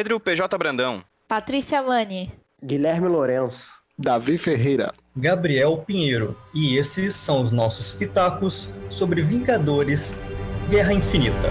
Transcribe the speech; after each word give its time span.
Pedro 0.00 0.18
PJ 0.18 0.56
Brandão. 0.56 1.04
Patrícia 1.28 1.82
Mani. 1.82 2.32
Guilherme 2.64 3.06
Lourenço. 3.06 3.74
Davi 3.98 4.38
Ferreira. 4.38 4.94
Gabriel 5.14 5.76
Pinheiro. 5.86 6.34
E 6.54 6.78
esses 6.78 7.14
são 7.14 7.42
os 7.42 7.52
nossos 7.52 7.92
pitacos 7.92 8.72
sobre 8.88 9.20
Vingadores 9.20 10.24
Guerra 10.70 10.94
Infinita. 10.94 11.50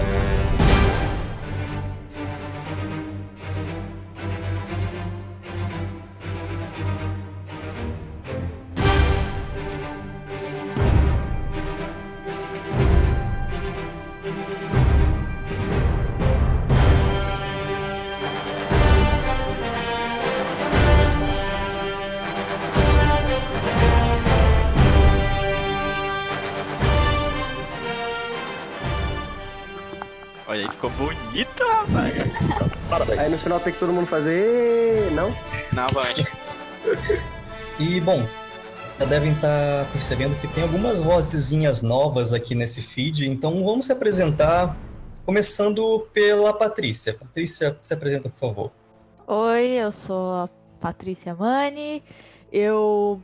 Final 33.50 33.60
tem 33.60 33.72
que 33.72 33.80
todo 33.80 33.92
mundo 33.92 34.06
fazer. 34.06 35.10
Não? 35.10 35.34
Na 35.72 35.86
avante. 35.86 36.24
E, 37.80 38.00
bom, 38.00 38.24
já 38.98 39.06
devem 39.06 39.32
estar 39.32 39.90
percebendo 39.90 40.38
que 40.40 40.46
tem 40.46 40.62
algumas 40.62 41.00
vozezinhas 41.00 41.82
novas 41.82 42.32
aqui 42.32 42.54
nesse 42.54 42.80
feed, 42.80 43.28
então 43.28 43.64
vamos 43.64 43.86
se 43.86 43.92
apresentar, 43.92 44.76
começando 45.26 46.06
pela 46.12 46.52
Patrícia. 46.52 47.14
Patrícia, 47.14 47.76
se 47.82 47.92
apresenta, 47.92 48.28
por 48.28 48.38
favor. 48.38 48.70
Oi, 49.26 49.66
eu 49.66 49.90
sou 49.90 50.32
a 50.32 50.48
Patrícia 50.80 51.34
Mani. 51.34 52.02
Eu 52.52 53.20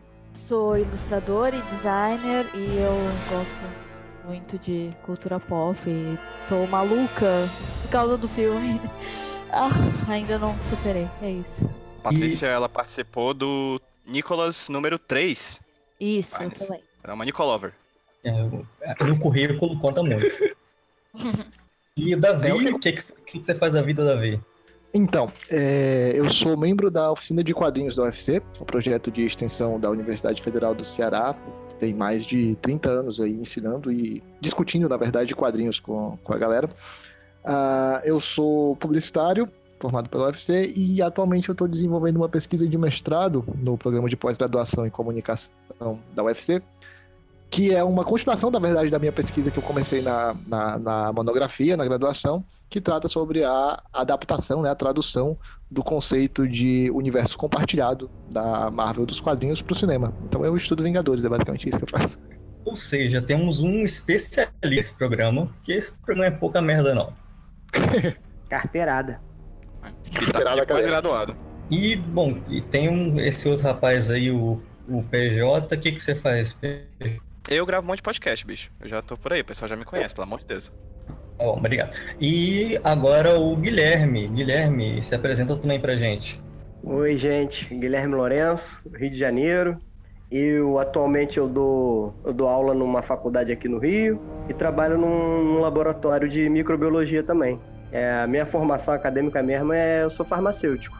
sou 0.49 0.77
ilustradora 0.77 1.55
e 1.55 1.63
designer 1.77 2.47
e 2.55 2.79
eu 2.79 2.95
gosto 3.29 3.87
muito 4.27 4.59
de 4.59 4.93
cultura 5.05 5.39
pop 5.39 5.79
e 5.87 6.19
tô 6.49 6.67
maluca 6.67 7.49
por 7.83 7.91
causa 7.91 8.17
do 8.17 8.29
filme. 8.29 8.81
Ah, 9.59 9.71
ainda 10.13 10.39
não 10.39 10.55
superei, 10.69 11.09
é 11.23 11.31
isso. 11.31 11.71
Patrícia, 12.03 12.47
ela 12.47 12.69
participou 12.69 13.33
do 13.33 13.81
Nicholas 14.07 14.69
número 14.69 14.99
3. 14.99 15.61
Isso, 15.99 16.29
Vai, 16.31 16.51
também. 16.51 16.81
Ela 17.03 17.13
é 17.13 17.15
uma 17.15 17.25
Nicolover. 17.25 17.73
É, 18.23 18.33
o- 18.43 18.67
no 19.07 19.19
currículo 19.19 19.79
conta 19.79 20.03
muito. 20.03 20.27
E 21.99 22.15
Davi, 22.15 22.49
É 22.49 22.55
o 22.55 22.79
que, 22.79 22.93
que, 22.93 23.39
que 23.39 23.43
você 23.43 23.55
faz 23.55 23.73
da 23.73 23.81
vida, 23.81 24.05
Davi? 24.05 24.39
Então, 24.93 25.33
é, 25.49 26.13
eu 26.15 26.29
sou 26.29 26.55
membro 26.55 26.91
da 26.91 27.11
oficina 27.11 27.43
de 27.43 27.55
quadrinhos 27.55 27.97
da 27.97 28.03
UFC, 28.03 28.43
um 28.61 28.65
projeto 28.67 29.11
de 29.11 29.25
extensão 29.25 29.81
da 29.81 29.89
Universidade 29.91 30.43
Federal 30.43 30.75
do 30.75 30.85
Ceará. 30.85 31.35
Tem 31.81 31.95
mais 31.95 32.27
de 32.27 32.55
30 32.61 32.91
anos 32.91 33.19
aí 33.19 33.33
ensinando 33.33 33.91
e 33.91 34.23
discutindo, 34.43 34.91
na 34.91 34.99
verdade, 34.99 35.35
quadrinhos 35.35 35.81
com, 35.81 36.19
com 36.23 36.35
a 36.35 36.39
galera. 36.39 36.69
Ah, 37.47 38.03
eu 38.05 38.19
sou 38.19 38.75
publicitário, 38.77 39.49
formado 39.79 40.09
pela 40.09 40.27
UFC, 40.27 40.73
e 40.75 41.01
atualmente 41.01 41.49
eu 41.49 41.53
estou 41.53 41.69
desenvolvendo 41.69 42.17
uma 42.17 42.29
pesquisa 42.29 42.67
de 42.67 42.77
mestrado 42.77 43.45
no 43.57 43.79
programa 43.79 44.09
de 44.09 44.17
pós-graduação 44.17 44.85
em 44.85 44.91
comunicação 44.91 45.49
da 46.13 46.25
UFC, 46.25 46.61
que 47.49 47.73
é 47.73 47.85
uma 47.85 48.05
continuação, 48.05 48.51
na 48.51 48.59
verdade, 48.59 48.91
da 48.91 48.99
minha 48.99 49.13
pesquisa 49.13 49.49
que 49.49 49.59
eu 49.59 49.63
comecei 49.63 50.03
na, 50.03 50.35
na, 50.45 50.79
na 50.79 51.13
monografia, 51.13 51.77
na 51.77 51.85
graduação, 51.85 52.45
que 52.69 52.81
trata 52.81 53.07
sobre 53.07 53.45
a 53.45 53.81
adaptação, 53.93 54.63
né, 54.63 54.71
a 54.71 54.75
tradução 54.75 55.39
do 55.71 55.85
conceito 55.85 56.49
de 56.49 56.91
universo 56.93 57.39
compartilhado 57.39 58.11
da 58.29 58.73
Marvel 58.73 59.07
dos 59.07 59.21
quadrinhos 59.21 59.63
para 59.63 59.73
o 59.73 59.77
cinema. 59.77 60.13
Então 60.25 60.45
eu 60.45 60.57
estudo 60.57 60.83
Vingadores, 60.83 61.25
é 61.25 61.29
basicamente 61.29 61.69
isso 61.69 61.79
que 61.79 61.85
eu 61.85 62.01
faço. 62.01 62.19
Ou 62.65 62.75
seja, 62.75 63.23
temos 63.23 63.61
um 63.61 63.85
especialista 63.85 64.53
nesse 64.65 64.99
programa, 64.99 65.49
que 65.63 65.73
esse 65.73 65.97
programa 65.99 66.27
é 66.27 66.31
pouca 66.33 66.61
merda, 66.61 66.93
não. 66.93 67.26
Carteirada. 68.49 69.21
Que 70.03 70.33
tá 70.33 70.67
pós-graduado. 70.67 71.37
E, 71.71 71.97
bom, 71.97 72.39
e 72.49 72.61
tem 72.61 72.89
um, 72.89 73.19
esse 73.21 73.49
outro 73.49 73.67
rapaz 73.67 74.11
aí, 74.11 74.31
o, 74.31 74.63
o 74.89 75.03
PJ, 75.03 75.75
o 75.75 75.81
que, 75.81 75.93
que 75.93 76.01
você 76.01 76.15
faz? 76.15 76.53
PJ? 76.53 77.21
Eu 77.49 77.65
gravo 77.65 77.85
um 77.85 77.89
monte 77.89 77.99
de 77.99 78.03
podcast, 78.03 78.47
bicho. 78.47 78.71
Eu 78.81 78.89
já 78.89 79.03
tô 79.03 79.17
por 79.17 79.33
aí, 79.33 79.41
o 79.41 79.45
pessoal 79.45 79.69
já 79.69 79.77
me 79.77 79.85
conhece, 79.85 80.15
pelo 80.15 80.27
amor 80.27 80.41
de 80.41 80.47
Deus. 80.47 80.73
Tá 81.39 81.45
bom, 81.45 81.57
obrigado. 81.57 81.97
E 82.21 82.79
agora 82.83 83.39
o 83.39 83.55
Guilherme. 83.57 84.27
Guilherme, 84.29 85.01
se 85.03 85.15
apresenta 85.15 85.55
também 85.57 85.79
pra 85.79 85.95
gente. 85.95 86.43
Oi, 86.83 87.17
gente. 87.17 87.75
Guilherme 87.75 88.15
Lourenço, 88.15 88.81
Rio 88.95 89.11
de 89.11 89.19
Janeiro. 89.19 89.81
Eu 90.31 90.79
atualmente 90.79 91.39
eu 91.39 91.49
dou, 91.49 92.15
eu 92.25 92.33
dou 92.33 92.49
aula 92.49 92.75
numa 92.75 93.03
faculdade 93.03 93.53
aqui 93.53 93.69
no 93.69 93.79
Rio 93.79 94.21
e 94.49 94.55
trabalho 94.55 94.99
num, 94.99 95.45
num 95.45 95.61
laboratório 95.61 96.29
de 96.29 96.49
microbiologia 96.49 97.23
também. 97.23 97.61
É, 97.93 98.21
a 98.23 98.27
minha 98.27 98.45
formação 98.45 98.93
acadêmica 98.93 99.43
mesmo 99.43 99.73
é 99.73 100.03
eu 100.03 100.11
sou 100.11 100.27
farmacêutico, 100.27 100.97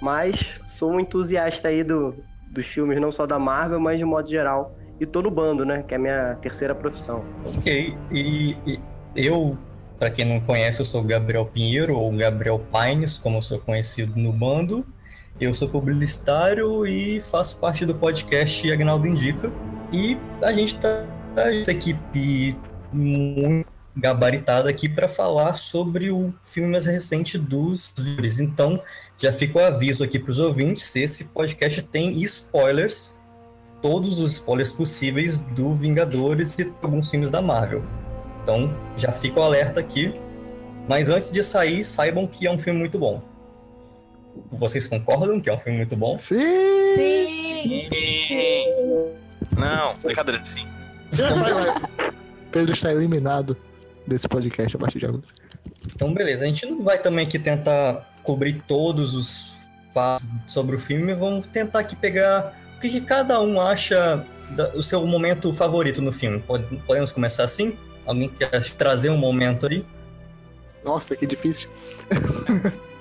mas 0.00 0.60
sou 0.66 0.90
um 0.90 1.00
entusiasta 1.00 1.68
aí 1.68 1.84
do, 1.84 2.14
dos 2.50 2.64
filmes 2.64 2.98
não 2.98 3.12
só 3.12 3.26
da 3.26 3.38
Marvel, 3.38 3.78
mas 3.78 3.98
de 3.98 4.04
modo 4.04 4.28
geral 4.28 4.74
e 5.02 5.06
tô 5.06 5.20
no 5.20 5.30
bando, 5.30 5.64
né? 5.64 5.82
Que 5.82 5.94
é 5.94 5.96
a 5.96 6.00
minha 6.00 6.34
terceira 6.36 6.74
profissão. 6.74 7.24
Ok, 7.56 7.96
e, 8.10 8.56
e 8.64 8.80
eu, 9.16 9.58
pra 9.98 10.10
quem 10.10 10.24
não 10.24 10.40
conhece, 10.40 10.80
eu 10.80 10.84
sou 10.84 11.02
Gabriel 11.02 11.44
Pinheiro, 11.44 11.96
ou 11.98 12.10
Gabriel 12.12 12.60
Pines, 12.70 13.18
como 13.18 13.38
eu 13.38 13.42
sou 13.42 13.58
conhecido 13.58 14.18
no 14.18 14.32
bando. 14.32 14.86
Eu 15.42 15.52
sou 15.52 15.68
publicitário 15.68 16.86
e 16.86 17.20
faço 17.20 17.58
parte 17.58 17.84
do 17.84 17.96
podcast 17.96 18.70
Agnaldo 18.70 19.08
Indica. 19.08 19.50
E 19.92 20.16
a 20.40 20.52
gente 20.52 20.76
tá 20.76 21.04
tá 21.34 21.52
essa 21.52 21.72
equipe 21.72 22.56
muito 22.92 23.68
gabaritada 23.96 24.70
aqui 24.70 24.88
para 24.88 25.08
falar 25.08 25.54
sobre 25.54 26.12
o 26.12 26.32
filme 26.44 26.70
mais 26.70 26.86
recente 26.86 27.36
dos 27.36 27.92
livros. 27.98 28.38
Então, 28.38 28.80
já 29.18 29.32
fica 29.32 29.58
o 29.58 29.64
aviso 29.64 30.04
aqui 30.04 30.16
para 30.16 30.30
os 30.30 30.38
ouvintes: 30.38 30.94
esse 30.94 31.24
podcast 31.24 31.82
tem 31.82 32.12
spoilers, 32.22 33.16
todos 33.80 34.20
os 34.20 34.34
spoilers 34.34 34.70
possíveis 34.70 35.42
do 35.42 35.74
Vingadores 35.74 36.56
e 36.56 36.72
alguns 36.80 37.10
filmes 37.10 37.32
da 37.32 37.42
Marvel. 37.42 37.82
Então, 38.44 38.72
já 38.96 39.10
fica 39.10 39.40
o 39.40 39.42
alerta 39.42 39.80
aqui. 39.80 40.14
Mas 40.88 41.08
antes 41.08 41.32
de 41.32 41.42
sair, 41.42 41.84
saibam 41.84 42.28
que 42.28 42.46
é 42.46 42.50
um 42.50 42.58
filme 42.58 42.78
muito 42.78 42.96
bom. 42.96 43.31
Vocês 44.50 44.86
concordam 44.86 45.40
que 45.40 45.48
é 45.50 45.54
um 45.54 45.58
filme 45.58 45.78
muito 45.78 45.96
bom? 45.96 46.18
Sim! 46.18 47.56
Sim! 47.56 47.88
Sim. 47.90 48.64
Não, 49.58 49.94
brincadeira, 50.02 50.44
sim. 50.44 50.66
Vai. 51.12 51.82
Pedro 52.50 52.72
está 52.72 52.92
eliminado 52.92 53.56
desse 54.06 54.28
podcast 54.28 54.76
a 54.76 54.78
partir 54.78 54.98
de 54.98 55.06
agora. 55.06 55.22
Então, 55.86 56.12
beleza. 56.12 56.44
A 56.44 56.48
gente 56.48 56.66
não 56.66 56.82
vai 56.82 56.98
também 56.98 57.26
aqui 57.26 57.38
tentar 57.38 58.10
cobrir 58.22 58.62
todos 58.66 59.14
os 59.14 59.70
fatos 59.92 60.28
sobre 60.46 60.76
o 60.76 60.78
filme. 60.78 61.14
Vamos 61.14 61.46
tentar 61.46 61.80
aqui 61.80 61.96
pegar 61.96 62.54
o 62.76 62.80
que, 62.80 62.88
que 62.88 63.00
cada 63.00 63.40
um 63.40 63.60
acha 63.60 64.24
da- 64.50 64.70
o 64.74 64.82
seu 64.82 65.06
momento 65.06 65.52
favorito 65.52 66.00
no 66.02 66.12
filme. 66.12 66.40
Pode- 66.40 66.76
podemos 66.86 67.12
começar 67.12 67.44
assim? 67.44 67.76
Alguém 68.06 68.28
quer 68.28 68.50
trazer 68.74 69.10
um 69.10 69.16
momento 69.18 69.66
aí? 69.66 69.84
Nossa, 70.84 71.14
que 71.16 71.26
difícil. 71.26 71.68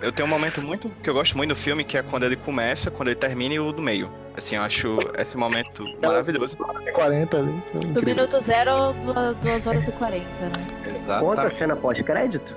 Eu 0.00 0.12
tenho 0.12 0.26
um 0.26 0.30
momento 0.30 0.60
muito 0.60 0.90
que 1.02 1.08
eu 1.08 1.14
gosto 1.14 1.36
muito 1.36 1.50
do 1.50 1.56
filme, 1.56 1.82
que 1.82 1.96
é 1.96 2.02
quando 2.02 2.24
ele 2.24 2.36
começa, 2.36 2.90
quando 2.90 3.08
ele 3.08 3.16
termina 3.16 3.54
e 3.54 3.60
o 3.60 3.72
do 3.72 3.80
meio. 3.80 4.10
Assim, 4.36 4.56
eu 4.56 4.62
acho 4.62 4.98
esse 5.16 5.36
momento 5.36 5.84
maravilhoso. 6.02 6.56
É 6.84 6.92
40 6.92 7.36
ali. 7.36 7.62
foi 7.72 7.80
Do 7.80 8.02
minuto 8.02 8.42
zero, 8.42 8.92
duas, 8.92 9.36
duas 9.36 9.66
horas 9.66 9.88
e 9.88 9.92
40, 9.92 10.24
né? 10.24 10.52
Exato. 10.94 11.24
Conta 11.24 11.42
a 11.42 11.50
cena 11.50 11.76
pós-crédito? 11.76 12.54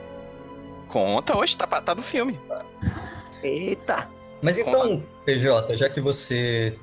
Conta, 0.90 1.38
hoje 1.38 1.58
tá, 1.58 1.66
tá 1.68 1.94
do 1.94 2.02
filme. 2.02 2.38
Eita! 3.42 4.08
Mas 4.42 4.58
então, 4.58 5.04
PJ, 5.26 5.78
já 5.78 5.90
que 5.90 6.02
você 6.02 6.78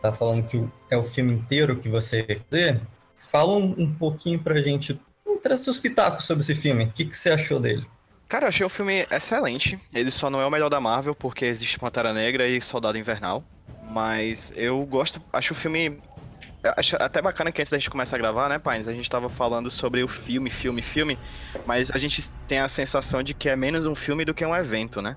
tá 0.00 0.12
falando 0.12 0.46
que 0.46 0.62
é 0.90 0.96
o 0.96 1.04
filme 1.04 1.32
inteiro 1.32 1.78
que 1.78 1.88
você 1.88 2.22
quer 2.22 2.40
dizer, 2.50 2.80
fala 3.16 3.52
um, 3.52 3.74
um 3.78 3.92
pouquinho 3.94 4.38
pra 4.38 4.60
gente. 4.60 5.00
Traz 5.42 5.60
seus 5.60 5.78
pitacos 5.78 6.24
sobre 6.24 6.42
esse 6.42 6.54
filme. 6.54 6.84
O 6.84 6.92
que, 6.92 7.04
que 7.04 7.16
você 7.16 7.30
achou 7.30 7.58
dele? 7.58 7.84
Cara, 8.32 8.46
eu 8.46 8.48
achei 8.48 8.64
o 8.64 8.68
filme 8.70 9.06
excelente. 9.10 9.78
Ele 9.92 10.10
só 10.10 10.30
não 10.30 10.40
é 10.40 10.46
o 10.46 10.50
melhor 10.50 10.70
da 10.70 10.80
Marvel, 10.80 11.14
porque 11.14 11.44
existe 11.44 11.78
Pantera 11.78 12.14
Negra 12.14 12.48
e 12.48 12.62
Soldado 12.62 12.96
Invernal. 12.96 13.44
Mas 13.90 14.50
eu 14.56 14.82
gosto, 14.86 15.20
acho 15.30 15.52
o 15.52 15.54
filme. 15.54 15.98
Acho 16.78 16.96
até 16.96 17.20
bacana 17.20 17.52
que 17.52 17.60
antes 17.60 17.70
da 17.70 17.76
gente 17.76 17.90
começar 17.90 18.16
a 18.16 18.18
gravar, 18.18 18.48
né, 18.48 18.58
Pines? 18.58 18.88
A 18.88 18.94
gente 18.94 19.10
tava 19.10 19.28
falando 19.28 19.70
sobre 19.70 20.02
o 20.02 20.08
filme, 20.08 20.48
filme, 20.48 20.80
filme. 20.80 21.18
Mas 21.66 21.90
a 21.90 21.98
gente 21.98 22.30
tem 22.48 22.60
a 22.60 22.68
sensação 22.68 23.22
de 23.22 23.34
que 23.34 23.50
é 23.50 23.54
menos 23.54 23.84
um 23.84 23.94
filme 23.94 24.24
do 24.24 24.32
que 24.32 24.46
um 24.46 24.56
evento, 24.56 25.02
né? 25.02 25.14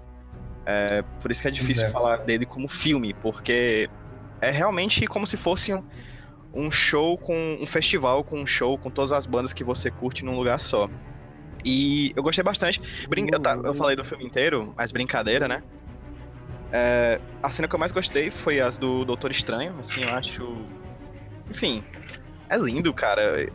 É, 0.66 1.02
por 1.22 1.32
isso 1.32 1.42
que 1.42 1.48
é 1.48 1.52
difícil 1.52 1.86
É. 1.86 1.90
falar 1.92 2.18
dele 2.18 2.46
como 2.46 2.68
filme, 2.68 3.14
porque 3.14 3.90
é 4.42 4.52
realmente 4.52 5.08
como 5.08 5.26
se 5.26 5.38
fosse 5.38 5.74
um, 5.74 5.82
um 6.54 6.70
show 6.70 7.18
com. 7.18 7.60
um 7.62 7.66
festival 7.66 8.26
com 8.26 8.42
um 8.42 8.46
show 8.46 8.78
com 8.78 8.90
todas 8.90 9.14
as 9.14 9.26
bandas 9.26 9.54
que 9.54 9.64
você 9.64 9.90
curte 9.90 10.26
num 10.26 10.36
lugar 10.36 10.60
só. 10.60 10.90
E 11.66 12.14
eu 12.16 12.22
gostei 12.22 12.44
bastante. 12.44 12.80
Brin 13.10 13.28
eu, 13.32 13.40
tá, 13.40 13.56
eu 13.56 13.74
falei 13.74 13.96
do 13.96 14.06
filme 14.06 14.24
inteiro, 14.24 14.72
mas 14.78 14.92
brincadeira, 14.92 15.48
né? 15.48 15.64
É, 16.72 17.20
a 17.42 17.50
cena 17.50 17.68
que 17.68 17.74
eu 17.74 17.80
mais 17.80 17.92
gostei 17.92 18.30
foi 18.30 18.60
as 18.60 18.78
do 18.78 19.04
Doutor 19.04 19.32
Estranho, 19.32 19.76
assim, 19.80 20.04
eu 20.04 20.10
acho. 20.10 20.58
Enfim, 21.50 21.84
é 22.50 22.58
lindo, 22.58 22.94
cara. 22.94 23.50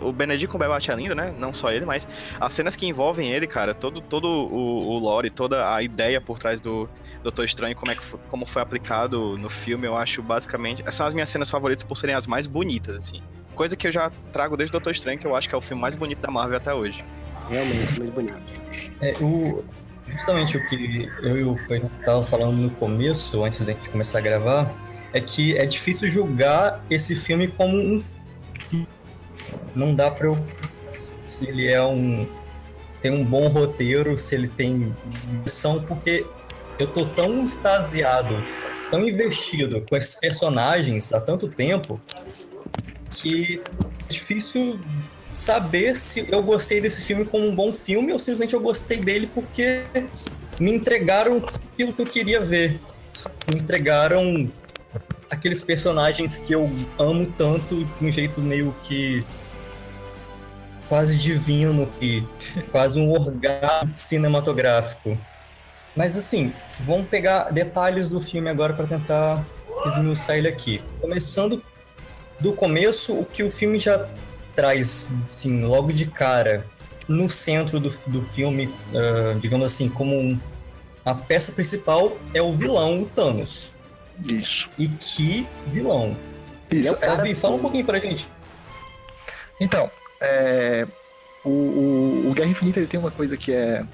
O 0.00 0.12
Benedict 0.12 0.50
Cumberbatch 0.50 0.88
é 0.88 0.94
lindo, 0.94 1.14
né? 1.14 1.34
Não 1.38 1.52
só 1.52 1.70
ele, 1.70 1.84
mas 1.84 2.08
as 2.40 2.52
cenas 2.52 2.74
que 2.74 2.86
envolvem 2.86 3.30
ele, 3.30 3.46
cara, 3.46 3.74
todo, 3.74 4.00
todo 4.00 4.26
o, 4.26 4.88
o 4.88 4.98
lore, 4.98 5.28
toda 5.28 5.74
a 5.74 5.82
ideia 5.82 6.20
por 6.20 6.38
trás 6.38 6.60
do 6.60 6.88
Doutor 7.22 7.44
Estranho, 7.44 7.76
como, 7.76 7.92
é 7.92 7.96
que 7.96 8.04
foi, 8.04 8.20
como 8.28 8.46
foi 8.46 8.62
aplicado 8.62 9.36
no 9.36 9.50
filme, 9.50 9.86
eu 9.86 9.96
acho 9.96 10.22
basicamente. 10.22 10.82
Essas 10.82 10.94
são 10.94 11.06
as 11.06 11.14
minhas 11.14 11.28
cenas 11.28 11.50
favoritas 11.50 11.84
por 11.84 11.96
serem 11.96 12.14
as 12.14 12.26
mais 12.26 12.46
bonitas, 12.46 12.96
assim. 12.96 13.22
Coisa 13.54 13.76
que 13.76 13.86
eu 13.86 13.92
já 13.92 14.10
trago 14.32 14.56
desde 14.56 14.72
Doutor 14.72 14.92
Estranho, 14.92 15.18
que 15.18 15.26
eu 15.26 15.36
acho 15.36 15.48
que 15.48 15.54
é 15.54 15.58
o 15.58 15.60
filme 15.60 15.82
mais 15.82 15.94
bonito 15.94 16.20
da 16.20 16.30
Marvel 16.30 16.56
até 16.56 16.72
hoje. 16.72 17.04
Realmente, 17.52 17.98
mais 17.98 18.10
bonito. 18.10 18.40
É, 19.00 19.14
o, 19.20 19.62
justamente 20.06 20.56
o 20.56 20.66
que 20.66 21.10
eu 21.22 21.38
e 21.38 21.44
o 21.44 21.56
Pedro 21.68 21.90
estavam 22.00 22.24
falando 22.24 22.56
no 22.56 22.70
começo, 22.70 23.44
antes 23.44 23.60
da 23.60 23.72
gente 23.72 23.90
começar 23.90 24.18
a 24.18 24.22
gravar, 24.22 24.74
é 25.12 25.20
que 25.20 25.56
é 25.58 25.66
difícil 25.66 26.08
julgar 26.08 26.82
esse 26.88 27.14
filme 27.14 27.48
como 27.48 27.76
um 27.76 27.98
não 29.74 29.94
dá 29.94 30.10
para 30.10 30.28
eu 30.28 30.38
se 30.88 31.46
ele 31.46 31.66
é 31.66 31.82
um 31.82 32.26
tem 33.00 33.10
um 33.10 33.24
bom 33.24 33.48
roteiro, 33.48 34.16
se 34.16 34.36
ele 34.36 34.46
tem 34.46 34.94
missão, 35.44 35.82
porque 35.82 36.24
eu 36.78 36.86
tô 36.86 37.04
tão 37.04 37.42
extasiado, 37.42 38.36
tão 38.90 39.06
investido 39.06 39.84
com 39.88 39.96
esses 39.96 40.14
personagens 40.14 41.12
há 41.12 41.20
tanto 41.20 41.48
tempo 41.48 42.00
que 43.10 43.60
é 44.04 44.08
difícil 44.08 44.78
saber 45.32 45.96
se 45.96 46.26
eu 46.30 46.42
gostei 46.42 46.80
desse 46.80 47.04
filme 47.04 47.24
como 47.24 47.46
um 47.46 47.54
bom 47.54 47.72
filme 47.72 48.12
ou 48.12 48.18
simplesmente 48.18 48.54
eu 48.54 48.60
gostei 48.60 49.00
dele 49.00 49.30
porque 49.32 49.84
me 50.60 50.72
entregaram 50.72 51.38
aquilo 51.38 51.92
que 51.92 52.02
eu 52.02 52.06
queria 52.06 52.40
ver. 52.40 52.78
Me 53.46 53.56
entregaram 53.56 54.50
aqueles 55.30 55.62
personagens 55.62 56.38
que 56.38 56.52
eu 56.52 56.70
amo 56.98 57.26
tanto 57.26 57.84
de 57.84 58.04
um 58.04 58.12
jeito 58.12 58.40
meio 58.40 58.74
que 58.82 59.24
quase 60.88 61.16
divino 61.16 61.90
e 62.00 62.22
quase 62.70 63.00
um 63.00 63.10
orgasmo 63.10 63.92
cinematográfico. 63.96 65.16
Mas 65.96 66.16
assim, 66.16 66.52
vamos 66.80 67.08
pegar 67.08 67.50
detalhes 67.50 68.08
do 68.08 68.20
filme 68.20 68.50
agora 68.50 68.74
para 68.74 68.86
tentar 68.86 69.44
esmiuçar 69.86 70.36
ele 70.36 70.48
aqui. 70.48 70.82
Começando 71.00 71.62
do 72.38 72.52
começo, 72.52 73.18
o 73.18 73.24
que 73.24 73.42
o 73.42 73.50
filme 73.50 73.78
já 73.78 74.08
traz, 74.54 75.14
assim, 75.26 75.64
logo 75.64 75.92
de 75.92 76.06
cara, 76.06 76.66
no 77.08 77.28
centro 77.28 77.80
do, 77.80 77.90
do 78.08 78.22
filme, 78.22 78.66
uh, 78.66 79.38
digamos 79.38 79.66
assim, 79.66 79.88
como 79.88 80.14
um, 80.14 80.38
a 81.04 81.14
peça 81.14 81.52
principal 81.52 82.16
é 82.32 82.40
o 82.40 82.52
vilão, 82.52 83.00
o 83.00 83.06
Thanos. 83.06 83.74
Isso. 84.24 84.70
E 84.78 84.86
que 84.88 85.46
vilão. 85.66 86.16
Isso. 86.70 86.96
Davi, 86.96 87.34
fala 87.34 87.56
um 87.56 87.58
pouquinho 87.58 87.84
pra 87.84 87.98
gente. 87.98 88.28
Então, 89.60 89.90
é, 90.20 90.86
o, 91.44 91.50
o, 91.50 92.30
o, 92.30 92.34
Guerra 92.34 92.50
Infinita 92.50 92.78
ele 92.78 92.86
tem 92.86 93.00
uma 93.00 93.10
coisa 93.10 93.36
que 93.36 93.52
é. 93.52 93.84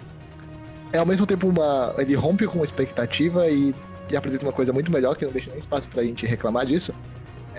É 0.93 0.99
ao 0.99 1.07
mesmo 1.07 1.27
tempo 1.27 1.49
uma. 1.49 1.95
Ele 1.99 2.15
rompe 2.15 2.47
com 2.47 2.61
a 2.61 2.65
expectativa 2.65 3.49
e, 3.49 3.75
e 4.11 4.17
apresenta 4.17 4.45
uma 4.45 4.53
coisa 4.53 4.73
muito 4.73 4.91
melhor, 4.91 5.17
que 5.17 5.25
não 5.25 5.33
deixa 5.33 5.51
nem 5.51 5.59
espaço 5.59 5.89
pra 5.89 6.05
gente 6.05 6.27
reclamar 6.27 6.67
disso. 6.67 6.95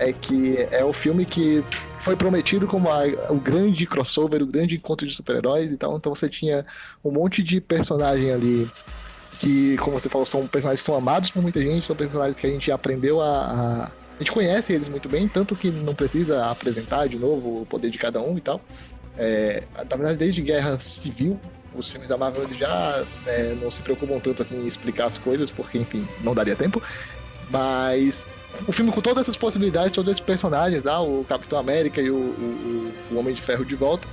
É 0.02 0.14
que 0.14 0.56
é 0.70 0.82
o 0.82 0.94
filme 0.94 1.26
que 1.26 1.62
foi 1.98 2.16
prometido 2.16 2.66
como 2.66 2.88
a, 2.90 3.02
o 3.28 3.36
grande 3.36 3.86
crossover, 3.86 4.42
o 4.42 4.46
grande 4.46 4.74
encontro 4.76 5.06
de 5.06 5.14
super-heróis 5.14 5.70
e 5.70 5.76
tal. 5.76 5.94
Então 5.94 6.14
você 6.14 6.26
tinha 6.26 6.64
um 7.04 7.10
monte 7.10 7.42
de 7.42 7.60
personagem 7.60 8.32
ali 8.32 8.70
que, 9.38 9.76
como 9.76 10.00
você 10.00 10.08
falou, 10.08 10.24
são 10.24 10.46
personagens 10.46 10.80
que 10.80 10.86
são 10.86 10.94
amados 10.94 11.30
por 11.30 11.42
muita 11.42 11.60
gente, 11.60 11.86
são 11.86 11.94
personagens 11.94 12.40
que 12.40 12.46
a 12.46 12.50
gente 12.50 12.72
aprendeu 12.72 13.20
a, 13.20 13.26
a... 13.26 13.84
a 13.84 14.18
gente 14.18 14.32
conhece 14.32 14.72
eles 14.72 14.88
muito 14.88 15.06
bem, 15.06 15.28
tanto 15.28 15.54
que 15.54 15.70
não 15.70 15.94
precisa 15.94 16.46
apresentar 16.46 17.06
de 17.06 17.18
novo 17.18 17.60
o 17.60 17.66
poder 17.66 17.90
de 17.90 17.98
cada 17.98 18.22
um 18.22 18.38
e 18.38 18.40
tal. 18.40 18.58
É, 19.18 19.64
na 19.76 19.96
verdade, 19.96 20.16
desde 20.16 20.40
Guerra 20.40 20.80
Civil, 20.80 21.38
os 21.74 21.90
filmes 21.90 22.08
da 22.08 22.16
Marvel 22.16 22.48
já 22.54 23.04
é, 23.26 23.54
não 23.60 23.70
se 23.70 23.82
preocupam 23.82 24.18
tanto 24.18 24.40
assim 24.40 24.62
em 24.62 24.66
explicar 24.66 25.06
as 25.06 25.18
coisas, 25.18 25.50
porque, 25.50 25.76
enfim, 25.76 26.06
não 26.22 26.34
daria 26.34 26.56
tempo. 26.56 26.82
Mas 27.50 28.26
o 28.66 28.72
filme 28.72 28.92
com 28.92 29.00
todas 29.00 29.22
essas 29.22 29.36
possibilidades, 29.36 29.92
todos 29.92 30.10
esses 30.10 30.24
personagens, 30.24 30.86
ah, 30.86 31.00
o 31.00 31.24
Capitão 31.24 31.58
América 31.58 32.00
e 32.00 32.10
o, 32.10 32.16
o, 32.16 32.92
o 33.12 33.18
Homem 33.18 33.34
de 33.34 33.42
Ferro 33.42 33.64
de 33.64 33.74
volta, 33.74 34.06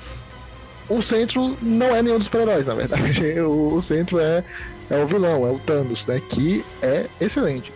o 0.89 1.01
centro 1.01 1.57
não 1.61 1.95
é 1.95 2.01
nenhum 2.01 2.17
dos 2.17 2.25
super-heróis, 2.25 2.65
na 2.65 2.73
verdade. 2.73 3.39
O, 3.41 3.75
o 3.75 3.81
centro 3.81 4.19
é 4.19 4.43
é 4.89 4.97
o 4.97 5.07
vilão, 5.07 5.45
é 5.45 5.51
o 5.51 5.59
Thanos, 5.59 6.05
né? 6.05 6.21
Que 6.29 6.63
é 6.81 7.07
excelente. 7.19 7.73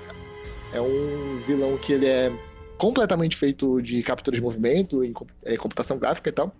É 0.74 0.80
um 0.80 1.42
vilão 1.46 1.78
que 1.78 1.92
ele 1.94 2.06
é 2.06 2.32
completamente 2.78 3.36
feito 3.36 3.82
de 3.82 4.02
captura 4.02 4.36
de 4.36 4.42
movimento, 4.42 5.04
em 5.04 5.14
é, 5.44 5.58
computação 5.58 5.98
gráfica 5.98 6.30
e 6.30 6.34
tal. 6.34 6.54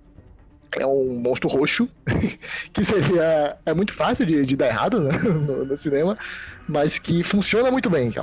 É 0.78 0.86
um 0.86 1.20
monstro 1.20 1.50
roxo, 1.50 1.90
que 2.74 2.86
seria. 2.86 3.60
É 3.66 3.74
muito 3.74 3.94
fácil 3.94 4.26
de, 4.26 4.46
de 4.46 4.56
dar 4.56 4.68
errado 4.68 5.02
né? 5.02 5.12
no, 5.20 5.66
no, 5.66 5.78
cinema, 5.78 6.18
mas 6.68 6.98
que 6.98 7.24
funciona 7.24 7.70
muito 7.70 7.90
bem. 7.90 8.14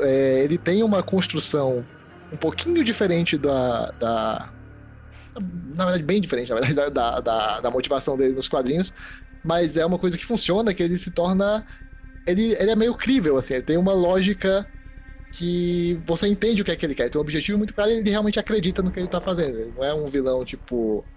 É, 0.00 0.44
ele 0.44 0.56
tem 0.58 0.82
uma 0.84 1.02
construção 1.02 1.88
um 2.30 2.36
pouquinho 2.36 2.84
diferente 2.84 3.36
da, 3.36 3.90
da. 3.98 4.52
na 5.40 5.84
verdade, 5.84 6.04
bem 6.04 6.20
diferente, 6.20 6.50
na 6.50 6.60
verdade, 6.60 6.92
da, 6.92 7.20
da, 7.20 7.60
da 7.60 7.70
motivação 7.70 8.16
dele 8.16 8.34
nos 8.34 8.48
quadrinhos, 8.48 8.92
mas 9.42 9.76
é 9.76 9.84
uma 9.84 9.98
coisa 9.98 10.16
que 10.18 10.24
funciona, 10.24 10.74
que 10.74 10.82
ele 10.82 10.98
se 10.98 11.10
torna. 11.10 11.64
Ele, 12.26 12.54
ele 12.54 12.70
é 12.72 12.76
meio 12.76 12.96
crível, 12.96 13.36
assim, 13.36 13.54
ele 13.54 13.62
tem 13.64 13.76
uma 13.78 13.92
lógica 13.94 14.68
que 15.30 15.94
você 16.06 16.26
entende 16.28 16.62
o 16.62 16.64
que 16.64 16.70
é 16.72 16.76
que 16.76 16.86
ele 16.86 16.94
quer. 16.94 17.10
Tem 17.10 17.18
um 17.18 17.22
objetivo 17.22 17.58
muito 17.58 17.74
claro 17.74 17.90
e 17.90 17.96
ele 17.96 18.10
realmente 18.10 18.38
acredita 18.40 18.82
no 18.82 18.90
que 18.92 19.00
ele 19.00 19.08
tá 19.08 19.20
fazendo. 19.20 19.58
Ele 19.60 19.72
não 19.72 19.84
é 19.84 19.94
um 19.94 20.08
vilão, 20.08 20.44
tipo, 20.44 21.08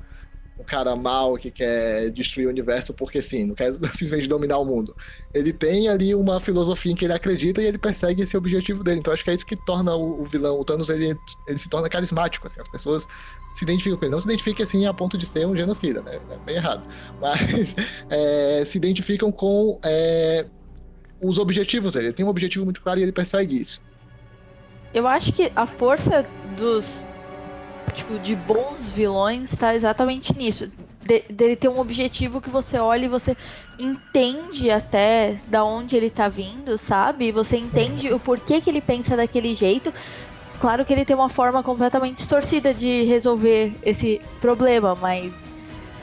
um 0.59 0.63
cara 0.63 0.93
mal 0.93 1.35
que 1.37 1.49
quer 1.49 2.09
destruir 2.11 2.45
o 2.45 2.49
universo 2.49 2.93
porque 2.93 3.21
sim, 3.21 3.45
não 3.45 3.55
quer 3.55 3.73
simplesmente 3.95 4.27
dominar 4.27 4.57
o 4.57 4.65
mundo. 4.65 4.95
Ele 5.33 5.53
tem 5.53 5.87
ali 5.87 6.13
uma 6.13 6.41
filosofia 6.41 6.91
em 6.91 6.95
que 6.95 7.05
ele 7.05 7.13
acredita 7.13 7.61
e 7.61 7.65
ele 7.65 7.77
persegue 7.77 8.23
esse 8.23 8.35
objetivo 8.35 8.83
dele. 8.83 8.99
Então 8.99 9.13
acho 9.13 9.23
que 9.23 9.29
é 9.29 9.33
isso 9.33 9.45
que 9.45 9.55
torna 9.55 9.95
o, 9.95 10.21
o 10.21 10.25
vilão, 10.25 10.59
o 10.59 10.65
Thanos, 10.65 10.89
ele, 10.89 11.17
ele 11.47 11.57
se 11.57 11.69
torna 11.69 11.87
carismático, 11.87 12.45
assim, 12.45 12.59
as 12.59 12.67
pessoas 12.67 13.07
se 13.53 13.63
identificam 13.63 13.97
com 13.97 14.05
ele. 14.05 14.11
Não 14.11 14.19
se 14.19 14.25
identifiquem 14.25 14.63
assim 14.63 14.85
a 14.85 14.93
ponto 14.93 15.17
de 15.17 15.25
ser 15.25 15.47
um 15.47 15.55
genocida, 15.55 16.01
né? 16.01 16.19
É 16.29 16.37
bem 16.45 16.55
errado. 16.57 16.83
Mas 17.21 17.75
é, 18.09 18.63
se 18.65 18.77
identificam 18.77 19.31
com 19.31 19.79
é, 19.81 20.45
os 21.21 21.37
objetivos 21.37 21.93
dele. 21.93 22.07
Ele 22.07 22.13
tem 22.13 22.25
um 22.25 22.29
objetivo 22.29 22.65
muito 22.65 22.81
claro 22.81 22.99
e 22.99 23.03
ele 23.03 23.13
persegue 23.13 23.61
isso. 23.61 23.81
Eu 24.93 25.07
acho 25.07 25.31
que 25.31 25.51
a 25.55 25.65
força 25.65 26.25
dos 26.57 27.01
tipo, 27.91 28.19
de 28.19 28.35
bons 28.35 28.85
vilões 28.93 29.51
está 29.51 29.75
exatamente 29.75 30.37
nisso. 30.37 30.71
De, 31.01 31.23
dele 31.29 31.55
ter 31.55 31.69
um 31.69 31.79
objetivo 31.79 32.41
que 32.41 32.49
você 32.49 32.77
olha 32.77 33.05
e 33.05 33.09
você 33.09 33.35
entende 33.77 34.69
até 34.69 35.39
da 35.47 35.63
onde 35.63 35.95
ele 35.95 36.09
tá 36.09 36.27
vindo, 36.27 36.77
sabe? 36.77 37.31
Você 37.31 37.57
entende 37.57 38.13
o 38.13 38.19
porquê 38.19 38.61
que 38.61 38.69
ele 38.69 38.81
pensa 38.81 39.15
daquele 39.15 39.55
jeito. 39.55 39.93
Claro 40.59 40.83
que 40.83 40.91
ele 40.91 41.05
tem 41.05 41.15
uma 41.15 41.29
forma 41.29 41.63
completamente 41.63 42.17
distorcida 42.17 42.73
de 42.73 43.03
resolver 43.03 43.73
esse 43.81 44.21
problema, 44.41 44.93
mas 44.95 45.31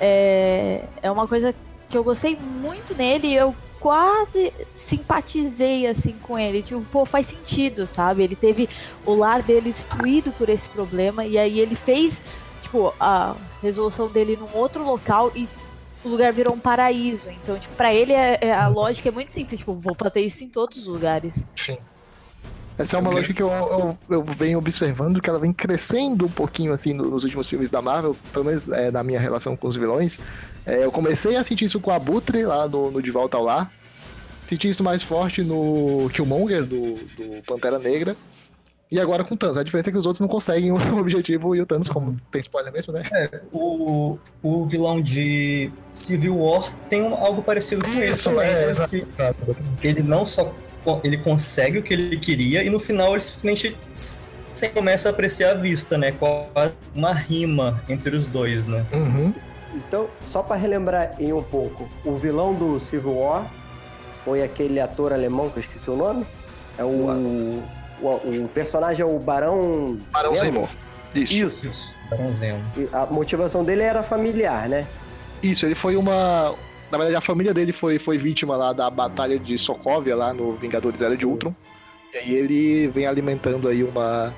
é, 0.01 0.85
é 1.03 1.11
uma 1.11 1.29
coisa 1.29 1.55
que 1.89 1.97
eu 1.97 2.03
gostei 2.03 2.37
muito 2.37 2.95
nele. 2.95 3.33
Eu 3.33 3.55
quase 3.87 4.53
simpatizei 4.75 5.87
assim 5.87 6.17
com 6.21 6.37
ele. 6.37 6.61
Tipo, 6.61 6.85
pô, 6.91 7.07
faz 7.07 7.29
sentido, 7.29 7.87
sabe? 7.87 8.25
Ele 8.25 8.35
teve 8.35 8.69
o 9.05 9.15
lar 9.15 9.43
dele 9.43 9.71
destruído 9.71 10.33
por 10.33 10.49
esse 10.49 10.69
problema 10.71 11.25
e 11.25 11.39
aí 11.39 11.61
ele 11.61 11.77
fez, 11.77 12.21
tipo, 12.63 12.93
a 12.99 13.37
resolução 13.63 14.09
dele 14.09 14.37
num 14.37 14.59
outro 14.59 14.85
local 14.85 15.31
e 15.37 15.49
o 16.05 16.09
lugar 16.09 16.33
virou 16.33 16.53
um 16.53 16.59
paraíso. 16.59 17.31
Então, 17.31 17.57
tipo, 17.61 17.77
pra 17.77 17.95
ele 17.95 18.13
é, 18.13 18.39
é, 18.41 18.53
a 18.53 18.67
lógica 18.67 19.09
é 19.09 19.13
muito 19.13 19.33
simples, 19.33 19.61
tipo, 19.61 19.73
vou 19.73 19.95
fazer 19.95 20.23
isso 20.23 20.43
em 20.43 20.49
todos 20.49 20.79
os 20.79 20.87
lugares. 20.87 21.47
Sim. 21.55 21.79
Essa 22.77 22.97
é 22.97 23.01
uma 23.01 23.11
lógica 23.11 23.33
que 23.35 23.43
eu, 23.43 23.53
eu, 23.53 23.99
eu, 24.11 24.25
venho 24.25 24.59
observando, 24.59 25.21
que 25.21 25.31
ela 25.31 25.39
vem 25.39 25.53
crescendo 25.53 26.27
um 26.27 26.31
pouquinho, 26.31 26.73
assim, 26.73 26.93
nos 26.93 27.23
últimos 27.23 27.47
filmes 27.47 27.71
da 27.71 27.81
Marvel, 27.81 28.17
pelo 28.33 28.47
menos 28.47 28.69
é, 28.69 28.91
na 28.91 29.05
minha 29.05 29.21
relação 29.21 29.57
com 29.57 29.69
os 29.69 29.77
vilões. 29.77 30.19
É, 30.67 30.85
eu 30.85 30.91
comecei 30.91 31.37
a 31.37 31.45
sentir 31.45 31.67
isso 31.67 31.79
com 31.79 31.91
a 31.91 31.97
Abutre, 31.97 32.45
lá 32.45 32.69
no, 32.69 32.91
no 32.91 33.01
De 33.01 33.11
Volta 33.11 33.37
ao 33.37 33.45
Lar. 33.45 33.71
Senti 34.49 34.69
isso 34.69 34.83
mais 34.83 35.03
forte 35.03 35.43
no 35.43 36.11
Killmonger, 36.13 36.65
do, 36.65 36.95
do 36.95 37.43
Pantera 37.47 37.79
Negra. 37.79 38.17
E 38.91 39.01
agora 39.01 39.25
com 39.25 39.35
o 39.35 39.37
Thanos. 39.37 39.57
A 39.57 39.63
diferença 39.65 39.91
é 39.91 39.93
que 39.93 39.99
os 39.99 40.07
outros 40.07 40.21
não 40.21 40.29
conseguem 40.29 40.71
o 40.73 40.99
objetivo 40.99 41.55
e 41.55 41.61
o 41.61 41.67
Thanos, 41.67 41.89
como 41.89 42.17
tem 42.31 42.41
spoiler 42.41 42.73
mesmo, 42.73 42.93
né? 42.93 43.03
É, 43.13 43.41
o, 43.53 44.19
o 44.43 44.67
vilão 44.67 45.01
de 45.01 45.71
Civil 45.93 46.39
War 46.39 46.73
tem 46.89 47.05
algo 47.07 47.43
parecido 47.43 47.85
com 47.85 47.91
isso, 47.91 48.31
ele 48.31 48.37
também. 48.37 48.49
É, 48.49 48.73
né? 48.73 49.37
Ele 49.83 50.03
não 50.03 50.27
só 50.27 50.55
ele 51.03 51.19
consegue 51.19 51.79
o 51.79 51.83
que 51.83 51.93
ele 51.93 52.17
queria 52.17 52.63
e 52.63 52.71
no 52.71 52.79
final 52.79 53.13
ele 53.13 53.21
simplesmente 53.21 53.77
você 54.55 54.69
começa 54.69 55.09
a 55.09 55.11
apreciar 55.11 55.51
a 55.51 55.55
vista, 55.55 55.99
né? 55.99 56.13
Quase 56.13 56.75
uma 56.95 57.13
rima 57.13 57.83
entre 57.89 58.17
os 58.17 58.29
dois, 58.29 58.67
né? 58.67 58.87
Uhum. 58.93 59.35
Então, 59.77 60.09
só 60.23 60.43
para 60.43 60.57
relembrar 60.57 61.15
aí 61.19 61.33
um 61.33 61.43
pouco, 61.43 61.89
o 62.05 62.17
vilão 62.17 62.55
do 62.55 62.81
Civil 62.81 63.19
War 63.19 63.51
foi 64.25 64.43
aquele 64.43 64.81
ator 64.81 65.13
alemão 65.13 65.51
que 65.51 65.59
eu 65.59 65.61
esqueci 65.61 65.91
o 65.91 65.97
nome. 65.97 66.27
É 66.79 66.85
o. 66.85 67.63
O, 67.99 68.09
o 68.09 68.49
personagem 68.53 69.03
é 69.03 69.07
o 69.07 69.19
Barão. 69.19 69.99
Barão 70.11 70.35
Zemo. 70.35 70.69
Isso. 71.15 71.33
Isso. 71.33 71.71
Isso, 71.71 71.97
Barão 72.11 72.35
Zemo. 72.35 72.63
A 72.93 73.07
motivação 73.07 73.65
dele 73.65 73.83
era 73.83 74.03
familiar, 74.03 74.69
né? 74.69 74.87
Isso, 75.43 75.65
ele 75.67 75.75
foi 75.75 75.97
uma. 75.97 76.55
Na 76.91 76.99
verdade, 76.99 77.17
a 77.17 77.21
família 77.21 77.53
dele 77.53 77.73
foi, 77.73 77.99
foi 77.99 78.17
vítima 78.17 78.57
lá 78.57 78.73
da 78.73 78.89
batalha 78.89 79.39
de 79.39 79.59
Sokovia, 79.59 80.15
lá 80.15 80.33
no 80.33 80.53
Vingadores 80.53 81.01
Era 81.01 81.15
de 81.15 81.21
Sim. 81.21 81.27
Ultron. 81.27 81.55
E 82.15 82.19
aí 82.19 82.35
ele 82.35 82.89
vem 82.89 83.07
alimentando 83.07 83.69
aí 83.69 83.83
uma, 83.83 84.33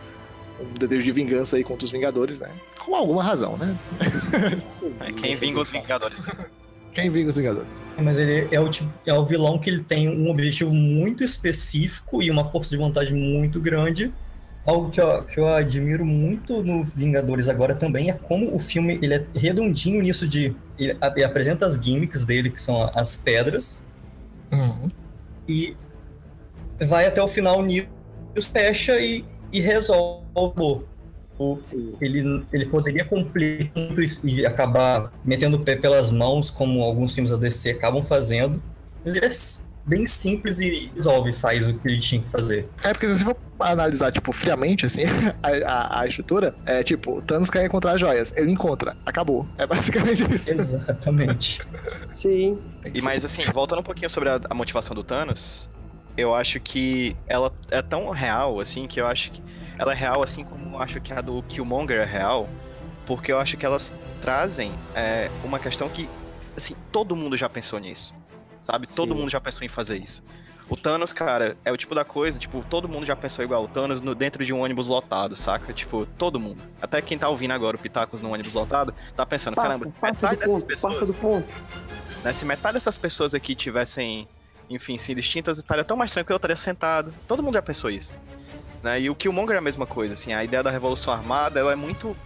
um 0.60 0.78
desejo 0.78 1.02
de 1.02 1.12
vingança 1.12 1.56
aí 1.56 1.64
contra 1.64 1.84
os 1.84 1.90
Vingadores, 1.90 2.38
né? 2.38 2.50
Com 2.84 2.94
alguma 2.94 3.22
razão, 3.22 3.56
né? 3.56 3.76
Sim. 4.70 4.92
É, 5.00 5.12
quem 5.12 5.34
vinga 5.34 5.60
os 5.60 5.70
Vingadores. 5.70 6.18
Quem 6.92 7.10
vinga 7.10 7.30
os 7.30 7.36
Vingadores? 7.36 7.68
Mas 7.96 8.18
ele 8.18 8.48
é 8.50 8.60
o, 8.60 8.68
tipo, 8.68 8.92
é 9.06 9.14
o 9.14 9.24
vilão 9.24 9.58
que 9.58 9.70
ele 9.70 9.82
tem 9.82 10.08
um 10.08 10.30
objetivo 10.30 10.72
muito 10.72 11.22
específico 11.22 12.22
e 12.22 12.30
uma 12.30 12.44
força 12.44 12.70
de 12.70 12.76
vontade 12.76 13.14
muito 13.14 13.60
grande. 13.60 14.12
Algo 14.66 14.90
que 14.90 15.00
eu, 15.00 15.22
que 15.24 15.40
eu 15.40 15.48
admiro 15.48 16.04
muito 16.04 16.62
no 16.62 16.82
Vingadores 16.82 17.48
agora 17.48 17.74
também 17.74 18.10
é 18.10 18.12
como 18.12 18.54
o 18.54 18.58
filme 18.58 18.98
ele 19.00 19.14
é 19.14 19.26
redondinho 19.34 20.02
nisso 20.02 20.26
de... 20.28 20.54
Ele, 20.78 20.96
ele 21.16 21.24
apresenta 21.24 21.66
as 21.66 21.74
gimmicks 21.74 22.26
dele, 22.26 22.50
que 22.50 22.60
são 22.60 22.90
as 22.94 23.16
pedras, 23.16 23.86
e 25.48 25.74
vai 26.80 27.06
até 27.06 27.22
o 27.22 27.28
final 27.28 27.62
nisso, 27.62 27.88
fecha 28.52 29.00
e, 29.00 29.24
e 29.52 29.60
resolve. 29.60 30.84
O, 31.38 31.58
Sim. 31.62 31.94
ele, 32.00 32.44
ele 32.52 32.66
poderia 32.66 33.04
cumprir 33.04 33.70
e, 34.24 34.44
acabar 34.44 35.12
metendo 35.24 35.56
o 35.56 35.60
pé 35.60 35.76
pelas 35.76 36.10
mãos, 36.10 36.50
como 36.50 36.82
alguns 36.82 37.14
filmes 37.14 37.30
da 37.30 37.36
DC 37.36 37.70
acabam 37.70 38.02
fazendo. 38.02 38.60
Mas 39.04 39.14
ele 39.14 39.26
é 39.26 39.30
bem 39.88 40.04
simples 40.04 40.58
e 40.58 40.90
resolve, 40.94 41.32
faz 41.32 41.68
o 41.68 41.78
que 41.78 41.88
ele 41.88 42.00
tinha 42.00 42.20
que 42.20 42.28
fazer. 42.28 42.68
É 42.82 42.92
porque 42.92 43.16
se 43.16 43.24
for 43.24 43.36
analisar, 43.58 44.12
tipo, 44.12 44.32
friamente, 44.32 44.84
assim, 44.84 45.02
a, 45.42 45.48
a, 45.48 46.00
a 46.00 46.06
estrutura, 46.06 46.54
é 46.66 46.82
tipo, 46.82 47.18
o 47.18 47.22
Thanos 47.22 47.48
quer 47.48 47.64
encontrar 47.64 47.92
as 47.92 48.00
joias. 48.00 48.32
Ele 48.36 48.50
encontra. 48.50 48.96
Acabou. 49.06 49.46
É 49.56 49.66
basicamente 49.66 50.22
isso. 50.34 50.48
Exatamente. 50.50 51.62
Sim. 52.10 52.58
E 52.92 53.00
mais 53.00 53.24
assim, 53.24 53.44
voltando 53.52 53.78
um 53.80 53.84
pouquinho 53.84 54.10
sobre 54.10 54.28
a, 54.28 54.40
a 54.50 54.54
motivação 54.54 54.94
do 54.94 55.02
Thanos, 55.02 55.70
eu 56.18 56.34
acho 56.34 56.58
que 56.58 57.16
ela 57.28 57.52
é 57.70 57.80
tão 57.80 58.10
real, 58.10 58.58
assim, 58.58 58.88
que 58.88 59.00
eu 59.00 59.06
acho 59.06 59.30
que 59.30 59.40
ela 59.78 59.92
é 59.92 59.94
real, 59.94 60.20
assim 60.20 60.42
como 60.42 60.74
eu 60.74 60.82
acho 60.82 61.00
que 61.00 61.12
a 61.12 61.20
do 61.20 61.40
Killmonger 61.44 62.00
é 62.00 62.04
real, 62.04 62.48
porque 63.06 63.30
eu 63.30 63.38
acho 63.38 63.56
que 63.56 63.64
elas 63.64 63.94
trazem 64.20 64.72
é, 64.96 65.30
uma 65.44 65.60
questão 65.60 65.88
que, 65.88 66.10
assim, 66.56 66.74
todo 66.90 67.14
mundo 67.14 67.36
já 67.36 67.48
pensou 67.48 67.78
nisso, 67.78 68.12
sabe? 68.60 68.88
Todo 68.88 69.14
Sim. 69.14 69.20
mundo 69.20 69.30
já 69.30 69.40
pensou 69.40 69.64
em 69.64 69.68
fazer 69.68 70.02
isso. 70.02 70.24
O 70.68 70.76
Thanos, 70.76 71.12
cara, 71.12 71.56
é 71.64 71.70
o 71.70 71.76
tipo 71.76 71.94
da 71.94 72.04
coisa, 72.04 72.36
tipo, 72.36 72.64
todo 72.68 72.88
mundo 72.88 73.06
já 73.06 73.14
pensou 73.14 73.44
igual 73.44 73.62
o 73.62 73.68
Thanos 73.68 74.00
no, 74.00 74.12
dentro 74.12 74.44
de 74.44 74.52
um 74.52 74.60
ônibus 74.60 74.88
lotado, 74.88 75.36
saca? 75.36 75.72
Tipo, 75.72 76.04
todo 76.18 76.40
mundo. 76.40 76.60
Até 76.82 77.00
quem 77.00 77.16
tá 77.16 77.28
ouvindo 77.28 77.52
agora 77.52 77.76
o 77.76 77.78
Pitacos 77.78 78.20
no 78.20 78.32
ônibus 78.34 78.54
lotado, 78.54 78.92
tá 79.16 79.24
pensando, 79.24 79.54
Passa, 79.54 79.84
caramba, 79.84 79.94
passa 80.00 80.26
do 80.26 80.30
metade 80.32 80.50
ponto, 80.50 80.66
pessoas 80.66 80.94
passa 80.98 81.06
do 81.06 81.14
ponto. 81.14 81.46
né? 82.24 82.32
Se 82.32 82.44
metade 82.44 82.74
dessas 82.74 82.98
pessoas 82.98 83.34
aqui 83.34 83.54
tivessem, 83.54 84.28
enfim, 84.70 84.98
sido 84.98 85.18
extintas, 85.18 85.58
eu 85.58 85.62
estaria 85.62 85.84
tão 85.84 85.96
mais 85.96 86.12
tranquilo, 86.12 86.34
eu 86.34 86.38
estaria 86.38 86.56
sentado. 86.56 87.12
Todo 87.26 87.42
mundo 87.42 87.54
já 87.54 87.62
pensou 87.62 87.90
isso. 87.90 88.12
Né? 88.82 89.00
E 89.02 89.10
o 89.10 89.14
Killmonger 89.14 89.56
é 89.56 89.58
a 89.58 89.62
mesma 89.62 89.86
coisa, 89.86 90.14
assim, 90.14 90.32
a 90.32 90.44
ideia 90.44 90.62
da 90.62 90.70
Revolução 90.70 91.12
Armada, 91.12 91.58
ela 91.58 91.72
é 91.72 91.76
muito 91.76 92.16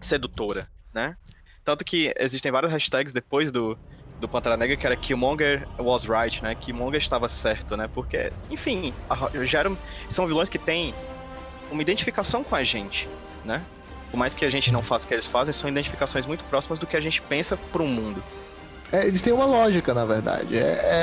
sedutora, 0.00 0.68
né? 0.92 1.16
Tanto 1.64 1.84
que 1.84 2.14
existem 2.18 2.50
várias 2.50 2.72
hashtags 2.72 3.12
depois 3.12 3.52
do, 3.52 3.76
do 4.18 4.26
Pantera 4.28 4.56
Negra 4.56 4.76
que 4.76 4.86
era 4.86 4.96
Killmonger 4.96 5.68
was 5.78 6.04
right, 6.04 6.42
né? 6.42 6.54
Killmonger 6.54 6.98
estava 6.98 7.28
certo, 7.28 7.76
né? 7.76 7.88
Porque, 7.92 8.32
enfim, 8.50 8.94
a- 9.10 9.28
geram, 9.44 9.76
são 10.08 10.26
vilões 10.26 10.48
que 10.48 10.58
têm 10.58 10.94
uma 11.70 11.82
identificação 11.82 12.42
com 12.42 12.54
a 12.54 12.64
gente, 12.64 13.06
né? 13.44 13.62
Por 14.10 14.16
mais 14.16 14.32
que 14.32 14.46
a 14.46 14.50
gente 14.50 14.72
não 14.72 14.82
faça 14.82 15.04
o 15.04 15.08
que 15.08 15.14
eles 15.14 15.26
fazem, 15.26 15.52
são 15.52 15.68
identificações 15.68 16.24
muito 16.24 16.42
próximas 16.44 16.78
do 16.78 16.86
que 16.86 16.96
a 16.96 17.00
gente 17.00 17.20
pensa 17.20 17.56
pro 17.70 17.84
mundo. 17.84 18.24
É, 18.90 19.06
eles 19.06 19.20
têm 19.20 19.32
uma 19.32 19.44
lógica, 19.44 19.92
na 19.92 20.04
verdade. 20.04 20.56
É, 20.56 20.60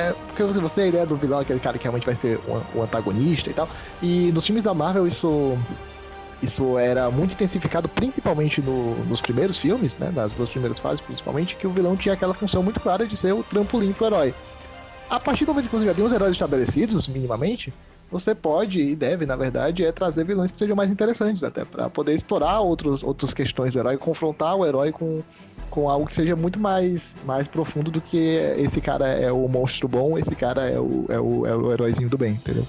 é- 0.09 0.15
porque 0.27 0.43
você, 0.43 0.59
você 0.59 0.75
tem 0.75 0.83
a 0.85 0.87
ideia 0.87 1.05
do 1.05 1.15
vilão, 1.15 1.39
aquele 1.39 1.59
cara 1.59 1.77
que 1.77 1.83
realmente 1.83 2.05
vai 2.05 2.15
ser 2.15 2.39
um, 2.47 2.79
um 2.79 2.83
antagonista 2.83 3.49
e 3.49 3.53
tal. 3.53 3.69
E 4.01 4.31
nos 4.31 4.45
filmes 4.45 4.63
da 4.63 4.73
Marvel 4.73 5.07
isso 5.07 5.57
isso 6.41 6.77
era 6.77 7.09
muito 7.09 7.33
intensificado, 7.33 7.87
principalmente 7.87 8.61
no- 8.61 9.03
nos 9.05 9.21
primeiros 9.21 9.57
filmes, 9.57 9.95
né? 9.97 10.11
Nas 10.13 10.31
duas 10.33 10.49
primeiras 10.49 10.77
fases, 10.79 10.99
principalmente, 11.01 11.55
que 11.55 11.65
o 11.65 11.71
vilão 11.71 11.95
tinha 11.95 12.13
aquela 12.13 12.33
função 12.33 12.61
muito 12.61 12.79
clara 12.79 13.07
de 13.07 13.15
ser 13.15 13.33
o 13.33 13.41
trampolim 13.43 13.93
pro 13.93 14.05
herói. 14.05 14.35
A 15.09 15.19
partir 15.19 15.45
do 15.45 15.53
momento 15.53 15.69
que 15.69 15.75
você 15.75 15.85
já 15.85 15.93
tem 15.93 16.03
os 16.03 16.11
heróis 16.11 16.33
estabelecidos, 16.33 17.07
minimamente, 17.07 17.73
você 18.11 18.35
pode 18.35 18.79
e 18.79 18.95
deve, 18.95 19.25
na 19.25 19.35
verdade, 19.35 19.83
é 19.83 19.91
trazer 19.91 20.25
vilões 20.25 20.51
que 20.51 20.57
sejam 20.57 20.75
mais 20.75 20.91
interessantes, 20.91 21.43
até 21.43 21.65
para 21.65 21.89
poder 21.89 22.13
explorar 22.13 22.59
outros, 22.59 23.03
outras 23.03 23.33
questões 23.33 23.73
do 23.73 23.79
herói, 23.79 23.97
confrontar 23.97 24.55
o 24.55 24.65
herói 24.65 24.91
com, 24.91 25.23
com 25.69 25.89
algo 25.89 26.07
que 26.07 26.15
seja 26.15 26.35
muito 26.35 26.59
mais, 26.59 27.15
mais 27.25 27.47
profundo 27.47 27.91
do 27.91 27.99
que 27.99 28.17
esse 28.57 28.79
cara 28.79 29.07
é 29.07 29.31
o 29.31 29.47
monstro 29.47 29.87
bom, 29.87 30.17
esse 30.17 30.35
cara 30.35 30.69
é 30.69 30.79
o, 30.79 31.05
é 31.09 31.19
o, 31.19 31.45
é 31.45 31.55
o 31.55 31.71
heróizinho 31.71 32.09
do 32.09 32.17
bem, 32.17 32.33
entendeu? 32.33 32.65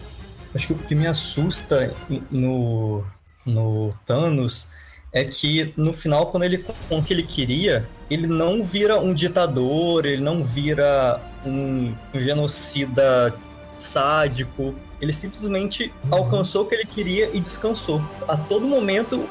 Acho 0.55 0.69
que 0.69 0.73
o 0.73 0.79
que 0.79 0.95
me 0.95 1.07
assusta 1.07 1.95
no, 2.31 3.05
no 3.45 3.93
Thanos 4.07 4.73
é 5.13 5.25
que 5.25 5.73
no 5.77 5.93
final, 5.93 6.27
quando 6.27 6.45
ele 6.45 6.59
consegue 6.59 6.95
o 6.95 7.07
que 7.07 7.15
ele 7.15 7.23
queria, 7.23 7.89
ele 8.11 8.27
não 8.27 8.63
vira 8.63 8.99
um 9.01 9.15
ditador, 9.15 10.07
ele 10.07 10.23
não 10.23 10.43
vira 10.43 11.21
um, 11.45 11.95
um 12.15 12.21
genocida 12.21 13.35
sádico. 13.79 14.75
Ele 15.01 15.13
simplesmente 15.13 15.93
alcançou 16.11 16.65
o 16.65 16.67
que 16.67 16.75
ele 16.75 16.87
queria 16.87 17.31
e 17.33 17.41
descansou. 17.41 18.03
A 18.27 18.37
todo 18.37 18.67
momento, 18.67 19.29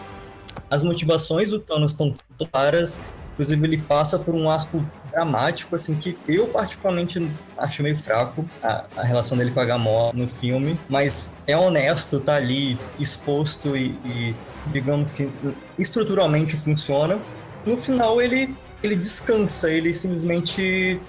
as 0.69 0.83
motivações 0.83 1.49
do 1.49 1.59
Thanos 1.59 1.91
estão 1.91 2.15
claras. 2.51 3.01
Inclusive, 3.33 3.67
ele 3.67 3.77
passa 3.77 4.17
por 4.17 4.33
um 4.33 4.49
arco 4.49 4.85
dramático, 5.11 5.75
assim, 5.75 5.95
que 5.95 6.17
eu 6.27 6.47
particularmente 6.47 7.31
acho 7.57 7.81
meio 7.81 7.97
fraco 7.97 8.45
a, 8.61 8.85
a 8.97 9.03
relação 9.03 9.37
dele 9.37 9.51
com 9.51 9.61
a 9.61 9.65
Gamora 9.65 10.15
no 10.15 10.27
filme, 10.27 10.79
mas 10.89 11.35
é 11.47 11.55
honesto, 11.55 12.19
tá 12.19 12.35
ali 12.35 12.77
exposto 12.99 13.77
e, 13.77 13.97
e, 14.05 14.35
digamos 14.67 15.11
que 15.11 15.31
estruturalmente 15.79 16.55
funciona. 16.55 17.19
No 17.65 17.77
final, 17.77 18.21
ele, 18.21 18.53
ele 18.83 18.95
descansa, 18.95 19.69
ele 19.69 19.93
simplesmente 19.93 20.99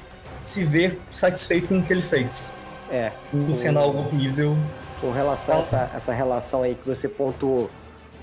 se 0.41 0.65
vê 0.65 0.97
satisfeito 1.11 1.69
com 1.69 1.79
o 1.79 1.83
que 1.83 1.93
ele 1.93 2.03
fez. 2.03 2.53
É. 2.91 3.13
Não 3.33 3.57
sendo 3.57 3.79
algo 3.79 3.99
horrível. 3.99 4.57
Com 5.01 5.11
relação 5.11 5.57
a 5.57 5.59
essa, 5.59 5.91
essa 5.95 6.13
relação 6.13 6.63
aí 6.63 6.75
que 6.75 6.87
você 6.87 7.09
pontuou 7.09 7.71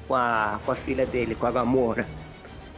com 0.08 0.16
a, 0.16 0.60
com 0.66 0.72
a 0.72 0.76
filha 0.76 1.06
dele, 1.06 1.36
com 1.36 1.46
a 1.46 1.52
Gamora. 1.52 2.06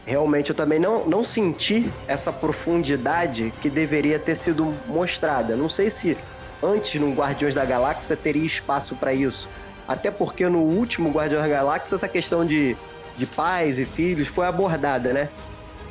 Realmente 0.06 0.52
eu 0.52 0.56
também 0.56 0.80
não, 0.80 1.08
não 1.08 1.24
senti 1.24 1.92
essa 2.08 2.32
profundidade 2.32 3.52
que 3.62 3.70
deveria 3.70 4.20
ter 4.20 4.36
sido 4.36 4.74
mostrada. 4.88 5.56
Não 5.56 5.68
sei 5.68 5.90
se 5.90 6.16
antes 6.62 7.00
no 7.02 7.12
Guardiões 7.14 7.56
da 7.56 7.66
Galáxia 7.66 8.16
teria 8.16 8.46
espaço 8.46 8.96
para 8.96 9.14
isso. 9.14 9.48
Até 9.88 10.12
porque 10.12 10.48
no 10.48 10.60
último 10.60 11.10
Guardiões 11.10 11.44
da 11.44 11.50
Galáxia 11.50 11.96
essa 11.96 12.08
questão 12.08 12.46
de, 12.46 12.78
de 13.18 13.26
pais 13.26 13.80
e 13.80 13.86
filhos 13.86 14.28
foi 14.28 14.46
abordada, 14.46 15.12
né? 15.12 15.30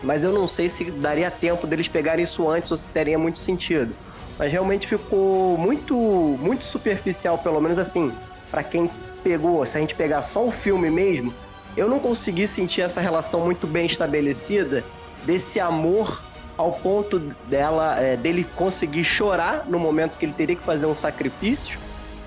Mas 0.03 0.23
eu 0.23 0.33
não 0.33 0.47
sei 0.47 0.69
se 0.69 0.91
daria 0.91 1.31
tempo 1.31 1.67
deles 1.67 1.89
pegarem 1.89 2.25
isso 2.25 2.49
antes 2.49 2.71
ou 2.71 2.77
se 2.77 2.91
teria 2.91 3.19
muito 3.19 3.41
sentido. 3.41 3.95
Mas 4.39 4.51
realmente 4.51 4.87
ficou 4.87 5.57
muito, 5.57 5.95
muito 5.97 6.65
superficial, 6.65 7.39
pelo 7.39 7.61
menos 7.61 7.79
assim, 7.79 8.13
para 8.51 8.63
quem 8.63 8.91
pegou. 9.23 9.65
Se 9.65 9.77
a 9.77 9.81
gente 9.81 9.95
pegar 9.95 10.23
só 10.23 10.45
o 10.45 10.51
filme 10.51 10.91
mesmo, 10.91 11.33
eu 11.77 11.89
não 11.89 11.99
consegui 11.99 12.47
sentir 12.47 12.83
essa 12.83 13.01
relação 13.01 13.41
muito 13.41 13.67
bem 13.67 13.87
estabelecida 13.87 14.85
desse 15.25 15.59
amor 15.59 16.23
ao 16.57 16.73
ponto 16.73 17.19
dela, 17.49 17.99
é, 18.01 18.17
dele 18.17 18.47
conseguir 18.55 19.05
chorar 19.05 19.65
no 19.67 19.79
momento 19.79 20.19
que 20.19 20.25
ele 20.25 20.33
teria 20.33 20.55
que 20.55 20.63
fazer 20.63 20.87
um 20.87 20.95
sacrifício. 20.95 21.79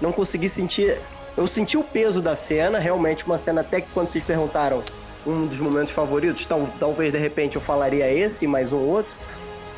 Não 0.01 0.11
consegui 0.11 0.49
sentir. 0.49 0.97
Eu 1.35 1.47
senti 1.47 1.77
o 1.77 1.83
peso 1.83 2.21
da 2.21 2.35
cena, 2.35 2.79
realmente 2.79 3.25
uma 3.25 3.37
cena 3.37 3.61
até 3.61 3.79
que 3.79 3.87
quando 3.93 4.07
vocês 4.09 4.23
perguntaram 4.23 4.83
um 5.25 5.45
dos 5.45 5.59
momentos 5.59 5.93
favoritos, 5.93 6.45
tal, 6.45 6.67
talvez 6.79 7.11
de 7.11 7.19
repente 7.19 7.55
eu 7.55 7.61
falaria 7.61 8.11
esse 8.11 8.47
mais 8.47 8.73
um 8.73 8.77
outro. 8.77 9.15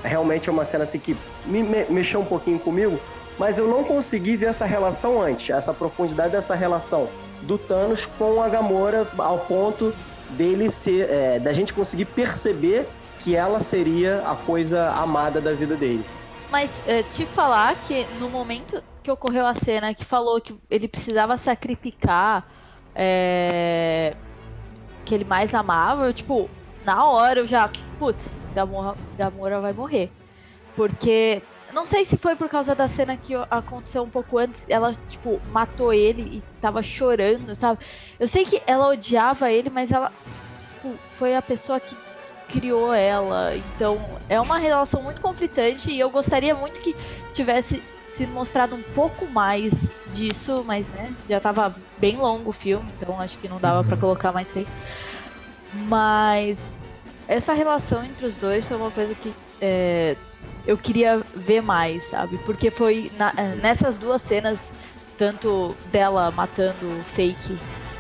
Realmente 0.04 0.50
é 0.50 0.52
uma 0.52 0.66
cena 0.66 0.84
assim 0.84 1.00
que 1.00 1.16
me, 1.46 1.62
me 1.64 1.86
mexeu 1.90 2.22
um 2.22 2.26
pouquinho 2.26 2.60
comigo, 2.60 3.00
mas 3.38 3.58
eu 3.58 3.68
não 3.68 3.84
consegui 3.84 4.38
ver 4.38 4.48
essa 4.48 4.66
relação 4.66 5.22
antes, 5.22 5.50
essa 5.50 5.74
profundidade 5.74 6.32
dessa 6.32 6.56
relação 6.56 7.10
do 7.42 7.58
Thanos 7.58 8.06
com 8.06 8.42
a 8.42 8.50
Gamora 8.50 9.08
ao 9.18 9.40
ponto 9.40 9.94
dele 10.32 10.70
ser, 10.70 11.10
é, 11.10 11.40
da 11.40 11.52
gente 11.54 11.74
conseguir 11.74 12.06
perceber 12.06 12.88
que 13.20 13.36
ela 13.36 13.60
seria 13.60 14.24
a 14.26 14.36
coisa 14.36 14.90
amada 14.92 15.42
da 15.42 15.54
vida 15.54 15.76
dele. 15.76 16.06
Mas 16.52 16.72
eh, 16.88 17.04
te 17.14 17.26
falar 17.26 17.76
que 17.86 18.06
no 18.20 18.30
momento 18.30 18.82
que 19.04 19.12
ocorreu 19.12 19.46
a 19.46 19.54
cena 19.54 19.94
que 19.94 20.04
falou 20.04 20.42
que 20.42 20.56
ele 20.70 20.88
precisava 20.88 21.38
sacrificar 21.38 22.48
é, 22.96 24.16
que 25.06 25.14
ele 25.14 25.26
mais 25.26 25.54
amava, 25.54 26.06
eu, 26.06 26.14
tipo, 26.14 26.50
na 26.86 27.06
hora 27.06 27.40
eu 27.40 27.46
já 27.46 27.70
putz, 27.98 28.44
Gamora, 28.54 28.98
Gamora 29.18 29.62
vai 29.62 29.74
morrer. 29.74 30.12
Porque 30.76 31.42
não 31.74 31.86
sei 31.86 32.06
se 32.06 32.18
foi 32.18 32.36
por 32.36 32.50
causa 32.50 32.74
da 32.74 32.88
cena 32.88 33.18
que 33.18 33.34
aconteceu 33.50 34.04
um 34.04 34.10
pouco 34.10 34.38
antes, 34.38 34.62
ela, 34.68 34.94
tipo, 35.08 35.42
matou 35.52 35.94
ele 35.94 36.22
e 36.38 36.44
tava 36.62 36.82
chorando, 36.82 37.54
sabe? 37.56 37.80
Eu 38.20 38.28
sei 38.28 38.46
que 38.46 38.62
ela 38.66 38.88
odiava 38.88 39.52
ele, 39.52 39.70
mas 39.70 39.92
ela 39.92 40.12
tipo, 40.80 40.96
foi 41.12 41.36
a 41.36 41.42
pessoa 41.42 41.80
que 41.80 41.96
criou 42.48 42.94
ela. 42.94 43.56
Então, 43.56 44.00
é 44.28 44.40
uma 44.40 44.58
relação 44.58 45.02
muito 45.02 45.22
conflitante 45.22 45.92
e 45.92 46.00
eu 46.00 46.10
gostaria 46.10 46.56
muito 46.56 46.80
que 46.80 46.96
tivesse 47.34 47.82
sido 48.12 48.32
mostrado 48.34 48.76
um 48.76 48.82
pouco 48.82 49.28
mais 49.28 49.74
disso, 50.14 50.64
mas, 50.66 50.88
né, 50.88 51.14
já 51.30 51.40
tava 51.40 51.76
bem 51.98 52.18
longo 52.18 52.50
o 52.50 52.54
filme, 52.54 52.92
então 52.98 53.20
acho 53.20 53.38
que 53.38 53.48
não 53.48 53.60
dava 53.60 53.82
uhum. 53.82 53.88
para 53.88 53.98
colocar 53.98 54.32
mais 54.32 54.48
tempo. 54.48 54.70
Mas 55.74 56.58
essa 57.28 57.54
relação 57.54 58.04
entre 58.04 58.26
os 58.26 58.38
dois 58.38 58.68
foi 58.68 58.78
uma 58.78 58.92
coisa 58.92 59.14
que 59.14 59.34
é, 59.62 60.16
eu 60.66 60.78
queria 60.78 61.22
ver 61.36 61.62
mais, 61.62 62.04
sabe? 62.10 62.38
Porque 62.40 62.72
foi 62.72 63.12
na, 63.18 63.32
nessas 63.62 63.98
duas 63.98 64.22
cenas, 64.22 64.60
tanto 65.18 65.76
dela 65.92 66.32
matando 66.32 66.88
o 66.88 67.04
fake 67.16 67.58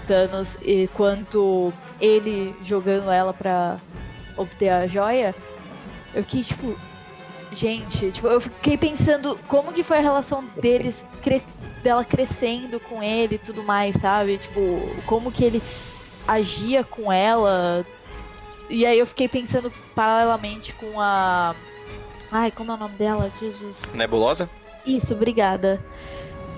Thanos 0.07 0.57
e 0.63 0.87
quanto 0.95 1.71
ele 2.01 2.55
jogando 2.63 3.11
ela 3.11 3.33
pra 3.33 3.77
obter 4.35 4.69
a 4.69 4.87
joia, 4.87 5.35
eu 6.15 6.23
que 6.23 6.43
tipo, 6.43 6.75
gente, 7.51 8.11
tipo, 8.11 8.27
eu 8.27 8.41
fiquei 8.41 8.77
pensando 8.77 9.39
como 9.47 9.71
que 9.71 9.83
foi 9.83 9.97
a 9.97 10.01
relação 10.01 10.45
deles, 10.59 11.05
cres 11.21 11.43
dela 11.83 12.03
crescendo 12.03 12.79
com 12.79 13.01
ele 13.01 13.35
e 13.35 13.39
tudo 13.39 13.63
mais, 13.63 13.95
sabe? 13.95 14.37
Tipo, 14.37 14.61
como 15.05 15.31
que 15.31 15.43
ele 15.43 15.61
agia 16.27 16.83
com 16.83 17.11
ela. 17.11 17.85
E 18.69 18.85
aí 18.85 18.99
eu 18.99 19.07
fiquei 19.07 19.27
pensando 19.27 19.71
paralelamente 19.95 20.73
com 20.73 20.99
a 20.99 21.55
Ai, 22.31 22.51
como 22.51 22.71
é 22.71 22.75
o 22.75 22.77
nome 22.77 22.95
dela? 22.95 23.31
Jesus. 23.39 23.77
Nebulosa? 23.93 24.49
Isso, 24.85 25.13
obrigada. 25.13 25.83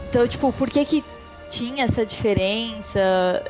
Então, 0.09 0.27
tipo, 0.27 0.51
por 0.51 0.69
que 0.69 0.83
que 0.83 1.03
tinha 1.49 1.85
essa 1.85 2.05
diferença? 2.05 2.99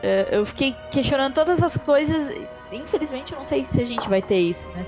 É, 0.03 0.29
eu 0.31 0.45
fiquei 0.45 0.75
questionando 0.91 1.33
todas 1.33 1.63
as 1.63 1.75
coisas. 1.77 2.35
Infelizmente, 2.71 3.33
eu 3.33 3.39
não 3.39 3.45
sei 3.45 3.65
se 3.65 3.81
a 3.81 3.85
gente 3.85 4.07
vai 4.07 4.21
ter 4.21 4.39
isso, 4.39 4.67
né? 4.69 4.85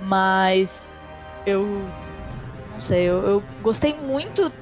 Mas 0.00 0.88
eu 1.46 1.66
não 2.72 2.80
sei, 2.80 3.04
eu, 3.04 3.26
eu 3.26 3.42
gostei 3.62 3.94
muito, 3.94 4.52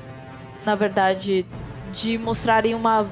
na 0.65 0.75
verdade, 0.75 1.45
de 1.93 2.17
mostrarem 2.17 2.75
uma 2.75 3.07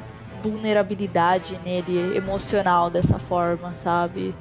vulnerabilidade 0.44 1.58
nele 1.64 2.16
emocional 2.16 2.90
dessa 2.90 3.18
forma, 3.18 3.74
sabe? 3.74 4.34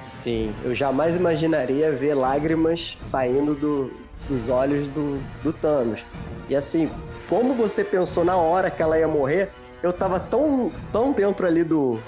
Sim, 0.00 0.54
eu 0.64 0.74
jamais 0.74 1.16
imaginaria 1.16 1.92
ver 1.92 2.14
lágrimas 2.14 2.96
saindo 2.98 3.54
do, 3.54 3.92
dos 4.28 4.48
olhos 4.48 4.86
do, 4.88 5.22
do 5.42 5.52
Thanos. 5.52 6.04
E 6.48 6.56
assim, 6.56 6.90
como 7.28 7.54
você 7.54 7.84
pensou 7.84 8.24
na 8.24 8.36
hora 8.36 8.70
que 8.70 8.82
ela 8.82 8.98
ia 8.98 9.08
morrer, 9.08 9.50
eu 9.82 9.92
tava 9.92 10.18
tão, 10.18 10.72
tão 10.92 11.12
dentro 11.12 11.46
ali 11.46 11.62
do, 11.62 11.98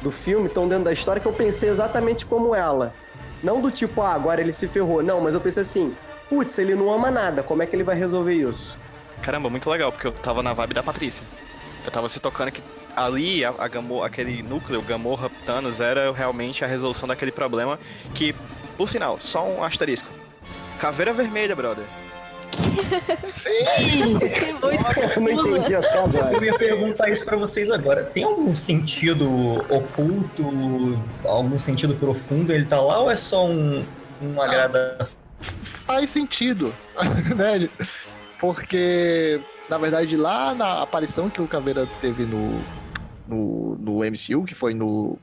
do 0.00 0.10
filme, 0.10 0.48
tão 0.48 0.66
dentro 0.66 0.84
da 0.84 0.92
história, 0.92 1.20
que 1.20 1.28
eu 1.28 1.32
pensei 1.32 1.68
exatamente 1.68 2.24
como 2.24 2.54
ela. 2.54 2.92
Não 3.42 3.60
do 3.60 3.70
tipo, 3.70 4.02
ah, 4.02 4.14
agora 4.14 4.40
ele 4.40 4.52
se 4.52 4.66
ferrou. 4.66 5.02
Não, 5.02 5.20
mas 5.20 5.34
eu 5.34 5.40
pensei 5.40 5.62
assim, 5.62 5.94
putz, 6.28 6.58
ele 6.58 6.74
não 6.74 6.92
ama 6.92 7.10
nada, 7.10 7.42
como 7.42 7.62
é 7.62 7.66
que 7.66 7.76
ele 7.76 7.84
vai 7.84 7.96
resolver 7.96 8.34
isso? 8.34 8.76
Caramba, 9.22 9.50
muito 9.50 9.68
legal, 9.68 9.92
porque 9.92 10.06
eu 10.06 10.12
tava 10.12 10.42
na 10.42 10.52
vibe 10.52 10.74
da 10.74 10.82
Patrícia. 10.82 11.24
Eu 11.88 11.92
tava 11.92 12.06
se 12.10 12.20
tocando 12.20 12.52
que 12.52 12.62
ali 12.94 13.42
a, 13.42 13.54
a 13.56 13.66
Gamorra, 13.66 14.08
aquele 14.08 14.42
núcleo 14.42 14.82
Gamorra 14.82 15.30
Thanos 15.46 15.80
era 15.80 16.12
realmente 16.12 16.62
a 16.62 16.68
resolução 16.68 17.08
daquele 17.08 17.32
problema 17.32 17.80
que, 18.14 18.34
por 18.76 18.90
sinal, 18.90 19.18
só 19.18 19.48
um 19.48 19.64
asterisco. 19.64 20.06
Caveira 20.78 21.14
vermelha, 21.14 21.56
brother. 21.56 21.86
Sim! 23.22 24.18
eu 25.16 25.22
não 25.22 25.48
entendi 25.48 25.74
até 25.74 25.98
agora. 25.98 26.30
Eu 26.30 26.44
ia 26.44 26.58
perguntar 26.58 27.08
isso 27.08 27.24
para 27.24 27.38
vocês 27.38 27.70
agora. 27.70 28.04
Tem 28.04 28.22
algum 28.22 28.54
sentido 28.54 29.64
oculto, 29.70 31.00
algum 31.24 31.58
sentido 31.58 31.94
profundo 31.94 32.52
ele 32.52 32.66
tá 32.66 32.78
lá 32.82 32.98
ou 32.98 33.10
é 33.10 33.16
só 33.16 33.46
um, 33.46 33.82
um 34.20 34.42
agrada? 34.42 34.98
Faz 35.86 36.10
sentido, 36.10 36.74
né? 37.34 37.66
Porque, 38.38 39.40
na 39.68 39.78
verdade, 39.78 40.16
lá 40.16 40.54
na 40.54 40.82
aparição 40.82 41.28
que 41.28 41.42
o 41.42 41.48
Caveira 41.48 41.86
teve 42.00 42.24
no, 42.24 42.60
no, 43.26 43.76
no 43.76 43.98
MCU, 43.98 44.44
que 44.44 44.54
foi 44.54 44.72
no 44.72 45.18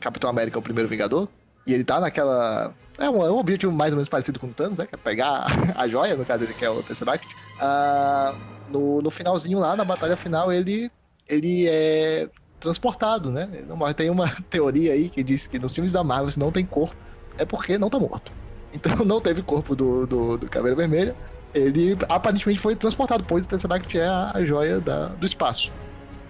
Capitão 0.00 0.30
América, 0.30 0.58
o 0.58 0.62
primeiro 0.62 0.88
Vingador. 0.88 1.28
E 1.66 1.74
ele 1.74 1.84
tá 1.84 2.00
naquela. 2.00 2.74
É 2.98 3.08
um, 3.08 3.24
é 3.24 3.30
um 3.30 3.38
objetivo 3.38 3.72
mais 3.72 3.92
ou 3.92 3.96
menos 3.96 4.08
parecido 4.08 4.38
com 4.38 4.48
o 4.48 4.52
Thanos, 4.52 4.78
né? 4.78 4.86
Que 4.86 4.94
é 4.94 4.98
pegar 4.98 5.46
a 5.74 5.88
joia, 5.88 6.16
no 6.16 6.24
caso 6.24 6.44
ele 6.44 6.54
quer 6.54 6.70
o 6.70 6.82
Tesseract. 6.82 7.26
Uh, 7.56 8.36
no, 8.70 9.02
no 9.02 9.10
finalzinho 9.10 9.58
lá, 9.58 9.76
na 9.76 9.84
batalha 9.84 10.16
final, 10.16 10.52
ele, 10.52 10.90
ele 11.28 11.66
é 11.68 12.28
transportado, 12.60 13.30
né? 13.30 13.48
Tem 13.96 14.10
uma 14.10 14.30
teoria 14.48 14.92
aí 14.92 15.08
que 15.08 15.22
diz 15.22 15.46
que 15.46 15.58
nos 15.58 15.72
filmes 15.72 15.92
da 15.92 16.04
Marvel, 16.04 16.30
se 16.30 16.38
não 16.38 16.52
tem 16.52 16.64
corpo, 16.64 16.96
é 17.36 17.44
porque 17.44 17.76
não 17.78 17.90
tá 17.90 17.98
morto. 17.98 18.32
Então 18.72 18.96
não 19.04 19.20
teve 19.20 19.42
corpo 19.42 19.74
do, 19.74 20.06
do, 20.06 20.38
do 20.38 20.48
Caveira 20.48 20.76
Vermelha. 20.76 21.14
Ele 21.54 21.96
aparentemente 22.08 22.58
foi 22.58 22.74
transportado, 22.74 23.24
pois 23.24 23.44
o 23.44 23.48
Tesseract 23.48 23.98
é 23.98 24.06
a, 24.06 24.32
a 24.34 24.44
joia 24.44 24.80
da, 24.80 25.06
do 25.08 25.26
espaço. 25.26 25.70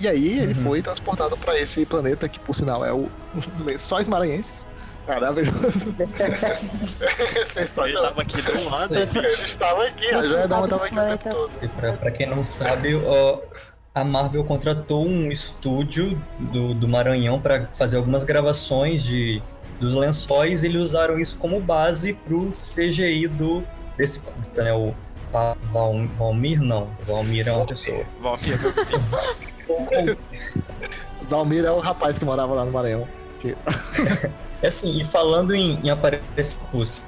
E 0.01 0.09
aí 0.09 0.41
ele 0.41 0.55
uhum. 0.55 0.65
foi 0.65 0.83
transportado 0.83 1.37
para 1.37 1.59
esse 1.59 1.87
planeta 1.87 2.29
que, 2.29 2.41
por 2.41 2.55
sinal, 2.55 2.85
é 2.85 2.93
o 2.93 3.09
Lençóis 3.65 4.09
Maranhenses. 4.09 4.67
Maravilhoso. 5.07 5.95
Ele 7.57 7.65
estava 7.65 8.23
aqui 8.23 8.41
do 8.41 8.71
lado. 8.71 8.95
Ele 8.95 9.29
estava 9.43 9.85
aqui, 9.85 10.15
a 10.15 10.25
joia 10.25 10.49
da 10.49 10.63
estava 10.63 10.87
aqui 10.87 10.95
o 10.95 11.19
tempo 11.19 11.29
todo. 11.31 11.71
Pra, 11.71 11.93
pra 11.95 12.11
quem 12.11 12.29
não 12.29 12.45
sabe, 12.45 12.95
ó, 12.95 13.41
a 13.95 14.05
Marvel 14.05 14.45
contratou 14.45 15.07
um 15.07 15.31
estúdio 15.31 16.21
do, 16.39 16.73
do 16.73 16.89
Maranhão 16.89 17.41
para 17.41 17.67
fazer 17.73 17.97
algumas 17.97 18.25
gravações 18.25 19.03
de, 19.03 19.43
dos 19.81 19.93
lençóis. 19.95 20.63
E 20.63 20.67
eles 20.67 20.81
usaram 20.81 21.19
isso 21.19 21.37
como 21.39 21.61
base 21.61 22.15
pro 22.15 22.51
CGI 22.51 23.27
do, 23.27 23.65
desse 23.97 24.23
né, 24.57 24.73
o 24.73 24.95
Val, 25.33 25.97
Valmir, 26.17 26.61
não. 26.61 26.91
Valmir 27.07 27.49
é 27.49 27.53
uma 27.53 27.67
pessoa. 27.67 28.05
Valmir 28.21 28.59
é 29.91 30.17
Dalmir 31.29 31.65
é 31.65 31.71
o 31.71 31.81
rapaz 31.81 32.19
que 32.19 32.25
morava 32.25 32.55
lá 32.55 32.65
no 32.65 32.71
Maranhão. 32.71 33.09
É 34.63 34.69
assim, 34.69 35.01
e 35.01 35.05
falando 35.05 35.53
em, 35.55 35.79
em 35.83 35.91
aparecer, 35.91 36.59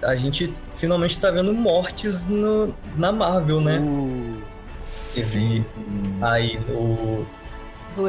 a 0.02 0.16
gente 0.16 0.52
finalmente 0.74 1.18
tá 1.20 1.30
vendo 1.30 1.54
mortes 1.54 2.26
no, 2.26 2.74
na 2.96 3.12
Marvel, 3.12 3.60
né? 3.60 3.78
Uh, 3.78 4.42
Teve 5.14 5.64
aí 6.20 6.58
o 6.68 7.24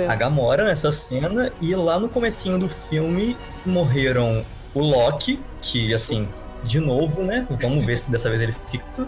a 0.09 0.15
Gamora 0.15 0.65
nessa 0.65 0.91
cena, 0.91 1.51
e 1.61 1.75
lá 1.75 1.99
no 1.99 2.09
comecinho 2.09 2.57
do 2.57 2.67
filme 2.67 3.37
morreram 3.63 4.43
o 4.73 4.79
Loki, 4.79 5.39
que 5.61 5.93
assim, 5.93 6.27
de 6.63 6.79
novo, 6.79 7.21
né? 7.21 7.45
Vamos 7.49 7.85
ver 7.85 7.95
se 7.97 8.11
dessa 8.11 8.29
vez 8.29 8.41
ele 8.41 8.51
fica. 8.51 9.07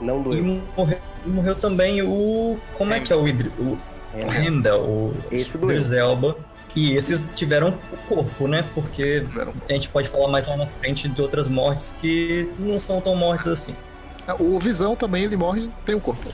Não 0.00 0.22
doeu. 0.22 0.38
E 0.38 0.42
morreu, 0.76 0.98
e 1.24 1.28
morreu 1.28 1.54
também 1.54 2.02
o. 2.02 2.58
Como 2.76 2.92
é 2.92 3.00
que 3.00 3.12
é 3.12 3.16
o, 3.16 3.22
o 3.22 3.78
Renda, 4.28 4.78
o 4.78 5.14
Esse 5.30 5.58
Elba. 5.96 6.36
E 6.74 6.94
esses 6.94 7.32
tiveram 7.34 7.78
o 7.90 7.96
corpo, 8.06 8.46
né? 8.46 8.62
Porque 8.74 9.26
a 9.66 9.72
gente 9.72 9.88
pode 9.88 10.08
falar 10.08 10.28
mais 10.28 10.46
lá 10.46 10.58
na 10.58 10.66
frente 10.66 11.08
de 11.08 11.22
outras 11.22 11.48
mortes 11.48 11.96
que 11.98 12.52
não 12.58 12.78
são 12.78 13.00
tão 13.00 13.16
mortes 13.16 13.46
assim. 13.46 13.74
É, 14.28 14.34
o 14.34 14.58
Visão 14.58 14.94
também, 14.94 15.24
ele 15.24 15.36
morre 15.36 15.70
tem 15.86 15.94
um 15.94 16.00
corpo. 16.00 16.26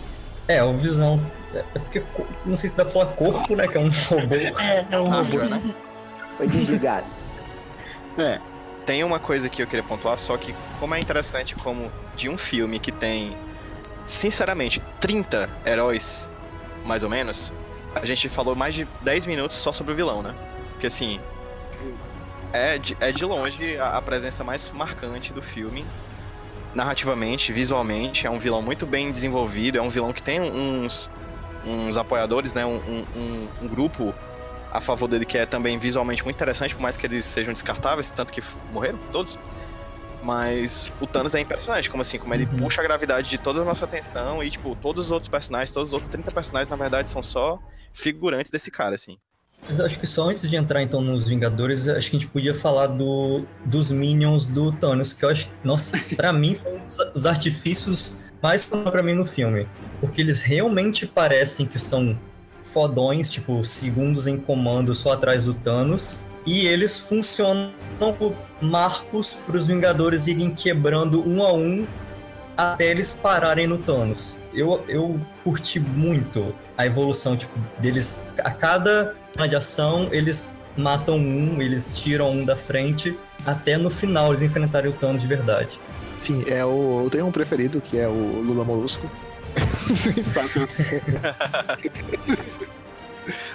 É, 0.49 0.61
o 0.65 0.75
Visão. 0.77 1.21
É 1.55 1.79
porque 1.79 2.03
não 2.45 2.57
sei 2.57 2.69
se 2.69 2.77
dá 2.77 2.85
pra 2.85 2.93
falar 2.93 3.07
corpo, 3.13 3.55
né? 3.55 3.69
Que 3.69 3.77
é 3.77 3.81
um 3.81 3.89
robô. 3.89 4.35
É, 4.61 4.87
é 4.91 4.99
um 4.99 5.09
robô, 5.09 5.39
né? 5.45 5.75
Foi 6.37 6.49
desligado. 6.49 7.07
É. 8.19 8.41
Tem 8.85 9.05
uma 9.05 9.21
coisa 9.21 9.49
que 9.49 9.63
eu 9.63 9.67
queria 9.67 9.85
pontuar, 9.85 10.19
só 10.19 10.37
que 10.37 10.53
como 10.81 10.93
é 10.95 10.99
interessante 10.99 11.55
como 11.55 11.89
de 12.17 12.29
um 12.29 12.37
filme 12.37 12.81
que 12.81 12.91
tem, 12.91 13.37
sinceramente, 14.05 14.83
30 15.01 15.49
heróis, 15.65 16.29
mais 16.85 17.03
ou 17.03 17.11
menos, 17.11 17.53
a 17.95 18.05
gente 18.05 18.29
falou 18.29 18.55
mais 18.55 18.75
de 18.75 18.87
10 19.03 19.27
minutos 19.27 19.57
só 19.57 19.73
sobre 19.73 19.93
o 19.93 19.97
vilão, 19.97 20.23
né? 20.23 20.35
Porque 20.73 20.87
assim. 20.87 21.21
É 22.53 22.77
de, 22.77 22.97
é 23.01 23.11
de 23.11 23.25
longe 23.25 23.79
a, 23.79 23.97
a 23.97 24.03
presença 24.03 24.45
mais 24.45 24.71
marcante 24.71 25.33
do 25.33 25.41
filme. 25.41 25.85
Narrativamente, 26.75 27.53
visualmente, 27.53 28.27
é 28.27 28.31
um 28.31 28.39
vilão 28.39 28.61
muito 28.61 28.87
bem 28.87 29.11
desenvolvido, 29.11 29.79
é 29.79 29.83
um 29.83 29.89
vilão 29.89 30.13
que 30.13 30.23
tem 30.23 30.41
uns, 30.41 31.11
uns 31.65 31.97
apoiadores, 31.97 32.53
né? 32.55 32.65
Um, 32.65 33.05
um, 33.17 33.49
um 33.63 33.69
grupo 33.69 34.15
a 34.73 34.81
favor 34.81 35.07
dele 35.07 35.27
que 35.27 35.37
é 35.37 35.45
também 35.45 35.79
visualmente 35.79 36.25
muito 36.25 36.37
interessante, 36.37 36.75
por 36.75 36.81
mais 36.81 36.97
que 36.97 37.07
eles 37.07 37.27
sejam 37.27 37.53
descartáveis, 37.53 38.09
tanto 38.09 38.33
que 38.33 38.43
morreram 38.73 38.99
todos. 39.13 39.39
Mas 40.23 40.93
o 41.01 41.07
Thanos 41.07 41.35
é 41.35 41.41
impressionante, 41.41 41.91
como 41.91 42.03
assim, 42.03 42.19
como 42.19 42.33
ele 42.33 42.45
uhum. 42.45 42.57
puxa 42.59 42.81
a 42.81 42.85
gravidade 42.85 43.29
de 43.29 43.39
toda 43.39 43.61
a 43.61 43.65
nossa 43.65 43.85
atenção 43.85 44.43
e, 44.43 44.51
tipo, 44.51 44.77
todos 44.77 45.07
os 45.07 45.11
outros 45.11 45.29
personagens, 45.29 45.73
todos 45.73 45.89
os 45.89 45.93
outros 45.93 46.11
30 46.11 46.31
personagens, 46.31 46.69
na 46.69 46.77
verdade, 46.77 47.11
são 47.11 47.23
só 47.23 47.59
figurantes 47.93 48.51
desse 48.51 48.71
cara, 48.71 48.95
assim. 48.95 49.19
Mas 49.67 49.79
eu 49.79 49.87
acho 49.87 49.99
que 49.99 50.07
só 50.07 50.29
antes 50.29 50.49
de 50.49 50.57
entrar 50.57 50.83
então 50.83 51.01
nos 51.01 51.29
Vingadores, 51.29 51.89
acho 51.89 52.11
que 52.11 52.17
a 52.17 52.19
gente 52.19 52.31
podia 52.31 52.55
falar 52.55 52.89
do, 52.89 53.45
dos 53.65 53.91
Minions 53.91 54.47
do 54.47 54.73
Thanos, 54.73 55.13
que 55.13 55.25
eu 55.25 55.29
acho, 55.29 55.51
nossa, 55.63 55.99
pra 56.17 56.33
mim 56.33 56.55
foi 56.55 56.73
um 56.73 56.81
dos 57.13 57.27
artifícios 57.27 58.19
mais 58.43 58.65
para 58.65 59.03
mim 59.03 59.15
no 59.15 59.25
filme, 59.25 59.69
porque 60.01 60.21
eles 60.21 60.43
realmente 60.43 61.07
parecem 61.07 61.65
que 61.65 61.79
são 61.79 62.19
fodões, 62.63 63.31
tipo, 63.31 63.65
segundos 63.65 64.27
em 64.27 64.37
comando 64.37 64.95
só 64.95 65.13
atrás 65.13 65.45
do 65.45 65.55
Thanos, 65.55 66.25
e 66.45 66.67
eles 66.67 66.99
funcionam 66.99 67.73
marcos 68.63 69.35
para 69.35 69.57
os 69.57 69.67
Vingadores 69.67 70.27
irem 70.27 70.51
quebrando 70.51 71.27
um 71.29 71.43
a 71.43 71.53
um 71.53 71.87
até 72.57 72.91
eles 72.91 73.15
pararem 73.15 73.67
no 73.67 73.79
Thanos. 73.79 74.41
Eu, 74.55 74.85
eu 74.89 75.21
curti 75.43 75.81
muito 75.81 76.55
a 76.77 76.87
evolução 76.87 77.37
tipo, 77.37 77.59
deles. 77.79 78.27
A 78.39 78.51
cada 78.51 79.15
de 79.49 79.57
ação, 79.57 80.09
eles 80.13 80.53
matam 80.77 81.17
um, 81.17 81.61
eles 81.61 81.95
tiram 81.95 82.31
um 82.31 82.45
da 82.45 82.55
frente, 82.55 83.19
até 83.45 83.77
no 83.77 83.91
final 83.91 84.29
eles 84.29 84.43
enfrentarem 84.43 84.91
o 84.91 84.95
Thanos 84.95 85.23
de 85.23 85.29
verdade. 85.29 85.81
Sim, 86.19 86.45
é 86.47 86.65
o, 86.65 87.03
eu 87.05 87.11
tenho 87.11 87.27
um 87.27 87.33
preferido, 87.33 87.81
que 87.81 87.99
é 87.99 88.07
o 88.07 88.43
Lula 88.45 88.65
Molusco. 88.65 89.11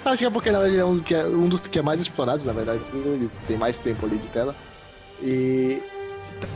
Acho 0.04 0.18
que 0.18 0.24
é 0.24 0.30
porque 0.30 0.48
ele 0.48 0.76
é 0.76 0.84
um, 0.84 1.00
que 1.00 1.14
é 1.14 1.24
um 1.24 1.48
dos 1.48 1.60
que 1.60 1.78
é 1.78 1.82
mais 1.82 2.00
explorados, 2.00 2.44
na 2.44 2.52
verdade. 2.52 2.80
Ele 2.94 3.30
tem 3.46 3.56
mais 3.56 3.78
tempo 3.78 4.06
ali 4.06 4.16
de 4.16 4.26
tela. 4.28 4.54
E 5.22 5.82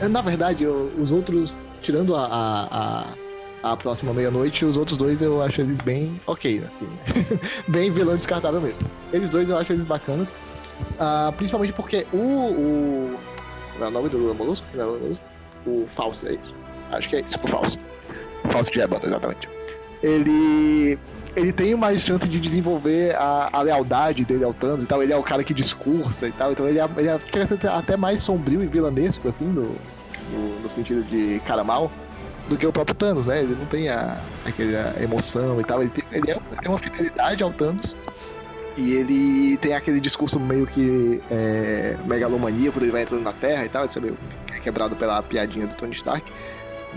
na 0.09 0.21
verdade, 0.21 0.63
eu, 0.63 0.91
os 0.97 1.11
outros, 1.11 1.57
tirando 1.81 2.15
a, 2.15 2.25
a, 2.25 3.15
a, 3.63 3.71
a 3.73 3.77
próxima 3.77 4.13
meia-noite, 4.13 4.65
os 4.65 4.77
outros 4.77 4.97
dois 4.97 5.21
eu 5.21 5.41
acho 5.41 5.61
eles 5.61 5.79
bem 5.79 6.19
ok, 6.25 6.63
assim. 6.65 6.87
bem 7.67 7.91
vilão 7.91 8.15
descartável 8.15 8.61
mesmo. 8.61 8.79
Eles 9.11 9.29
dois 9.29 9.49
eu 9.49 9.57
acho 9.57 9.73
eles 9.73 9.83
bacanas. 9.83 10.29
Uh, 10.29 11.31
principalmente 11.37 11.73
porque 11.73 12.05
o. 12.13 12.17
o... 12.17 13.19
Qual 13.77 13.87
é 13.87 13.91
o 13.91 13.91
nome 13.91 14.09
do 14.09 14.17
Lula 14.17 14.33
Molusco? 14.33 14.65
É 14.75 14.85
o 15.65 15.87
Falso, 15.87 16.27
é 16.27 16.33
isso. 16.33 16.55
Acho 16.91 17.09
que 17.09 17.15
é 17.15 17.21
isso, 17.21 17.39
o 17.43 17.47
Falso. 17.47 17.79
Falso 18.51 18.71
de 18.71 18.81
Ébano, 18.81 19.05
exatamente. 19.05 19.49
Ele 20.01 20.97
ele 21.35 21.51
tem 21.51 21.75
mais 21.75 22.01
chance 22.01 22.27
de 22.27 22.39
desenvolver 22.39 23.15
a, 23.15 23.49
a, 23.51 23.61
lealdade 23.61 24.23
dele 24.23 24.43
ao 24.43 24.53
Thanos 24.53 24.83
e 24.83 24.85
tal. 24.85 25.01
Ele 25.01 25.13
é 25.13 25.17
o 25.17 25.23
cara 25.23 25.43
que 25.43 25.53
discursa 25.53 26.27
e 26.27 26.31
tal. 26.31 26.51
Então 26.51 26.67
ele 26.67 26.79
é, 26.79 26.87
ele 26.97 27.09
é 27.09 27.19
até 27.69 27.97
mais 27.97 28.21
sombrio 28.21 28.61
e 28.63 28.67
vilanesco, 28.67 29.27
assim, 29.27 29.45
no, 29.45 29.75
no, 30.31 30.59
no, 30.61 30.69
sentido 30.69 31.03
de 31.03 31.41
cara 31.45 31.63
mal, 31.63 31.91
do 32.47 32.55
que 32.55 32.65
o 32.65 32.71
próprio 32.71 32.95
Thanos, 32.95 33.25
né? 33.25 33.41
Ele 33.41 33.55
não 33.55 33.65
tem 33.65 33.89
a, 33.89 34.17
aquela 34.45 34.95
emoção 35.01 35.59
e 35.59 35.63
tal. 35.63 35.81
Ele 35.81 35.89
tem, 35.89 36.03
ele, 36.11 36.31
é, 36.31 36.39
tem 36.61 36.69
uma 36.69 36.79
fidelidade 36.79 37.43
ao 37.43 37.51
Thanos. 37.51 37.95
E 38.75 38.93
ele 38.93 39.57
tem 39.57 39.73
aquele 39.75 39.99
discurso 39.99 40.39
meio 40.39 40.65
que 40.65 41.21
é, 41.29 41.95
megalomania, 42.05 42.71
por 42.71 42.81
ele 42.81 42.91
vai 42.91 43.03
entrando 43.03 43.21
na 43.21 43.33
Terra 43.33 43.65
e 43.65 43.69
tal. 43.69 43.85
Isso 43.85 43.97
é 43.97 44.01
meio 44.01 44.17
quebrado 44.63 44.95
pela 44.95 45.21
piadinha 45.21 45.67
do 45.67 45.75
Tony 45.75 45.93
Stark. 45.93 46.31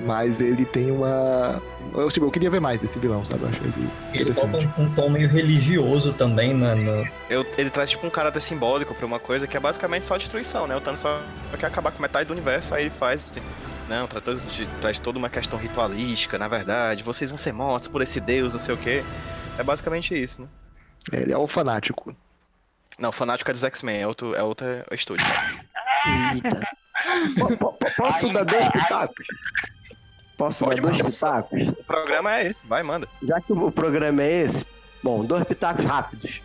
Mas 0.04 0.40
ele 0.40 0.64
tem 0.64 0.90
uma. 0.90 1.61
Eu, 1.94 2.11
tipo, 2.11 2.26
eu 2.26 2.30
queria 2.30 2.50
ver 2.50 2.61
mais 2.61 2.80
desse 2.80 2.98
vilão, 2.98 3.24
sabe? 3.24 3.42
Eu 3.42 3.48
acho 3.48 3.62
ele. 3.64 3.90
Ele 4.12 4.35
coloca 4.35 4.59
um, 4.59 4.85
um, 4.85 4.94
tom 4.94 5.09
meio 5.09 5.28
religioso 5.28 6.12
também, 6.12 6.52
né? 6.52 6.74
No... 6.74 7.09
Eu, 7.30 7.46
ele 7.56 7.70
traz 7.70 7.90
tipo 7.90 8.06
um 8.06 8.11
caráter 8.11 8.40
simbólico 8.40 8.94
pra 8.94 9.06
uma 9.06 9.18
coisa 9.18 9.46
que 9.46 9.56
é 9.56 9.61
basicamente 9.61 10.04
só 10.04 10.16
destruição, 10.16 10.66
né? 10.66 10.76
O 10.76 10.80
Thanos 10.80 11.00
só 11.00 11.20
quer 11.59 11.66
acabar 11.66 11.92
com 11.92 12.02
metade 12.02 12.26
do 12.28 12.32
universo, 12.32 12.74
aí 12.74 12.85
ele 12.85 12.90
faz. 12.90 13.32
Não, 13.88 14.06
traz, 14.06 14.42
traz 14.80 14.98
toda 14.98 15.18
uma 15.18 15.30
questão 15.30 15.59
ritualística, 15.59 16.38
na 16.38 16.48
verdade. 16.48 17.02
Vocês 17.02 17.30
vão 17.30 17.38
ser 17.38 17.52
mortos 17.52 17.88
por 17.88 18.02
esse 18.02 18.20
deus, 18.20 18.52
não 18.52 18.61
sei 18.61 18.74
o 18.74 18.78
quê. 18.78 19.02
É 19.59 19.62
basicamente 19.62 20.20
isso, 20.20 20.42
né? 20.42 20.48
Ele 21.12 21.32
é 21.32 21.38
o 21.38 21.46
fanático. 21.46 22.14
Não, 22.98 23.11
o 23.11 23.12
fanático 23.12 23.50
é 23.50 23.52
dos 23.52 23.64
X-Men, 23.64 24.02
é 24.02 24.06
outro, 24.06 24.35
é 24.35 24.42
outro 24.42 24.66
estúdio. 24.90 25.24
Eita. 26.35 26.61
Posso 27.96 28.32
dar 28.32 28.44
dois 28.44 28.68
pitacos? 28.68 29.26
Posso 30.37 30.64
Pode 30.64 30.81
dar 30.81 30.90
dois 30.90 31.14
pitacos? 31.14 31.68
O 31.68 31.85
programa 31.85 32.37
é 32.37 32.49
esse, 32.49 32.66
vai, 32.66 32.83
manda. 32.83 33.09
Já 33.22 33.40
que 33.40 33.53
o 33.53 33.70
programa 33.70 34.22
é 34.22 34.42
esse, 34.42 34.66
bom, 35.03 35.25
dois 35.25 35.44
pitacos 35.44 35.85
rápidos. 35.85 36.42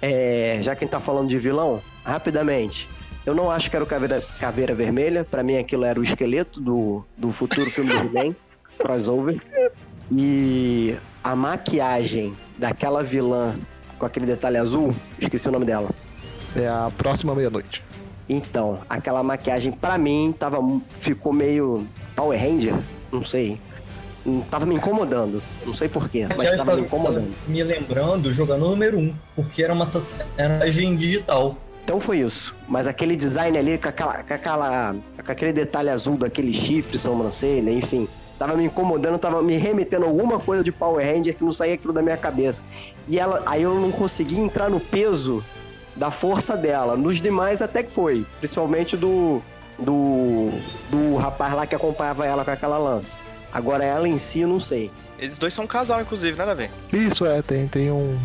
É, 0.00 0.58
já 0.62 0.74
que 0.74 0.84
a 0.84 0.86
gente 0.86 0.92
tá 0.92 1.00
falando 1.00 1.28
de 1.28 1.38
vilão, 1.38 1.82
rapidamente. 2.04 2.88
Eu 3.26 3.34
não 3.34 3.50
acho 3.50 3.68
que 3.68 3.76
era 3.76 3.84
o 3.84 3.88
Caveira, 3.88 4.22
Caveira 4.40 4.74
Vermelha. 4.74 5.24
Para 5.24 5.42
mim, 5.42 5.58
aquilo 5.58 5.84
era 5.84 6.00
o 6.00 6.02
esqueleto 6.02 6.60
do, 6.60 7.04
do 7.16 7.32
futuro 7.32 7.70
filme 7.70 7.90
do 7.90 7.96
He-Man, 7.96 8.34
crossover. 8.78 9.42
E 10.10 10.96
a 11.22 11.36
maquiagem 11.36 12.34
daquela 12.56 13.02
vilã 13.02 13.54
com 13.98 14.06
aquele 14.06 14.26
detalhe 14.26 14.56
azul, 14.56 14.94
esqueci 15.18 15.48
o 15.48 15.52
nome 15.52 15.66
dela. 15.66 15.90
É 16.56 16.68
a 16.68 16.90
próxima 16.96 17.34
meia-noite. 17.34 17.82
Então, 18.28 18.80
aquela 18.88 19.22
maquiagem 19.22 19.72
para 19.72 19.98
mim 19.98 20.34
tava, 20.38 20.58
ficou 20.90 21.32
meio 21.32 21.86
Power 22.14 22.38
Ranger, 22.40 22.74
não 23.12 23.22
sei. 23.22 23.60
Tava 24.50 24.66
me 24.66 24.74
incomodando. 24.74 25.42
Não 25.64 25.74
sei 25.74 25.88
porquê, 25.88 26.26
mas 26.36 26.54
tava 26.54 26.76
me 26.76 26.82
incomodando. 26.82 27.32
Me 27.46 27.62
lembrando 27.62 28.32
jogando 28.32 28.68
número 28.68 28.98
1, 28.98 29.14
porque 29.34 29.62
era 29.62 29.72
uma 29.72 29.86
tatuagem 29.86 30.96
digital. 30.96 31.56
Então 31.84 31.98
foi 31.98 32.18
isso. 32.18 32.54
Mas 32.68 32.86
aquele 32.86 33.16
design 33.16 33.56
ali 33.56 33.78
com, 33.78 33.88
aquela, 33.88 34.22
com, 34.22 34.34
aquela, 34.34 34.94
com 35.24 35.32
aquele 35.32 35.52
detalhe 35.52 35.88
azul 35.88 36.18
daquele 36.18 36.52
chifre, 36.52 36.98
sobrancelha, 36.98 37.70
enfim. 37.70 38.06
Tava 38.38 38.54
me 38.54 38.64
incomodando, 38.64 39.18
tava 39.18 39.42
me 39.42 39.56
remetendo 39.56 40.04
alguma 40.04 40.38
coisa 40.38 40.62
de 40.62 40.70
Power 40.70 41.04
Ranger 41.04 41.34
que 41.34 41.42
não 41.42 41.50
saía 41.50 41.74
aquilo 41.74 41.92
da 41.92 42.02
minha 42.02 42.16
cabeça. 42.16 42.62
E 43.08 43.18
ela, 43.18 43.42
aí 43.46 43.62
eu 43.62 43.74
não 43.74 43.90
conseguia 43.90 44.38
entrar 44.38 44.68
no 44.68 44.78
peso 44.78 45.42
da 45.96 46.10
força 46.10 46.56
dela. 46.56 46.96
Nos 46.96 47.20
demais 47.20 47.62
até 47.62 47.82
que 47.82 47.90
foi. 47.90 48.26
Principalmente 48.38 48.96
do, 48.96 49.42
do, 49.78 50.50
do 50.90 51.16
rapaz 51.16 51.52
lá 51.52 51.66
que 51.66 51.74
acompanhava 51.74 52.26
ela 52.26 52.44
com 52.44 52.50
aquela 52.50 52.78
lança. 52.78 53.18
Agora 53.52 53.84
ela 53.84 54.06
em 54.06 54.18
si, 54.18 54.40
eu 54.40 54.48
não 54.48 54.60
sei. 54.60 54.90
Eles 55.18 55.38
dois 55.38 55.54
são 55.54 55.64
um 55.64 55.68
casal, 55.68 56.00
inclusive, 56.00 56.36
nada 56.36 56.52
a 56.52 56.54
ver. 56.54 56.70
Isso, 56.92 57.24
é, 57.24 57.40
tem, 57.42 57.66
tem 57.66 57.90
um. 57.90 58.18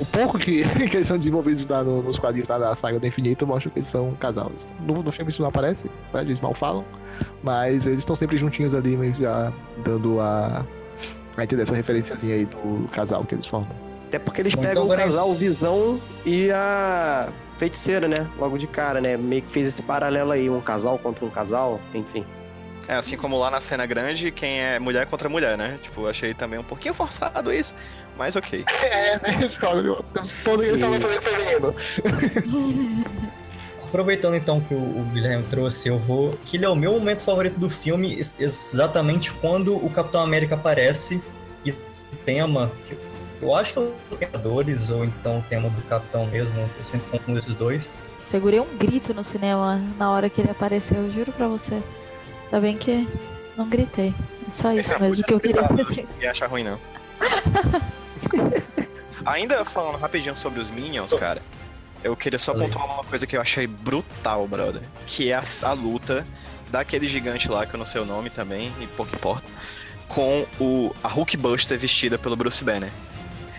O 0.00 0.06
pouco 0.06 0.38
que, 0.38 0.64
que 0.88 0.96
eles 0.96 1.08
são 1.08 1.16
desenvolvidos 1.16 1.66
lá 1.66 1.84
no, 1.84 2.02
nos 2.02 2.18
quadrinhos 2.18 2.48
lá 2.48 2.58
da 2.58 2.74
saga 2.74 2.98
do 2.98 3.06
infinito 3.06 3.46
mostra 3.46 3.70
que 3.70 3.78
eles 3.78 3.88
são 3.88 4.08
um 4.08 4.14
casal. 4.14 4.50
No, 4.80 5.02
no 5.02 5.12
filme 5.12 5.30
isso 5.30 5.40
não 5.40 5.48
aparece, 5.48 5.88
né, 6.12 6.20
eles 6.22 6.40
mal 6.40 6.54
falam, 6.54 6.84
mas 7.42 7.86
eles 7.86 7.98
estão 7.98 8.16
sempre 8.16 8.36
juntinhos 8.38 8.74
ali, 8.74 9.14
já 9.18 9.52
dando 9.84 10.20
a. 10.20 10.66
a 11.36 11.44
entender 11.44 11.62
essa 11.62 11.74
referenciazinha 11.74 12.34
aí 12.34 12.44
do 12.46 12.88
casal 12.88 13.24
que 13.24 13.34
eles 13.34 13.46
formam. 13.46 13.70
Até 14.08 14.18
porque 14.18 14.42
eles 14.42 14.54
Muito 14.54 14.68
pegam 14.68 14.84
o 14.84 14.94
casal 14.94 15.32
Visão 15.32 16.00
e 16.26 16.50
a 16.50 17.28
feiticeira, 17.62 18.08
né? 18.08 18.28
Logo 18.36 18.58
de 18.58 18.66
cara, 18.66 19.00
né? 19.00 19.16
Meio 19.16 19.42
que 19.42 19.50
fez 19.52 19.68
esse 19.68 19.82
paralelo 19.84 20.32
aí, 20.32 20.50
um 20.50 20.60
casal 20.60 20.98
contra 20.98 21.24
um 21.24 21.30
casal, 21.30 21.80
enfim. 21.94 22.26
É, 22.88 22.96
assim 22.96 23.16
como 23.16 23.38
lá 23.38 23.52
na 23.52 23.60
cena 23.60 23.86
grande, 23.86 24.32
quem 24.32 24.60
é 24.60 24.80
mulher 24.80 25.06
contra 25.06 25.28
mulher, 25.28 25.56
né? 25.56 25.78
Tipo, 25.80 26.08
achei 26.08 26.34
também 26.34 26.58
um 26.58 26.64
pouquinho 26.64 26.92
forçado 26.92 27.52
isso, 27.52 27.72
mas 28.18 28.34
ok. 28.34 28.64
É, 28.82 29.14
né? 29.14 29.48
Todo 30.44 30.62
isso 30.62 30.76
feminino. 30.76 31.74
Aproveitando 33.86 34.34
então 34.34 34.60
que 34.60 34.74
o, 34.74 34.78
o 34.78 35.04
Guilherme 35.12 35.44
trouxe, 35.44 35.88
eu 35.88 35.98
vou. 35.98 36.36
Que 36.44 36.56
ele 36.56 36.64
é 36.64 36.68
o 36.68 36.74
meu 36.74 36.92
momento 36.92 37.22
favorito 37.22 37.60
do 37.60 37.70
filme, 37.70 38.18
exatamente 38.18 39.30
quando 39.32 39.76
o 39.76 39.88
Capitão 39.88 40.22
América 40.22 40.56
aparece 40.56 41.22
e 41.64 41.70
o 41.70 41.76
tema. 42.24 42.72
Que 42.84 42.96
eu 43.42 43.54
acho 43.54 43.72
que 43.72 43.78
é 43.80 43.82
o 43.82 43.94
Vingadores, 44.10 44.90
ou 44.90 45.04
então 45.04 45.40
o 45.40 45.42
tema 45.42 45.68
do 45.68 45.82
Capitão 45.82 46.26
mesmo, 46.26 46.58
eu 46.78 46.84
sempre 46.84 47.10
confundo 47.10 47.38
esses 47.38 47.56
dois. 47.56 47.98
Segurei 48.22 48.60
um 48.60 48.78
grito 48.78 49.12
no 49.12 49.24
cinema 49.24 49.82
na 49.98 50.10
hora 50.10 50.30
que 50.30 50.40
ele 50.40 50.50
apareceu, 50.50 50.98
eu 50.98 51.10
juro 51.10 51.32
pra 51.32 51.48
você. 51.48 51.82
Tá 52.50 52.60
bem 52.60 52.78
que 52.78 53.06
não 53.56 53.68
gritei. 53.68 54.14
É 54.48 54.52
só 54.52 54.72
isso 54.72 54.92
é, 54.92 54.98
mesmo 54.98 55.24
que 55.24 55.34
eu 55.34 55.40
queria 55.40 55.62
dizer. 55.62 56.06
E 56.20 56.26
achar 56.26 56.48
ruim, 56.48 56.64
não. 56.64 56.78
Ainda 59.26 59.64
falando 59.64 59.98
rapidinho 59.98 60.36
sobre 60.36 60.60
os 60.60 60.70
Minions, 60.70 61.12
cara, 61.14 61.42
eu 62.02 62.16
queria 62.16 62.38
só 62.38 62.54
pontuar 62.54 62.86
uma 62.86 63.04
coisa 63.04 63.26
que 63.26 63.36
eu 63.36 63.40
achei 63.40 63.66
brutal, 63.66 64.46
brother. 64.46 64.82
Que 65.06 65.30
é 65.30 65.34
a, 65.34 65.42
a 65.64 65.72
luta 65.72 66.26
daquele 66.70 67.06
gigante 67.06 67.48
lá, 67.48 67.66
que 67.66 67.74
eu 67.74 67.78
não 67.78 67.86
sei 67.86 68.00
o 68.00 68.04
nome 68.04 68.30
também, 68.30 68.72
e 68.80 68.86
pouco 68.86 69.14
importa, 69.14 69.46
com 70.08 70.46
o, 70.58 70.94
a 71.02 71.08
Hulkbuster 71.08 71.78
vestida 71.78 72.18
pelo 72.18 72.34
Bruce 72.34 72.64
Banner. 72.64 72.90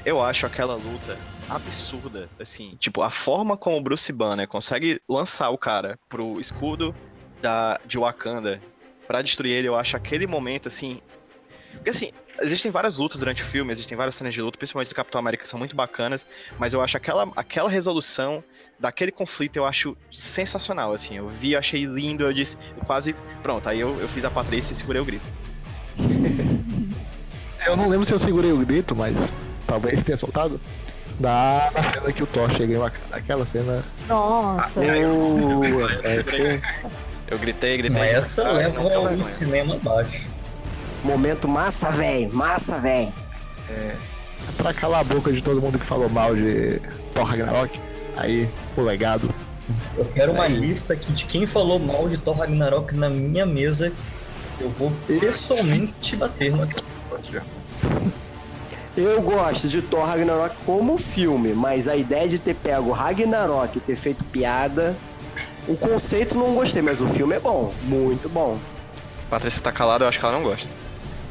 Eu 0.05 0.21
acho 0.21 0.45
aquela 0.45 0.75
luta 0.75 1.17
absurda, 1.49 2.29
assim, 2.39 2.75
tipo, 2.79 3.01
a 3.01 3.09
forma 3.09 3.55
como 3.55 3.77
o 3.77 3.81
Bruce 3.81 4.11
Banner 4.11 4.47
consegue 4.47 5.01
lançar 5.07 5.49
o 5.49 5.57
cara 5.57 5.97
pro 6.09 6.39
escudo 6.39 6.93
da, 7.41 7.79
de 7.85 7.97
Wakanda 7.97 8.61
para 9.07 9.21
destruir 9.21 9.51
ele, 9.51 9.67
eu 9.67 9.75
acho 9.75 9.95
aquele 9.95 10.25
momento, 10.25 10.67
assim... 10.67 10.99
Porque, 11.73 11.89
assim, 11.89 12.11
existem 12.41 12.71
várias 12.71 12.97
lutas 12.97 13.17
durante 13.17 13.41
o 13.41 13.45
filme, 13.45 13.71
existem 13.71 13.97
várias 13.97 14.15
cenas 14.15 14.33
de 14.33 14.41
luta, 14.41 14.57
principalmente 14.57 14.89
do 14.89 14.95
Capitão 14.95 15.19
América, 15.19 15.45
são 15.45 15.59
muito 15.59 15.75
bacanas, 15.75 16.25
mas 16.57 16.73
eu 16.73 16.81
acho 16.81 16.97
aquela, 16.97 17.31
aquela 17.35 17.69
resolução 17.69 18.43
daquele 18.79 19.11
conflito, 19.11 19.57
eu 19.57 19.65
acho 19.65 19.95
sensacional, 20.11 20.93
assim, 20.93 21.17
eu 21.17 21.27
vi, 21.27 21.55
achei 21.55 21.85
lindo, 21.85 22.25
eu 22.25 22.33
disse, 22.33 22.57
eu 22.77 22.83
quase, 22.85 23.13
pronto, 23.41 23.69
aí 23.69 23.79
eu, 23.79 23.99
eu 23.99 24.07
fiz 24.07 24.25
a 24.25 24.29
Patrícia 24.29 24.73
e 24.73 24.75
segurei 24.75 25.01
o 25.01 25.05
grito. 25.05 25.27
eu 27.65 27.77
não 27.77 27.87
lembro 27.87 28.05
se 28.05 28.13
eu 28.13 28.19
segurei 28.19 28.51
o 28.51 28.57
grito, 28.57 28.95
mas 28.95 29.15
talvez 29.67 30.03
tenha 30.03 30.17
soltado. 30.17 30.59
Na, 31.19 31.69
na 31.73 31.83
cena 31.83 32.11
que 32.11 32.23
o 32.23 32.27
Thor 32.27 32.49
chega 32.51 32.73
em 32.73 32.77
Wakanda. 32.77 33.05
Aquela 33.15 33.45
cena. 33.45 33.83
Nossa. 34.07 34.79
Uh, 34.79 36.07
esse 36.19 36.59
Eu 37.27 37.37
gritei, 37.37 37.77
gritei. 37.77 37.99
Mas 37.99 38.13
essa 38.15 38.41
Ah, 38.47 38.53
não 38.69 38.87
leva 38.87 38.99
o 38.99 39.03
vergonha. 39.07 39.23
cinema 39.23 39.75
abaixo. 39.75 40.29
momento 41.03 41.47
massa, 41.47 41.91
velho. 41.91 42.33
Massa, 42.33 42.79
velho. 42.79 43.13
É 43.69 43.95
pra 44.57 44.73
calar 44.73 45.01
a 45.01 45.03
boca 45.03 45.31
de 45.31 45.41
todo 45.41 45.61
mundo 45.61 45.79
que 45.79 45.85
falou 45.85 46.09
mal 46.09 46.35
de 46.35 46.81
Thor 47.13 47.23
Ragnarok. 47.25 47.79
Aí, 48.17 48.49
o 48.75 48.81
legado. 48.81 49.33
Eu 49.97 50.05
quero 50.05 50.27
Isso 50.27 50.35
uma 50.35 50.43
aí. 50.45 50.53
lista 50.55 50.93
aqui 50.93 51.11
de 51.13 51.25
quem 51.25 51.45
falou 51.45 51.79
mal 51.79 52.09
de 52.09 52.17
Thor 52.17 52.37
Ragnarok 52.37 52.93
na 52.95 53.09
minha 53.09 53.45
mesa. 53.45 53.91
Eu 54.59 54.69
vou 54.69 54.91
pessoalmente 55.07 56.15
bater 56.15 56.51
na 56.55 56.67
Eu 58.95 59.23
gosto 59.23 59.67
de 59.67 59.81
Thor 59.81 60.05
Ragnarok 60.05 60.55
como 60.67 60.99
filme, 60.99 61.53
mas 61.53 61.87
a 61.87 61.95
ideia 61.95 62.27
de 62.27 62.37
ter 62.37 62.53
pego 62.53 62.91
Ragnarok 62.91 63.77
e 63.77 63.81
ter 63.81 63.95
feito 63.95 64.23
piada. 64.25 64.95
O 65.67 65.75
conceito 65.75 66.37
não 66.37 66.53
gostei, 66.53 66.81
mas 66.81 67.01
o 67.01 67.07
filme 67.07 67.35
é 67.35 67.39
bom. 67.39 67.73
Muito 67.83 68.29
bom. 68.29 68.59
Patrícia 69.31 69.63
tá 69.63 69.71
calada, 69.71 70.03
eu 70.03 70.09
acho 70.09 70.19
que 70.19 70.25
ela 70.25 70.35
não 70.37 70.43
gosta. 70.43 70.69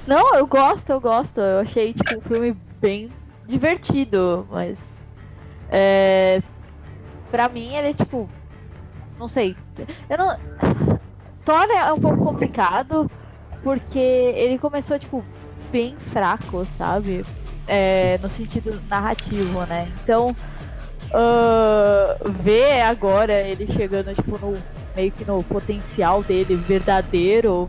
Não, 0.09 0.35
eu 0.35 0.45
gosto, 0.45 0.91
eu 0.91 1.01
gosto. 1.01 1.41
Eu 1.41 1.61
achei, 1.61 1.95
tipo, 1.95 2.19
um 2.19 2.23
filme 2.23 2.57
bem 2.81 3.11
divertido, 3.47 4.45
mas. 4.51 4.77
É. 5.71 6.43
Pra 7.31 7.49
mim, 7.49 7.77
ele 7.77 7.91
é 7.91 7.95
tipo. 7.95 8.29
Não 9.21 9.29
sei. 9.29 9.57
Eu 10.11 10.19
não. 10.19 10.37
Thor 11.45 11.71
é 11.71 11.93
um 11.93 12.01
pouco 12.01 12.25
complicado, 12.25 13.09
porque 13.63 13.99
ele 13.99 14.59
começou, 14.59 14.99
tipo, 14.99 15.25
bem 15.71 15.97
fraco, 16.13 16.67
sabe? 16.77 17.25
É, 17.67 18.19
no 18.19 18.29
sentido 18.31 18.81
narrativo, 18.89 19.61
né? 19.67 19.89
Então. 20.03 20.35
ah, 21.15 22.17
ver 22.43 22.81
agora 22.83 23.33
ele 23.41 23.73
chegando, 23.73 24.15
tipo, 24.15 24.39
no. 24.39 24.57
Meio 24.95 25.11
que 25.13 25.25
no 25.25 25.43
potencial 25.45 26.23
dele 26.23 26.55
verdadeiro 26.55 27.69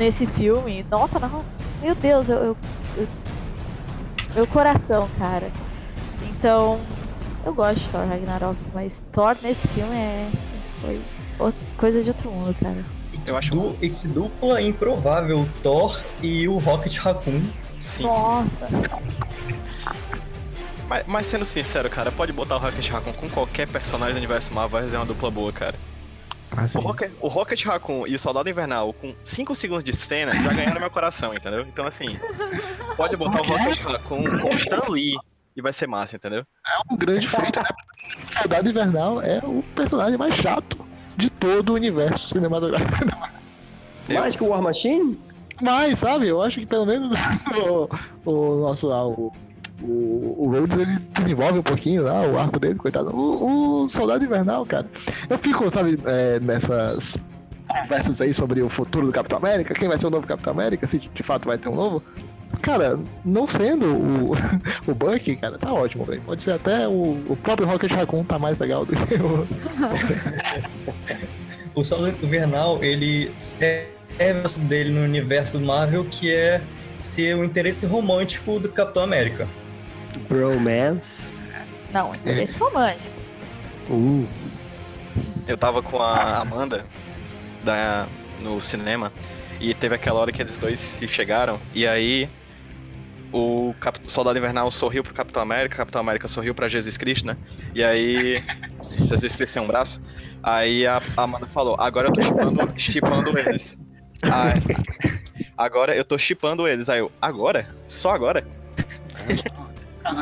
nesse 0.00 0.26
filme, 0.26 0.84
nossa, 0.90 1.20
não, 1.20 1.44
meu 1.80 1.94
Deus, 1.94 2.28
eu, 2.28 2.36
eu- 2.38 2.56
eu- 2.96 3.06
meu 4.34 4.46
coração, 4.48 5.08
cara. 5.16 5.48
Então, 6.28 6.80
eu 7.46 7.54
gosto 7.54 7.78
de 7.78 7.88
Thor 7.88 8.04
Ragnarok, 8.08 8.56
mas 8.74 8.92
Thor 9.12 9.36
nesse 9.42 9.68
filme 9.68 9.94
é 9.94 10.28
foi 10.80 11.00
outra- 11.38 11.60
coisa 11.78 12.02
de 12.02 12.08
outro 12.08 12.28
mundo, 12.32 12.52
cara. 12.60 12.84
Eu 13.24 13.36
acho 13.36 13.52
Du- 13.52 13.76
e 13.80 13.88
que 13.90 14.08
dupla 14.08 14.60
improvável, 14.60 15.38
o 15.42 15.48
Thor 15.62 16.00
e 16.20 16.48
o 16.48 16.58
Rocket 16.58 16.98
Raccoon. 16.98 17.42
Sim. 17.84 18.04
Nossa, 18.04 18.48
Mas, 20.88 21.04
mas 21.06 21.26
sendo 21.26 21.44
sincero, 21.44 21.88
cara, 21.88 22.10
pode 22.12 22.32
botar 22.32 22.56
o 22.56 22.58
Rocket 22.58 22.88
Raccoon 22.90 23.12
com 23.12 23.28
qualquer 23.28 23.68
personagem 23.68 24.14
do 24.14 24.18
universo 24.18 24.52
Marvel, 24.52 24.70
vai 24.70 24.82
fazer 24.82 24.96
uma 24.96 25.06
dupla 25.06 25.30
boa, 25.30 25.52
cara. 25.52 25.76
Assim, 26.56 26.78
O 26.78 26.80
Rocket, 26.82 27.12
o 27.20 27.28
Rocket 27.28 27.64
Raccoon 27.64 28.06
e 28.06 28.14
o 28.14 28.18
Soldado 28.18 28.48
Invernal 28.48 28.92
com 28.92 29.14
5 29.24 29.54
segundos 29.54 29.82
de 29.82 29.92
cena 29.92 30.40
já 30.40 30.52
ganharam 30.52 30.80
meu 30.80 30.90
coração, 30.90 31.34
entendeu? 31.34 31.62
Então, 31.62 31.86
assim, 31.86 32.18
pode 32.96 33.16
botar 33.16 33.40
o 33.40 33.44
Rocket 33.44 33.80
Raccoon 33.80 34.24
com 34.40 34.48
o 34.50 34.54
Stan 34.56 34.88
Lee 34.88 35.16
e 35.56 35.62
vai 35.62 35.72
ser 35.72 35.86
massa, 35.86 36.16
entendeu? 36.16 36.44
é 36.66 36.92
um 36.92 36.96
grande 36.96 37.26
feito, 37.26 37.58
né? 37.60 37.68
Soldado 38.40 38.68
Invernal 38.68 39.20
é 39.22 39.38
o 39.42 39.64
personagem 39.74 40.16
mais 40.18 40.34
chato 40.34 40.86
de 41.16 41.28
todo 41.30 41.70
o 41.70 41.74
universo 41.74 42.28
cinematográfico. 42.28 42.92
Eu- 44.08 44.20
Mais 44.20 44.36
que 44.36 44.42
o 44.44 44.48
War 44.48 44.60
Machine? 44.62 45.18
Mas, 45.60 45.98
sabe, 45.98 46.28
eu 46.28 46.42
acho 46.42 46.60
que 46.60 46.66
pelo 46.66 46.86
menos 46.86 47.14
o, 47.54 47.88
o 48.30 48.60
nosso 48.60 48.88
lá, 48.88 49.06
o, 49.06 49.32
o, 49.82 50.36
o 50.38 50.50
Rhodes, 50.50 50.78
ele 50.78 50.98
desenvolve 51.18 51.58
um 51.58 51.62
pouquinho 51.62 52.04
lá 52.04 52.22
o 52.26 52.38
arco 52.38 52.58
dele, 52.58 52.74
coitado. 52.74 53.14
O, 53.14 53.84
o 53.84 53.88
Soldado 53.88 54.24
Invernal, 54.24 54.64
cara. 54.66 54.86
Eu 55.28 55.38
fico, 55.38 55.70
sabe, 55.70 55.98
é, 56.04 56.40
nessas 56.40 57.16
conversas 57.68 58.20
aí 58.20 58.32
sobre 58.32 58.62
o 58.62 58.68
futuro 58.68 59.06
do 59.06 59.12
Capitão 59.12 59.38
América, 59.38 59.74
quem 59.74 59.88
vai 59.88 59.98
ser 59.98 60.06
o 60.06 60.10
novo 60.10 60.26
Capitão 60.26 60.52
América, 60.52 60.86
se 60.86 60.98
de 60.98 61.22
fato 61.22 61.46
vai 61.46 61.58
ter 61.58 61.68
um 61.68 61.74
novo. 61.74 62.02
Cara, 62.62 62.98
não 63.24 63.48
sendo 63.48 63.86
o, 63.86 64.32
o 64.86 64.94
Bucky, 64.94 65.36
cara, 65.36 65.58
tá 65.58 65.72
ótimo, 65.72 66.04
velho. 66.04 66.22
Pode 66.22 66.42
ser 66.42 66.52
até 66.52 66.86
o, 66.88 67.22
o 67.28 67.36
próprio 67.42 67.66
Rocket 67.66 67.90
Raccoon 67.92 68.24
tá 68.24 68.38
mais 68.38 68.58
legal 68.58 68.84
do 68.84 68.94
que 68.94 69.14
o. 69.14 69.46
O 71.76 71.82
Soldado 71.82 72.16
Invernal, 72.22 72.84
ele 72.84 73.32
dele 74.68 74.90
no 74.90 75.02
universo 75.02 75.60
Marvel, 75.60 76.04
que 76.04 76.32
é 76.32 76.60
ser 76.98 77.36
o 77.36 77.44
interesse 77.44 77.86
romântico 77.86 78.58
do 78.58 78.68
Capitão 78.68 79.02
América. 79.02 79.48
Bromance. 80.28 81.36
não, 81.92 82.14
interesse 82.14 82.56
romântico. 82.58 83.14
Uh. 83.90 84.26
Eu 85.46 85.58
tava 85.58 85.82
com 85.82 86.00
a 86.02 86.38
Amanda 86.38 86.86
da, 87.62 88.06
no 88.40 88.60
cinema 88.60 89.12
e 89.60 89.74
teve 89.74 89.94
aquela 89.94 90.18
hora 90.20 90.32
que 90.32 90.40
eles 90.40 90.56
dois 90.56 90.80
se 90.80 91.06
chegaram 91.06 91.60
e 91.74 91.86
aí 91.86 92.28
o 93.32 93.74
Cap- 93.78 94.00
Soldado 94.06 94.38
Invernal 94.38 94.70
sorriu 94.70 95.02
pro 95.02 95.12
Capitão 95.12 95.42
América, 95.42 95.76
Capitão 95.76 96.00
América 96.00 96.28
sorriu 96.28 96.54
pra 96.54 96.66
Jesus 96.66 96.96
Cristo, 96.96 97.26
né? 97.26 97.36
E 97.74 97.84
aí 97.84 98.42
Jesus 98.96 99.36
Cristo 99.36 99.52
sem 99.52 99.62
um 99.62 99.66
braço. 99.66 100.02
Aí 100.42 100.86
a 100.86 101.00
a 101.16 101.22
Amanda 101.22 101.46
falou: 101.46 101.76
"Agora 101.78 102.08
eu 102.08 102.12
tô 102.12 102.20
chipando, 102.22 102.72
chipando 102.76 103.38
eles". 103.38 103.76
Aí- 104.22 105.20
agora 105.56 105.94
eu 105.94 106.04
tô 106.04 106.16
chipando 106.18 106.66
eles. 106.68 106.88
Aí 106.88 107.00
eu: 107.00 107.10
"Agora? 107.20 107.68
Só 107.86 108.10
agora? 108.10 108.44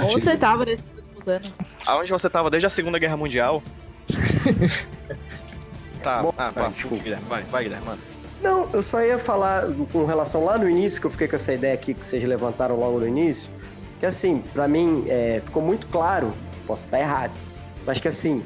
Onde 0.04 0.24
você 0.24 0.36
tava 0.36 0.64
nesses 0.64 0.84
últimos 0.96 1.28
anos? 1.28 1.52
Aonde 1.86 2.12
você 2.12 2.30
tava 2.30 2.50
desde 2.50 2.66
a 2.66 2.70
Segunda 2.70 2.98
Guerra 2.98 3.16
Mundial?" 3.16 3.62
tá, 6.02 6.22
Bom, 6.22 6.34
ah, 6.36 6.48
ah, 6.48 6.52
pá, 6.52 6.68
desculpa. 6.68 7.02
Guilherme, 7.02 7.24
vai, 7.28 7.42
vai, 7.44 7.64
Guilherme, 7.64 7.86
manda. 7.86 7.98
Não, 8.42 8.68
eu 8.72 8.82
só 8.82 9.00
ia 9.00 9.18
falar 9.18 9.66
com 9.92 10.04
relação 10.04 10.44
lá 10.44 10.58
no 10.58 10.68
início, 10.68 11.00
que 11.00 11.06
eu 11.06 11.10
fiquei 11.10 11.28
com 11.28 11.36
essa 11.36 11.52
ideia 11.52 11.74
aqui 11.74 11.94
que 11.94 12.04
vocês 12.04 12.22
levantaram 12.24 12.76
logo 12.76 12.98
no 12.98 13.06
início, 13.06 13.48
que 14.00 14.06
assim, 14.06 14.42
pra 14.52 14.66
mim 14.66 15.04
é, 15.08 15.40
ficou 15.44 15.62
muito 15.62 15.86
claro, 15.86 16.34
posso 16.66 16.86
estar 16.86 16.98
errado, 16.98 17.32
mas 17.86 18.00
que 18.00 18.08
assim, 18.08 18.42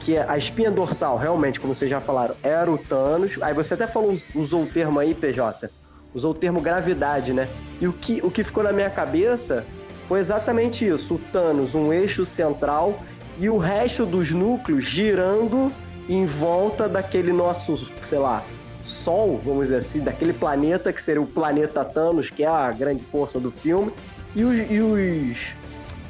que 0.00 0.16
a 0.18 0.36
espinha 0.36 0.70
dorsal, 0.70 1.16
realmente, 1.16 1.60
como 1.60 1.74
vocês 1.74 1.90
já 1.90 2.00
falaram, 2.00 2.34
era 2.42 2.70
o 2.70 2.78
Thanos. 2.78 3.38
Aí 3.42 3.54
você 3.54 3.74
até 3.74 3.86
falou, 3.86 4.14
usou 4.34 4.62
o 4.62 4.66
termo 4.66 4.98
aí, 4.98 5.14
PJ, 5.14 5.70
usou 6.14 6.32
o 6.32 6.34
termo 6.34 6.60
gravidade, 6.60 7.32
né? 7.32 7.48
E 7.80 7.86
o 7.86 7.92
que, 7.92 8.20
o 8.22 8.30
que 8.30 8.44
ficou 8.44 8.62
na 8.62 8.72
minha 8.72 8.90
cabeça 8.90 9.64
foi 10.08 10.18
exatamente 10.18 10.86
isso: 10.86 11.14
o 11.14 11.18
Thanos, 11.18 11.74
um 11.74 11.92
eixo 11.92 12.24
central, 12.24 13.00
e 13.38 13.48
o 13.48 13.58
resto 13.58 14.06
dos 14.06 14.30
núcleos 14.32 14.84
girando 14.84 15.72
em 16.08 16.24
volta 16.24 16.88
daquele 16.88 17.32
nosso, 17.32 17.90
sei 18.02 18.18
lá, 18.18 18.44
Sol, 18.86 19.40
vamos 19.44 19.64
dizer 19.64 19.78
assim, 19.78 20.00
daquele 20.00 20.32
planeta 20.32 20.92
que 20.92 21.02
seria 21.02 21.20
o 21.20 21.26
planeta 21.26 21.84
Thanos, 21.84 22.30
que 22.30 22.44
é 22.44 22.46
a 22.46 22.70
grande 22.70 23.02
força 23.02 23.40
do 23.40 23.50
filme, 23.50 23.92
e 24.34 24.44
os, 24.44 24.56
e 24.70 24.80
os, 24.80 25.56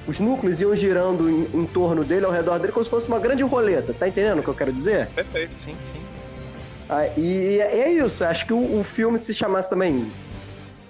os 0.07 0.21
núcleos 0.21 0.61
iam 0.61 0.75
girando 0.77 1.29
em, 1.29 1.49
em 1.55 1.67
torno 1.67 2.05
dele, 2.05 2.27
ao 2.27 2.33
redor 2.33 2.59
dele, 2.59 2.73
como 2.73 2.85
se 2.85 2.91
fosse 2.91 3.09
uma 3.09 3.19
grande 3.19 3.43
roleta. 3.43 3.93
Tá 3.93 4.07
entendendo 4.09 4.39
o 4.39 4.43
que 4.43 4.49
eu 4.49 4.55
quero 4.55 4.73
dizer? 4.73 5.09
Perfeito, 5.09 5.55
sim, 5.59 5.75
sim. 5.85 6.01
Ah, 6.89 7.07
e, 7.17 7.57
e 7.57 7.61
é 7.61 7.93
isso, 7.93 8.25
acho 8.25 8.47
que 8.47 8.53
o, 8.53 8.79
o 8.81 8.85
filme 8.85 9.19
se 9.19 9.35
chamasse 9.35 9.69
também 9.69 10.11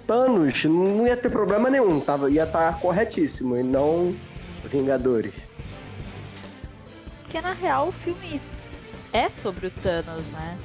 Thanos, 0.05 0.63
não 0.65 1.07
ia 1.07 1.17
ter 1.17 1.29
problema 1.29 1.69
nenhum, 1.69 1.99
tava, 1.99 2.29
ia 2.29 2.43
estar 2.43 2.79
corretíssimo, 2.79 3.57
e 3.57 3.63
não 3.63 4.15
Vingadores. 4.63 5.33
Porque 7.23 7.41
na 7.41 7.53
real 7.53 7.89
o 7.89 7.91
filme 7.91 8.41
é 9.13 9.29
sobre 9.29 9.67
o 9.67 9.71
Thanos, 9.71 10.25
né? 10.27 10.57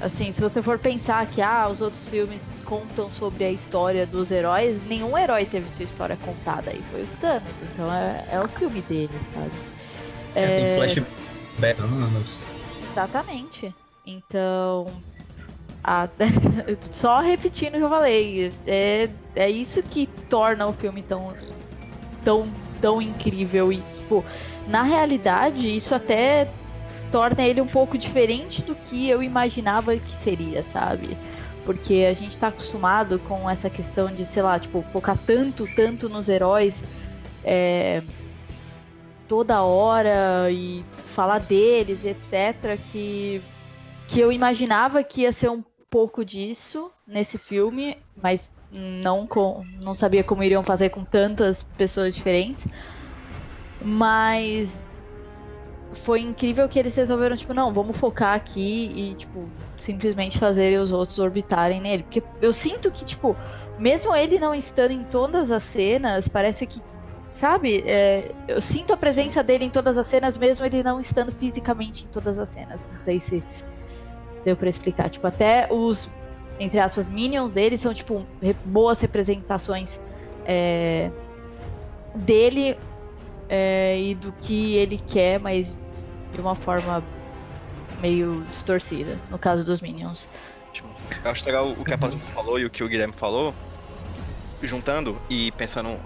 Assim, 0.00 0.32
se 0.32 0.40
você 0.40 0.62
for 0.62 0.78
pensar 0.78 1.26
que 1.26 1.40
ah, 1.40 1.68
os 1.68 1.80
outros 1.80 2.06
filmes 2.08 2.42
contam 2.64 3.10
sobre 3.10 3.44
a 3.44 3.50
história 3.50 4.06
dos 4.06 4.30
heróis, 4.30 4.80
nenhum 4.88 5.16
herói 5.16 5.44
teve 5.44 5.68
sua 5.68 5.84
história 5.84 6.16
contada 6.24 6.70
aí, 6.70 6.82
foi 6.90 7.02
o 7.02 7.06
Thanos. 7.20 7.42
Então 7.72 7.92
é, 7.92 8.24
é 8.32 8.40
o 8.40 8.48
filme 8.48 8.80
dele, 8.82 9.10
sabe? 9.34 9.50
É, 10.34 10.46
tem 10.56 10.64
É, 10.64 10.76
flashback 10.76 11.80
anos. 11.80 12.48
Exatamente. 12.90 13.74
Então. 14.06 14.86
a- 15.82 16.08
só 16.90 17.20
repetindo 17.20 17.74
o 17.74 17.78
que 17.78 17.84
eu 17.84 17.88
falei, 17.88 18.52
é, 18.66 19.08
é 19.36 19.50
isso 19.50 19.82
que 19.82 20.06
torna 20.28 20.66
o 20.66 20.72
filme 20.72 21.02
tão, 21.02 21.32
tão, 22.24 22.46
tão 22.80 23.02
incrível. 23.02 23.72
E, 23.72 23.76
tipo, 23.76 24.24
na 24.66 24.82
realidade, 24.82 25.74
isso 25.74 25.94
até 25.94 26.48
torna 27.12 27.42
ele 27.42 27.60
um 27.60 27.66
pouco 27.66 27.96
diferente 27.96 28.62
do 28.62 28.74
que 28.74 29.08
eu 29.08 29.22
imaginava 29.22 29.94
que 29.96 30.10
seria, 30.10 30.62
sabe? 30.64 31.16
Porque 31.64 32.06
a 32.08 32.12
gente 32.12 32.36
tá 32.36 32.48
acostumado 32.48 33.18
com 33.20 33.48
essa 33.48 33.70
questão 33.70 34.08
de, 34.08 34.26
sei 34.26 34.42
lá, 34.42 34.58
tipo, 34.58 34.82
focar 34.92 35.16
tanto, 35.16 35.66
tanto 35.74 36.08
nos 36.08 36.28
heróis. 36.28 36.82
é, 37.44 38.02
toda 39.28 39.62
hora 39.62 40.50
e 40.50 40.84
falar 41.14 41.40
deles, 41.40 42.04
etc, 42.04 42.78
que 42.92 43.42
que 44.06 44.20
eu 44.20 44.30
imaginava 44.30 45.02
que 45.02 45.22
ia 45.22 45.32
ser 45.32 45.48
um 45.48 45.64
pouco 45.90 46.24
disso 46.24 46.90
nesse 47.06 47.38
filme, 47.38 47.96
mas 48.22 48.50
não 48.70 49.26
com, 49.26 49.64
não 49.82 49.94
sabia 49.94 50.22
como 50.22 50.42
iriam 50.42 50.62
fazer 50.62 50.90
com 50.90 51.04
tantas 51.04 51.62
pessoas 51.62 52.14
diferentes. 52.14 52.66
Mas 53.82 54.72
foi 55.94 56.20
incrível 56.20 56.68
que 56.68 56.78
eles 56.78 56.94
resolveram, 56.94 57.36
tipo, 57.36 57.54
não, 57.54 57.72
vamos 57.72 57.96
focar 57.96 58.34
aqui 58.34 58.92
e, 58.94 59.14
tipo, 59.14 59.48
simplesmente 59.84 60.38
fazer 60.38 60.78
os 60.80 60.90
outros 60.90 61.18
orbitarem 61.18 61.80
nele. 61.80 62.02
Porque 62.02 62.22
eu 62.40 62.52
sinto 62.52 62.90
que, 62.90 63.04
tipo, 63.04 63.36
mesmo 63.78 64.14
ele 64.14 64.38
não 64.38 64.54
estando 64.54 64.92
em 64.92 65.04
todas 65.04 65.50
as 65.50 65.62
cenas, 65.62 66.26
parece 66.26 66.66
que, 66.66 66.80
sabe, 67.30 67.84
é, 67.86 68.32
eu 68.48 68.60
sinto 68.60 68.92
a 68.92 68.96
presença 68.96 69.42
dele 69.42 69.66
em 69.66 69.70
todas 69.70 69.98
as 69.98 70.06
cenas, 70.06 70.38
mesmo 70.38 70.64
ele 70.64 70.82
não 70.82 70.98
estando 70.98 71.32
fisicamente 71.32 72.04
em 72.04 72.08
todas 72.08 72.38
as 72.38 72.48
cenas. 72.48 72.86
Não 72.92 73.00
sei 73.00 73.20
se 73.20 73.42
deu 74.44 74.56
pra 74.56 74.68
explicar. 74.68 75.10
Tipo, 75.10 75.26
até 75.26 75.68
os, 75.70 76.08
entre 76.58 76.78
aspas, 76.80 77.08
minions 77.08 77.52
dele 77.52 77.76
são, 77.76 77.92
tipo, 77.92 78.24
boas 78.64 79.00
representações 79.00 80.00
é, 80.46 81.10
dele 82.14 82.78
é, 83.50 84.00
e 84.00 84.14
do 84.14 84.32
que 84.32 84.76
ele 84.76 84.98
quer, 84.98 85.38
mas 85.38 85.76
de 86.32 86.40
uma 86.40 86.54
forma 86.54 87.04
meio 88.04 88.44
distorcida, 88.50 89.18
no 89.30 89.38
caso 89.38 89.64
dos 89.64 89.80
minions. 89.80 90.28
Eu 91.24 91.30
acho 91.30 91.46
legal 91.46 91.70
o 91.70 91.82
que 91.82 91.94
a 91.94 91.96
Patrícia 91.96 92.26
falou 92.34 92.58
e 92.58 92.66
o 92.66 92.70
que 92.70 92.84
o 92.84 92.88
Guilherme 92.88 93.14
falou, 93.14 93.54
juntando 94.62 95.18
e 95.30 95.50
pensando, 95.52 95.98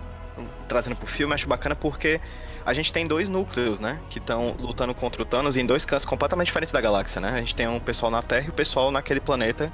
trazendo 0.68 0.94
pro 0.94 1.08
filme, 1.08 1.34
acho 1.34 1.48
bacana 1.48 1.74
porque 1.74 2.20
a 2.64 2.72
gente 2.72 2.92
tem 2.92 3.04
dois 3.04 3.28
núcleos, 3.28 3.80
né? 3.80 3.98
Que 4.10 4.18
estão 4.18 4.54
lutando 4.60 4.94
contra 4.94 5.22
o 5.22 5.24
Thanos 5.24 5.56
em 5.56 5.66
dois 5.66 5.84
cantos 5.84 6.06
completamente 6.06 6.46
diferentes 6.46 6.70
da 6.70 6.80
galáxia, 6.80 7.20
né? 7.20 7.30
A 7.30 7.40
gente 7.40 7.56
tem 7.56 7.66
um 7.66 7.80
pessoal 7.80 8.12
na 8.12 8.22
Terra 8.22 8.46
e 8.46 8.50
o 8.50 8.52
pessoal 8.52 8.92
naquele 8.92 9.20
planeta 9.20 9.72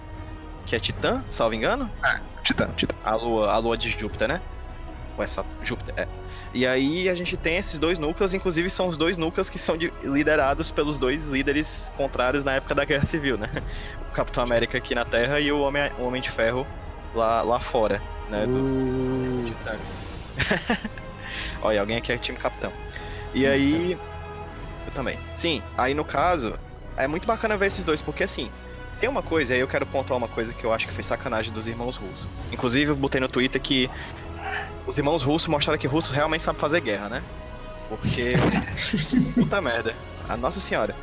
que 0.65 0.75
é 0.75 0.79
Titã, 0.79 1.23
salvo 1.29 1.55
engano? 1.55 1.91
Titã, 2.43 2.69
Titã. 2.75 2.95
A 3.05 3.17
lua, 3.17 3.53
a 3.53 3.59
lua 3.59 3.77
de 3.77 3.91
Júpiter, 3.91 4.29
né? 4.29 4.41
Ou 5.19 5.23
essa 5.23 5.45
Júpiter, 5.63 5.95
é. 5.99 6.09
E 6.55 6.65
aí 6.67 7.09
a 7.09 7.15
gente 7.17 7.37
tem 7.37 7.57
esses 7.57 7.79
dois 7.81 7.99
núcleos, 7.99 8.33
inclusive 8.33 8.71
são 8.71 8.87
os 8.87 8.97
dois 8.97 9.19
núcleos 9.19 9.51
que 9.51 9.59
são 9.59 9.77
de- 9.77 9.93
liderados 10.05 10.71
pelos 10.71 10.97
dois 10.99 11.29
líderes 11.29 11.93
contrários 11.97 12.45
na 12.45 12.53
época 12.53 12.75
da 12.77 12.85
Guerra 12.85 13.05
Civil, 13.05 13.37
né? 13.37 13.51
O 14.09 14.13
Capitão 14.13 14.43
América 14.43 14.79
aqui 14.79 14.95
na 14.95 15.05
Terra 15.05 15.41
e 15.41 15.51
o 15.51 15.61
Homem, 15.61 15.91
o 15.99 16.05
Homem 16.05 16.23
de 16.23 16.31
Ferro 16.31 16.65
lá, 17.13 17.43
lá 17.43 17.59
fora, 17.59 18.01
né? 18.31 18.47
Do 18.47 19.45
Titã. 19.47 19.77
Olha, 21.61 21.81
alguém 21.81 21.97
aqui 21.97 22.13
é 22.13 22.19
time 22.19 22.39
Capitão. 22.39 22.73
E 23.35 23.47
aí. 23.47 23.99
Eu 24.87 24.93
também. 24.95 25.19
Sim, 25.35 25.61
aí 25.77 25.93
no 25.93 26.05
caso, 26.05 26.55
é 26.97 27.09
muito 27.09 27.27
bacana 27.27 27.57
ver 27.57 27.67
esses 27.67 27.85
dois, 27.85 28.01
porque 28.01 28.23
assim, 28.23 28.49
tem 29.01 29.09
uma 29.09 29.23
coisa, 29.23 29.55
aí 29.55 29.61
eu 29.61 29.67
quero 29.67 29.85
pontuar 29.87 30.17
uma 30.17 30.29
coisa 30.29 30.53
que 30.53 30.65
eu 30.65 30.73
acho 30.73 30.87
que 30.87 30.93
foi 30.93 31.03
sacanagem 31.03 31.53
dos 31.53 31.67
irmãos 31.67 31.97
russos. 31.97 32.29
Inclusive, 32.53 32.93
eu 32.93 32.97
botei 32.97 33.21
no 33.21 33.29
Twitter 33.29 33.61
que 33.61 33.91
os 34.87 34.99
irmãos 34.99 35.23
russos 35.23 35.49
mostraram 35.49 35.79
que 35.79 35.87
russos 35.87 36.13
realmente 36.13 36.45
sabem 36.45 36.61
fazer 36.61 36.81
guerra, 36.81 37.09
né? 37.09 37.23
Porque. 37.89 38.33
Puta 39.35 39.61
merda. 39.61 39.95
A 40.29 40.37
Nossa 40.37 40.61
Senhora. 40.61 40.95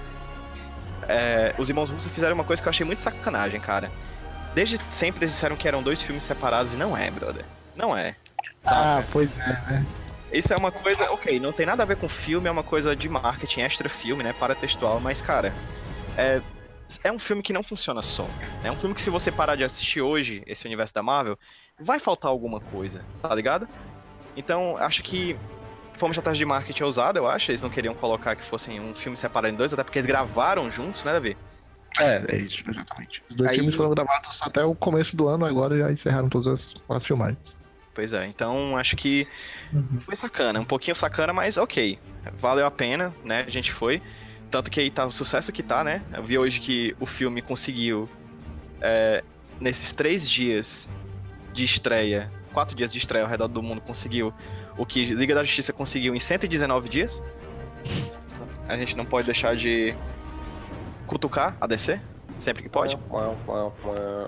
É, 1.08 1.54
os 1.58 1.70
irmãos 1.70 1.90
russos 1.90 2.12
fizeram 2.12 2.36
uma 2.36 2.44
coisa 2.44 2.62
que 2.62 2.68
eu 2.68 2.72
achei 2.72 2.86
muito 2.86 3.02
sacanagem, 3.02 3.60
cara. 3.60 3.92
Desde 4.54 4.78
sempre 4.92 5.22
eles 5.22 5.32
disseram 5.32 5.56
que 5.56 5.68
eram 5.68 5.82
dois 5.82 6.02
filmes 6.02 6.24
separados 6.24 6.74
e 6.74 6.78
não 6.78 6.96
é, 6.96 7.10
brother. 7.10 7.46
Não 7.76 7.98
é. 7.98 8.16
Ah, 8.66 9.04
pois 9.12 9.30
é. 9.40 9.84
Isso 10.32 10.54
é 10.54 10.58
uma 10.58 10.72
coisa, 10.72 11.12
ok, 11.12 11.40
não 11.40 11.52
tem 11.52 11.66
nada 11.66 11.84
a 11.84 11.86
ver 11.86 11.98
com 11.98 12.08
filme, 12.08 12.48
é 12.48 12.52
uma 12.52 12.64
coisa 12.64 12.96
de 12.96 13.10
marketing, 13.10 13.62
extra 13.62 13.90
filme, 13.90 14.24
né, 14.24 14.34
para 14.40 14.56
textual, 14.56 14.98
mas 15.02 15.22
cara, 15.22 15.54
é, 16.18 16.42
é 17.04 17.12
um 17.12 17.20
filme 17.20 17.42
que 17.42 17.52
não 17.52 17.64
funciona 17.64 18.02
só. 18.02 18.26
É 18.64 18.72
um 18.72 18.76
filme 18.76 18.96
que 18.96 19.02
se 19.02 19.10
você 19.10 19.30
parar 19.30 19.56
de 19.56 19.64
assistir 19.64 20.02
hoje, 20.02 20.42
esse 20.48 20.66
universo 20.66 20.94
da 20.94 21.04
Marvel, 21.04 21.38
vai 21.82 22.00
faltar 22.00 22.30
alguma 22.30 22.60
coisa, 22.60 23.04
tá 23.22 23.34
ligado? 23.34 23.68
Então, 24.36 24.78
acho 24.78 25.04
que 25.04 25.38
uma 26.02 26.10
estratégia 26.10 26.40
de 26.40 26.46
marketing 26.46 26.84
ousada, 26.84 27.20
eu 27.20 27.28
acho, 27.28 27.52
eles 27.52 27.62
não 27.62 27.70
queriam 27.70 27.94
colocar 27.94 28.36
que 28.36 28.44
fossem 28.44 28.80
um 28.80 28.96
filme 28.96 29.16
separado 29.18 29.54
em 29.54 29.58
dois, 29.58 29.74
até 29.74 29.84
porque 29.84 30.00
eles 30.00 30.06
gravaram 30.06 30.72
juntos, 30.72 31.04
né, 31.04 31.14
Davi? 31.14 31.38
É, 32.00 32.24
é 32.36 32.38
isso, 32.38 32.64
exatamente. 32.68 33.22
Os 33.30 33.36
dois 33.36 33.52
Aí- 33.52 33.58
filmes 33.58 33.76
foram 33.76 33.92
gravados 33.92 34.42
até 34.42 34.64
o 34.64 34.74
começo 34.74 35.16
do 35.16 35.28
ano, 35.28 35.46
agora 35.46 35.78
já 35.78 35.92
encerraram 35.92 36.30
todas 36.30 36.48
as, 36.48 36.74
as 36.90 37.04
filmagens. 37.04 37.56
Pois 37.94 38.14
é, 38.14 38.26
então 38.26 38.78
acho 38.78 38.96
que 38.96 39.28
foi 40.00 40.16
sacana, 40.16 40.60
um 40.62 40.66
pouquinho 40.66 40.96
sacana, 40.96 41.34
mas 41.34 41.58
ok. 41.58 42.00
Valeu 42.40 42.66
a 42.66 42.72
pena, 42.72 43.14
né? 43.24 43.44
A 43.46 43.50
gente 43.50 43.72
foi. 43.72 44.02
Tanto 44.50 44.72
que 44.72 44.80
aí 44.80 44.90
tá 44.90 45.06
o 45.06 45.12
sucesso 45.12 45.52
que 45.52 45.62
tá, 45.62 45.84
né? 45.84 46.02
Eu 46.14 46.24
vi 46.24 46.38
hoje 46.38 46.62
que 46.62 46.96
o 47.00 47.06
filme 47.06 47.42
conseguiu, 47.42 48.10
é, 48.80 49.24
nesses 49.60 49.92
três 49.92 50.30
dias 50.30 50.90
de 51.54 51.64
estreia, 51.64 52.32
quatro 52.54 52.76
dias 52.76 52.92
de 52.92 52.98
estreia 52.98 53.24
ao 53.24 53.30
redor 53.30 53.48
do 53.48 53.62
mundo, 53.62 53.82
conseguiu 53.82 54.34
o 54.78 54.86
que 54.86 55.04
Liga 55.06 55.36
da 55.36 55.44
Justiça 55.44 55.74
conseguiu 55.74 56.16
em 56.16 56.20
119 56.20 56.90
dias. 56.90 57.22
A 58.68 58.76
gente 58.78 58.96
não 58.96 59.06
pode 59.06 59.26
deixar 59.26 59.56
de 59.56 59.96
cutucar 61.06 61.58
a 61.60 61.68
DC, 61.68 62.00
sempre 62.40 62.64
que 62.64 62.70
pode. 62.70 62.96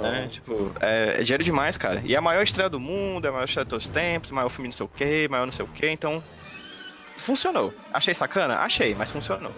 né? 0.01 0.27
Tipo, 0.27 0.71
é, 0.81 1.15
é 1.19 1.23
dinheiro 1.23 1.43
demais, 1.43 1.77
cara. 1.77 2.01
E 2.03 2.13
é 2.13 2.17
a 2.17 2.21
maior 2.21 2.43
estreia 2.43 2.69
do 2.69 2.79
mundo, 2.79 3.25
é 3.25 3.29
a 3.29 3.31
maior 3.31 3.45
estreia 3.45 3.63
de 3.63 3.69
todos 3.69 3.85
os 3.85 3.89
tempos, 3.89 4.31
maior 4.31 4.49
filme 4.49 4.67
não 4.67 4.73
sei 4.73 4.85
o 4.85 4.89
quê, 4.89 5.27
maior 5.29 5.45
não 5.45 5.51
sei 5.51 5.65
o 5.65 5.67
quê, 5.69 5.89
então. 5.89 6.21
Funcionou. 7.15 7.73
Achei 7.93 8.13
sacana? 8.13 8.57
Achei, 8.57 8.95
mas 8.95 9.11
funcionou. 9.11 9.51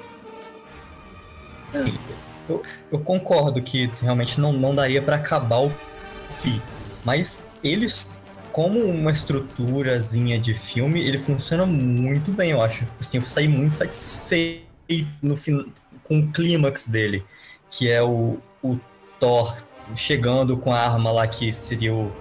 Eu 2.91 2.99
concordo 2.99 3.61
que 3.61 3.89
realmente 4.01 4.39
não, 4.39 4.53
não 4.53 4.75
daria 4.75 5.01
pra 5.01 5.15
acabar 5.15 5.59
o 5.59 5.71
FI, 6.29 6.61
mas 7.03 7.49
eles, 7.65 8.11
como 8.51 8.79
uma 8.79 9.11
estruturazinha 9.11 10.39
de 10.39 10.53
filme, 10.53 11.01
ele 11.01 11.17
funciona 11.17 11.65
muito 11.65 12.31
bem, 12.31 12.51
eu 12.51 12.61
acho. 12.61 12.87
Assim, 12.99 13.17
eu 13.17 13.23
saí 13.23 13.47
muito 13.47 13.75
satisfeito 13.75 14.65
no 15.21 15.35
fin... 15.35 15.65
com 16.03 16.19
o 16.19 16.31
clímax 16.31 16.87
dele, 16.87 17.25
que 17.69 17.89
é 17.89 18.01
o, 18.01 18.37
o 18.63 18.79
Thor 19.19 19.55
chegando 19.95 20.57
com 20.57 20.71
a 20.71 20.79
arma 20.79 21.11
lá 21.11 21.27
que 21.27 21.51
seria 21.51 21.93
o, 21.93 22.11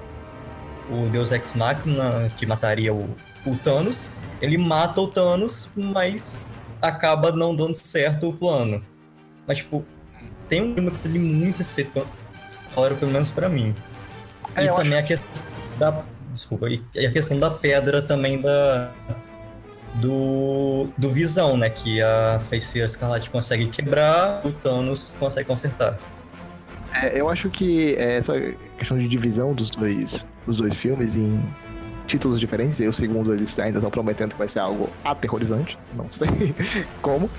o 0.91 1.09
Deus 1.11 1.33
Ex 1.33 1.55
Machina, 1.55 2.31
que 2.37 2.47
mataria 2.47 2.93
o, 2.93 3.17
o 3.47 3.57
Thanos. 3.57 4.13
Ele 4.41 4.59
mata 4.59 5.01
o 5.01 5.09
Thanos, 5.09 5.71
mas 5.77 6.55
acaba 6.83 7.33
não 7.33 7.55
dando 7.55 7.75
certo 7.75 8.29
o 8.29 8.33
plano. 8.33 8.85
Mas, 9.47 9.59
tipo, 9.59 9.85
tem 10.49 10.63
um 10.63 10.75
clímax 10.75 11.07
ali 11.07 11.19
muito 11.19 11.63
satisfatório, 11.63 12.97
pelo 12.97 13.13
menos 13.13 13.31
pra 13.31 13.49
mim. 13.49 13.75
É, 14.57 14.65
e 14.65 14.73
também 14.75 14.99
a 14.99 15.03
questão 15.03 15.53
da. 15.79 16.03
Desculpa, 16.31 16.69
e 16.69 16.83
e 16.95 17.07
a 17.07 17.13
questão 17.13 17.39
da 17.39 17.51
pedra 17.51 18.03
também 18.03 18.41
da. 18.41 18.93
Do, 19.95 20.89
do 20.99 21.09
Visão, 21.09 21.57
né? 21.57 21.71
Que 21.71 22.03
a 22.03 22.41
Feiticeira 22.41 22.87
Escarlate 22.87 23.31
consegue 23.31 23.69
quebrar, 23.69 24.41
o 24.45 24.51
Thanos 24.51 25.15
consegue 25.21 25.47
consertar. 25.47 25.99
É, 26.93 27.21
eu 27.21 27.29
acho 27.29 27.49
que 27.49 27.95
essa 27.97 28.35
questão 28.77 28.99
de 28.99 29.07
divisão 29.07 29.55
dos 29.55 29.71
dois, 29.71 30.27
dos 30.47 30.57
dois 30.57 30.77
filmes 30.77 31.17
em 31.17 31.41
títulos 32.07 32.39
diferentes, 32.41 32.81
e 32.81 32.87
o 32.87 32.93
segundo 32.93 33.33
eles 33.33 33.59
ainda 33.59 33.79
estão 33.79 33.91
prometendo 33.91 34.33
que 34.33 34.39
vai 34.39 34.49
ser 34.49 34.61
algo 34.61 34.91
aterrorizante, 35.05 35.79
não 35.95 36.07
sei 36.11 36.55
como, 37.01 37.31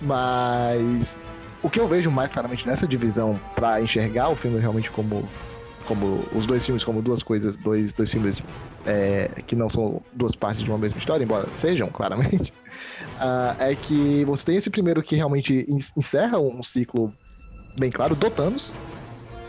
mas 0.00 1.18
o 1.62 1.68
que 1.68 1.78
eu 1.78 1.86
vejo 1.86 2.10
mais 2.10 2.30
claramente 2.30 2.66
nessa 2.66 2.86
divisão 2.86 3.38
para 3.54 3.80
enxergar 3.80 4.28
o 4.28 4.36
filme 4.36 4.58
realmente 4.58 4.90
como 4.90 5.28
como 5.82 6.24
os 6.34 6.46
dois 6.46 6.64
filmes 6.64 6.84
como 6.84 7.02
duas 7.02 7.22
coisas, 7.22 7.56
dois, 7.56 7.92
dois 7.92 8.10
filmes 8.10 8.42
é, 8.84 9.28
que 9.46 9.54
não 9.54 9.68
são 9.68 10.02
duas 10.14 10.34
partes 10.34 10.62
de 10.62 10.70
uma 10.70 10.78
mesma 10.78 10.98
história, 10.98 11.24
embora 11.24 11.48
sejam 11.52 11.88
claramente, 11.92 12.52
ah, 13.18 13.56
é 13.58 13.74
que 13.74 14.24
você 14.24 14.44
tem 14.44 14.56
esse 14.56 14.70
primeiro 14.70 15.02
que 15.02 15.16
realmente 15.16 15.64
en- 15.68 15.78
encerra 15.96 16.38
um 16.38 16.62
ciclo 16.62 17.12
bem 17.78 17.90
claro 17.90 18.14
do 18.14 18.30
Thanos, 18.30 18.74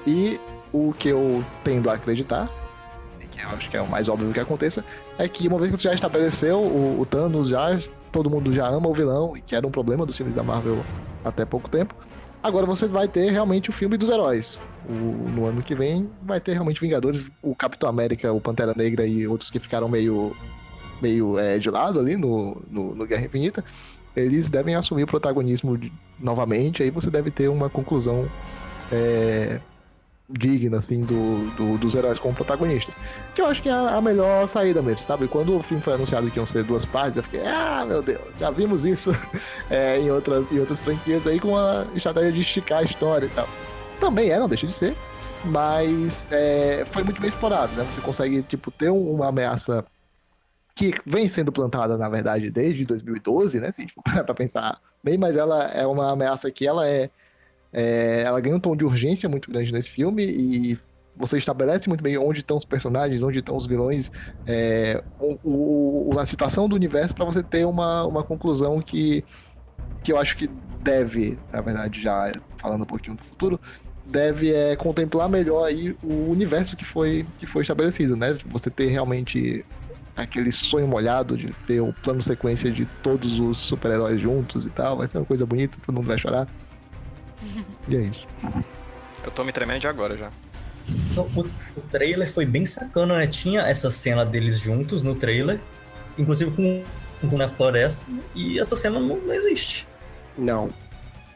e 0.05 0.39
o 0.72 0.93
que 0.93 1.10
eu 1.10 1.45
tendo 1.64 1.89
a 1.89 1.93
acreditar, 1.93 2.49
que 3.32 3.41
eu 3.41 3.49
acho 3.49 3.70
que 3.70 3.78
é 3.78 3.82
o 3.82 3.89
mais 3.89 4.08
óbvio 4.08 4.32
que 4.32 4.39
aconteça, 4.39 4.84
é 5.18 5.28
que 5.28 5.47
uma 5.47 5.58
vez 5.58 5.72
que 5.72 5.78
você 5.78 5.88
já 5.88 5.93
estabeleceu 5.93 6.60
o, 6.60 6.99
o 6.99 7.05
Thanos, 7.05 7.47
já 7.49 7.80
todo 8.12 8.30
mundo 8.30 8.53
já 8.53 8.68
ama 8.68 8.89
o 8.89 8.93
vilão, 8.93 9.36
e 9.36 9.41
que 9.41 9.55
era 9.55 9.66
um 9.66 9.72
problema 9.72 10.05
dos 10.05 10.16
filmes 10.16 10.36
da 10.36 10.43
Marvel 10.43 10.86
até 11.24 11.45
pouco 11.45 11.70
tempo, 11.70 11.95
agora 12.44 12.66
você 12.66 12.86
vai 12.88 13.08
ter 13.08 13.32
realmente 13.32 13.70
o 13.70 13.74
filme 13.74 13.98
dos 13.98 14.10
heróis. 14.10 14.60
O- 14.86 15.30
no 15.32 15.46
ano 15.46 15.64
que 15.64 15.74
vem 15.74 16.10
vai 16.22 16.39
ter 16.41 16.54
realmente 16.54 16.82
Vingadores, 16.82 17.24
o 17.41 17.56
Capitão 17.56 17.88
América, 17.89 18.32
o 18.34 18.41
Pantera 18.41 18.74
Negra 18.76 19.08
e 19.08 19.26
outros 19.26 19.50
que 19.50 19.60
ficaram 19.60 19.88
meio, 19.88 20.36
meio 21.02 21.39
é, 21.39 21.58
de 21.58 21.70
lado 21.70 22.00
ali 22.00 22.18
no, 22.18 22.62
no, 22.70 22.94
no 22.94 23.06
Guerra 23.06 23.26
Infinita. 23.26 23.64
Eles 24.16 24.50
devem 24.50 24.76
assumir 24.76 25.04
o 25.04 25.08
protagonismo 25.08 25.78
de- 25.78 25.91
novamente, 26.20 26.84
aí 26.84 26.91
você 26.91 27.10
deve 27.10 27.32
ter 27.32 27.48
uma 27.48 27.70
conclusão 27.70 28.28
é, 28.91 29.60
digna, 30.30 30.78
assim, 30.80 31.05
do, 31.05 31.51
do- 31.51 31.78
dos 31.78 31.95
heróis 31.95 32.19
como 32.19 32.34
protagonistas. 32.36 32.97
Que 33.34 33.41
eu 33.41 33.45
acho 33.47 33.61
que 33.61 33.69
é 33.69 33.71
a, 33.74 34.01
melhor 34.01 34.47
saída 34.47 34.82
mesmo, 34.82 35.05
sabe? 35.05 35.28
Quando 35.28 35.55
o 35.57 35.61
filme 35.63 35.84
foi 35.84 35.93
anunciado 35.93 36.32
que 36.32 36.39
iam 36.39 36.45
ser 36.45 36.63
duas 36.63 36.86
partes, 36.86 37.17
eu 37.17 37.24
fiquei, 37.24 37.41
ah, 37.45 37.86
meu 37.86 38.01
Deus, 38.01 38.36
já 38.38 38.49
vimos 38.51 38.86
isso 38.86 39.11
é, 39.69 39.99
em, 39.99 40.09
outras, 40.11 40.49
em 40.51 40.59
outras 40.59 40.80
franquias 40.80 41.26
aí 41.28 41.39
com 41.39 41.57
a 41.57 41.89
estratégia 41.93 42.32
de 42.34 42.41
esticar 42.41 42.80
a 42.80 42.84
história 42.84 43.26
e 43.28 43.30
tal. 43.30 43.51
Também 43.99 44.32
é, 44.32 44.39
não 44.39 44.47
deixa 44.49 44.67
de 44.67 44.74
ser, 44.74 44.99
mas 45.41 46.26
é, 46.30 46.86
foi 46.86 47.03
muito 47.03 47.21
bem 47.21 47.30
explorado, 47.30 47.76
né? 47.76 47.84
Você 47.86 48.01
consegue, 48.01 48.43
tipo, 48.43 48.71
ter 48.71 48.89
um- 48.89 49.11
uma 49.13 49.28
ameaça 49.30 49.86
que 50.76 50.91
vem 51.05 51.28
sendo 51.28 51.51
plantada, 51.51 51.97
na 51.97 52.09
verdade, 52.09 52.49
desde 52.51 52.86
2012, 52.86 53.59
né? 53.59 53.71
Se 53.71 53.82
a 53.82 53.84
gente 53.86 53.93
for 53.93 54.03
pensar 54.36 54.80
bem, 55.03 55.17
mas 55.17 55.38
ela 55.38 55.65
é 55.65 55.86
uma 55.86 56.11
ameaça 56.11 56.51
que 56.51 56.65
ela 56.67 56.88
é, 56.88 57.11
é, 57.74 58.21
Ela 58.21 58.39
ganha 58.39 58.55
um 58.55 58.59
tom 58.59 58.76
de 58.76 58.86
urgência 58.86 59.28
muito 59.28 59.49
grande 59.51 59.74
nesse 59.74 59.89
filme 59.89 60.24
e 60.24 60.80
você 61.15 61.38
estabelece 61.38 61.88
muito 61.88 62.03
bem 62.03 62.17
onde 62.17 62.39
estão 62.39 62.57
os 62.57 62.65
personagens, 62.65 63.21
onde 63.21 63.39
estão 63.39 63.55
os 63.55 63.67
vilões, 63.67 64.11
é, 64.47 65.03
o, 65.19 66.11
o, 66.13 66.19
a 66.19 66.26
situação 66.26 66.67
do 66.67 66.76
universo 66.76 67.13
para 67.13 67.26
você 67.26 67.43
ter 67.43 67.65
uma, 67.65 68.05
uma 68.05 68.24
conclusão 68.24 68.82
que, 68.82 69.24
que 70.03 70.11
eu 70.11 70.17
acho 70.17 70.36
que 70.36 70.47
deve, 70.82 71.38
na 71.51 71.61
verdade, 71.61 72.01
já 72.01 72.32
falando 72.57 72.84
um 72.84 72.88
pouquinho 72.88 73.15
do 73.15 73.24
futuro, 73.24 73.59
deve 74.05 74.53
é, 74.53 74.76
contemplar 74.76 75.30
melhor 75.30 75.65
aí 75.65 75.95
o 76.03 76.30
universo 76.30 76.76
que 76.76 76.84
foi, 76.86 77.26
que 77.38 77.45
foi 77.45 77.61
estabelecido, 77.61 78.15
né? 78.17 78.38
Você 78.47 78.69
ter 78.69 78.88
realmente 78.88 79.63
aquele 80.15 80.51
sonho 80.51 80.88
molhado 80.88 81.38
de 81.38 81.53
ter 81.65 81.82
o 81.82 81.93
plano 81.93 82.21
sequência 82.21 82.71
de 82.71 82.86
todos 83.01 83.39
os 83.39 83.57
super-heróis 83.57 84.19
juntos 84.19 84.65
e 84.65 84.69
tal. 84.69 84.97
Vai 84.97 85.07
ser 85.07 85.17
uma 85.17 85.26
coisa 85.26 85.45
bonita, 85.45 85.78
todo 85.86 85.95
mundo 85.95 86.07
vai 86.07 86.17
chorar. 86.17 86.47
e 87.88 87.96
é 87.96 88.00
isso. 88.02 88.28
Eu 89.24 89.32
tô 89.32 89.44
me 89.44 89.52
tremendo 89.52 89.80
de 89.80 89.88
agora 89.88 90.18
já. 90.18 90.32
O, 91.16 91.80
o, 91.80 91.82
trailer 91.82 92.30
foi 92.30 92.46
bem 92.46 92.66
sacana, 92.66 93.18
né? 93.18 93.28
Tinha 93.28 93.62
essa 93.62 93.89
cena 93.89 94.26
deles 94.26 94.60
juntos 94.60 95.04
no 95.04 95.16
trailer, 95.16 95.62
inclusive 96.18 96.52
com, 96.52 97.38
na 97.38 97.48
floresta, 97.48 98.12
e 98.36 98.60
essa 98.60 98.76
cena 98.76 99.00
não, 99.00 99.18
não 99.18 99.34
existe. 99.34 99.88
Não. 100.38 100.74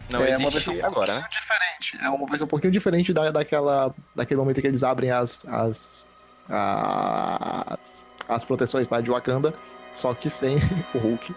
Não 0.10 0.22
é 0.22 0.30
existe 0.30 0.44
uma 0.44 0.52
versão 0.52 0.86
agora, 0.86 1.20
né? 1.20 1.28
diferente. 1.32 1.98
É 2.02 2.10
uma 2.10 2.28
versão 2.28 2.46
um 2.46 2.50
pouquinho 2.50 2.72
diferente 2.72 3.14
da, 3.14 3.32
daquela, 3.32 3.94
daquele 4.16 4.40
momento 4.40 4.62
que 4.62 4.68
eles 4.68 4.84
abrem 4.84 5.12
as, 5.12 5.46
as, 5.48 6.06
as, 6.50 8.06
as 8.28 8.46
proteções 8.46 8.88
lá 8.90 9.00
de 9.00 9.10
Wakanda, 9.10 9.54
só 9.96 10.14
que 10.14 10.30
sem 10.30 10.58
o 10.94 10.98
Hulk. 10.98 11.36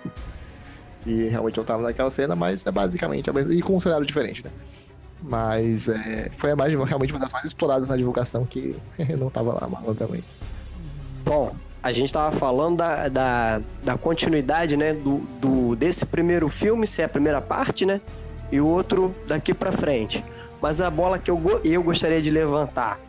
E 1.07 1.29
realmente 1.29 1.59
eu 1.59 1.65
tava 1.65 1.83
naquela 1.83 2.11
cena, 2.11 2.37
mas 2.37 2.67
é 2.67 2.71
basicamente 2.71 3.31
a 3.31 3.33
mesma. 3.33 3.55
E 3.55 3.63
com 3.63 3.77
um 3.77 3.81
cenário 3.81 4.07
diferente, 4.07 4.45
né? 4.45 4.51
Mas 5.23 5.89
é, 5.89 6.31
foi 6.39 6.51
a 6.51 6.57
mais, 6.57 6.73
realmente 6.73 7.13
uma 7.13 7.21
das 7.21 7.33
mais 7.33 7.45
exploradas 7.45 7.89
na 7.89 7.97
divulgação 7.97 8.45
que 8.45 8.77
não 9.19 9.31
tava 9.31 9.53
lá 9.53 9.69
malandramente. 9.69 10.25
Bom, 11.25 11.55
a 11.83 11.93
gente 11.93 12.13
tava 12.13 12.35
falando 12.37 12.79
da, 12.79 13.09
da, 13.09 13.61
da 13.83 13.97
continuidade, 13.97 14.77
né? 14.77 14.93
Do, 14.93 15.19
do, 15.41 15.77
desse 15.77 16.05
primeiro 16.05 16.49
filme, 16.49 16.87
se 16.87 17.03
é 17.03 17.05
a 17.05 17.09
primeira 17.09 17.41
parte, 17.41 17.87
né? 17.87 18.01
E 18.53 18.61
o 18.61 18.67
outro 18.67 19.15
daqui 19.27 19.55
para 19.55 19.73
frente. 19.73 20.25
Mas 20.61 20.81
a 20.81 20.91
bola 20.91 21.19
que 21.19 21.31
eu, 21.31 21.61
eu 21.65 21.83
gostaria 21.83 22.21
de 22.21 22.31
levantar, 22.31 23.01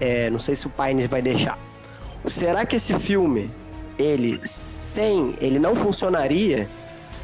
é, 0.00 0.30
não 0.30 0.38
sei 0.38 0.54
se 0.54 0.66
o 0.66 0.70
Paines 0.70 1.06
vai 1.06 1.20
deixar. 1.20 1.58
Será 2.26 2.64
que 2.64 2.76
esse 2.76 2.94
filme, 2.94 3.50
ele 3.98 4.40
sem, 4.42 5.36
ele 5.40 5.58
não 5.58 5.76
funcionaria 5.76 6.68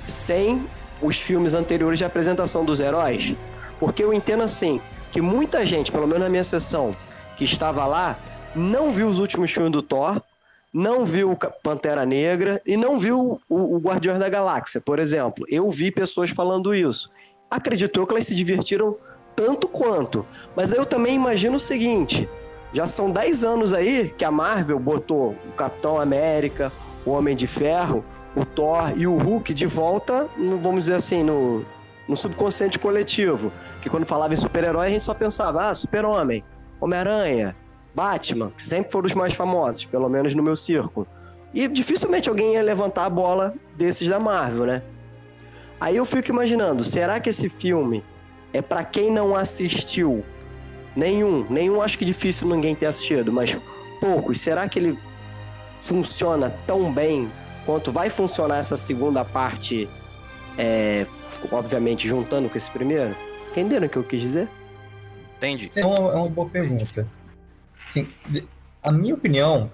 sem 0.05 0.65
os 1.03 1.19
filmes 1.19 1.55
anteriores 1.55 1.99
de 1.99 2.05
apresentação 2.05 2.65
dos 2.65 2.81
heróis? 2.81 3.35
Porque 3.79 4.03
eu 4.03 4.13
entendo 4.13 4.43
assim, 4.43 4.81
que 5.13 5.21
muita 5.21 5.65
gente, 5.65 5.93
pelo 5.93 6.07
menos 6.07 6.23
na 6.23 6.29
minha 6.29 6.45
sessão, 6.45 6.97
que 7.37 7.45
estava 7.45 7.87
lá, 7.87 8.19
não 8.55 8.93
viu 8.93 9.09
os 9.09 9.19
últimos 9.19 9.51
filmes 9.51 9.73
do 9.73 9.83
Thor, 9.83 10.21
não 10.73 11.05
viu 11.05 11.39
Pantera 11.63 12.05
Negra 12.05 12.61
e 12.67 12.77
não 12.77 12.99
viu 12.99 13.41
o, 13.49 13.77
o 13.77 13.79
Guardiões 13.79 14.19
da 14.19 14.29
Galáxia, 14.29 14.81
por 14.81 14.99
exemplo. 14.99 15.47
Eu 15.49 15.71
vi 15.71 15.93
pessoas 15.93 16.31
falando 16.31 16.75
isso. 16.75 17.11
Acredito 17.49 18.05
que 18.05 18.13
elas 18.13 18.25
se 18.25 18.35
divertiram 18.35 18.97
tanto 19.37 19.69
quanto. 19.69 20.27
Mas 20.57 20.73
eu 20.73 20.85
também 20.85 21.15
imagino 21.15 21.57
o 21.57 21.61
seguinte: 21.61 22.29
já 22.73 22.87
são 22.87 23.09
10 23.09 23.45
anos 23.45 23.73
aí 23.73 24.13
que 24.19 24.25
a 24.25 24.33
Marvel 24.33 24.81
botou 24.81 25.37
o 25.49 25.53
Capitão 25.53 26.01
América, 26.01 26.73
o 27.07 27.13
Homem 27.13 27.37
de 27.37 27.47
Ferro, 27.47 28.05
o 28.35 28.45
Thor 28.45 28.93
e 28.97 29.07
o 29.07 29.17
Hulk 29.17 29.55
de 29.55 29.67
volta, 29.67 30.29
no, 30.37 30.59
vamos 30.59 30.81
dizer 30.85 30.95
assim, 30.95 31.23
no, 31.23 31.65
no 32.09 32.17
subconsciente 32.17 32.79
coletivo. 32.79 33.53
Que 33.81 33.89
quando 33.91 34.07
falava 34.07 34.33
em 34.33 34.37
super-herói, 34.37 34.87
a 34.87 34.91
gente 34.91 35.05
só 35.05 35.15
pensava, 35.15 35.69
ah, 35.69 35.75
Super-Homem, 35.75 36.43
Homem-Aranha, 36.81 37.55
Batman, 37.95 38.51
que 38.57 38.63
sempre 38.63 38.91
foram 38.91 39.07
os 39.07 39.15
mais 39.15 39.35
famosos, 39.35 39.85
pelo 39.85 40.09
menos 40.09 40.35
no 40.35 40.43
meu 40.43 40.57
círculo. 40.57 41.07
E 41.53 41.69
dificilmente 41.69 42.29
alguém 42.29 42.55
ia 42.55 42.63
levantar 42.63 43.05
a 43.05 43.11
bola 43.11 43.55
desses 43.77 44.09
da 44.09 44.19
Marvel, 44.19 44.67
né? 44.67 44.83
Aí 45.81 45.97
eu 45.97 46.05
fico 46.05 46.31
imaginando, 46.31 46.85
será 46.85 47.21
que 47.21 47.29
esse 47.29 47.49
filme 47.49 48.03
é 48.53 48.63
para 48.63 48.83
quem 48.85 49.11
não 49.11 49.37
assistiu 49.37 50.25
nenhum? 50.97 51.47
Nenhum 51.49 51.81
acho 51.83 51.99
que 51.99 52.05
difícil 52.05 52.49
ninguém 52.49 52.75
ter 52.75 52.87
assistido, 52.87 53.33
mas 53.33 53.57
poucos. 54.01 54.41
Será 54.41 54.69
que 54.69 54.79
ele 54.79 54.99
funciona 55.81 56.51
tão 56.67 56.93
bem 56.93 57.31
quanto 57.65 57.93
vai 57.93 58.11
funcionar 58.11 58.59
essa 58.59 58.77
segunda 58.77 59.25
parte, 59.25 59.89
é, 60.57 61.07
obviamente 61.51 62.07
juntando 62.07 62.49
com 62.49 62.57
esse 62.57 62.71
primeiro? 62.71 63.15
Entenderam 63.51 63.87
o 63.87 63.91
que 63.91 63.97
eu 63.97 64.05
quis 64.05 64.21
dizer? 64.21 64.49
Entendi. 65.37 65.71
É 65.75 65.85
uma, 65.85 65.97
é 65.97 66.17
uma 66.17 66.29
boa 66.29 66.49
pergunta. 66.49 67.09
Sim, 67.85 68.09
a 68.83 68.91
minha 68.91 69.15
opinião, 69.15 69.71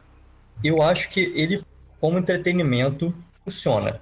eu 0.63 0.83
acho 0.83 1.11
que 1.11 1.33
ele, 1.35 1.63
como 2.01 2.19
entretenimento, 2.19 3.15
funciona. 3.45 4.01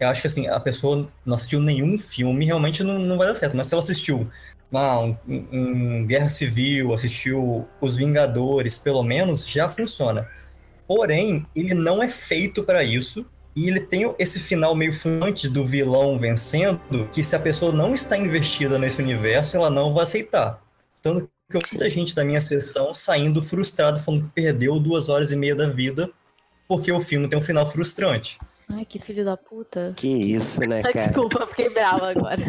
Eu 0.00 0.08
acho 0.08 0.20
que 0.20 0.26
assim, 0.26 0.48
a 0.48 0.58
pessoa 0.58 1.08
não 1.24 1.36
assistiu 1.36 1.60
nenhum 1.60 1.96
filme, 1.98 2.44
realmente 2.44 2.82
não, 2.82 2.98
não 2.98 3.16
vai 3.16 3.28
dar 3.28 3.34
certo. 3.34 3.56
Mas 3.56 3.68
se 3.68 3.74
ela 3.74 3.82
assistiu 3.82 4.28
ah, 4.72 5.00
um, 5.00 5.16
um 5.28 6.06
Guerra 6.06 6.28
Civil, 6.28 6.92
assistiu 6.92 7.68
Os 7.80 7.96
Vingadores, 7.96 8.78
pelo 8.78 9.02
menos, 9.02 9.48
já 9.48 9.68
funciona. 9.68 10.28
Porém, 10.86 11.46
ele 11.54 11.74
não 11.74 12.02
é 12.02 12.08
feito 12.08 12.62
para 12.62 12.82
isso. 12.82 13.26
E 13.54 13.68
ele 13.68 13.80
tem 13.80 14.14
esse 14.18 14.40
final 14.40 14.74
meio 14.74 14.92
fluente 14.92 15.46
do 15.48 15.66
vilão 15.66 16.18
vencendo, 16.18 16.80
que 17.12 17.22
se 17.22 17.36
a 17.36 17.38
pessoa 17.38 17.70
não 17.70 17.92
está 17.92 18.16
investida 18.16 18.78
nesse 18.78 19.02
universo, 19.02 19.56
ela 19.56 19.68
não 19.68 19.92
vai 19.92 20.04
aceitar. 20.04 20.62
Tanto 21.02 21.28
que 21.50 21.58
muita 21.70 21.90
gente 21.90 22.14
da 22.14 22.24
minha 22.24 22.40
sessão 22.40 22.94
saindo 22.94 23.42
frustrado, 23.42 24.00
falando 24.00 24.24
que 24.24 24.30
perdeu 24.30 24.80
duas 24.80 25.10
horas 25.10 25.32
e 25.32 25.36
meia 25.36 25.54
da 25.54 25.68
vida, 25.68 26.10
porque 26.66 26.90
o 26.90 27.00
filme 27.00 27.28
tem 27.28 27.38
um 27.38 27.42
final 27.42 27.68
frustrante. 27.70 28.38
Ai, 28.74 28.84
que 28.84 28.98
filho 28.98 29.24
da 29.24 29.36
puta. 29.36 29.92
Que 29.96 30.08
isso, 30.08 30.60
né, 30.62 30.82
cara? 30.82 31.06
Desculpa, 31.06 31.46
fiquei 31.48 31.68
brava 31.70 32.10
agora. 32.10 32.40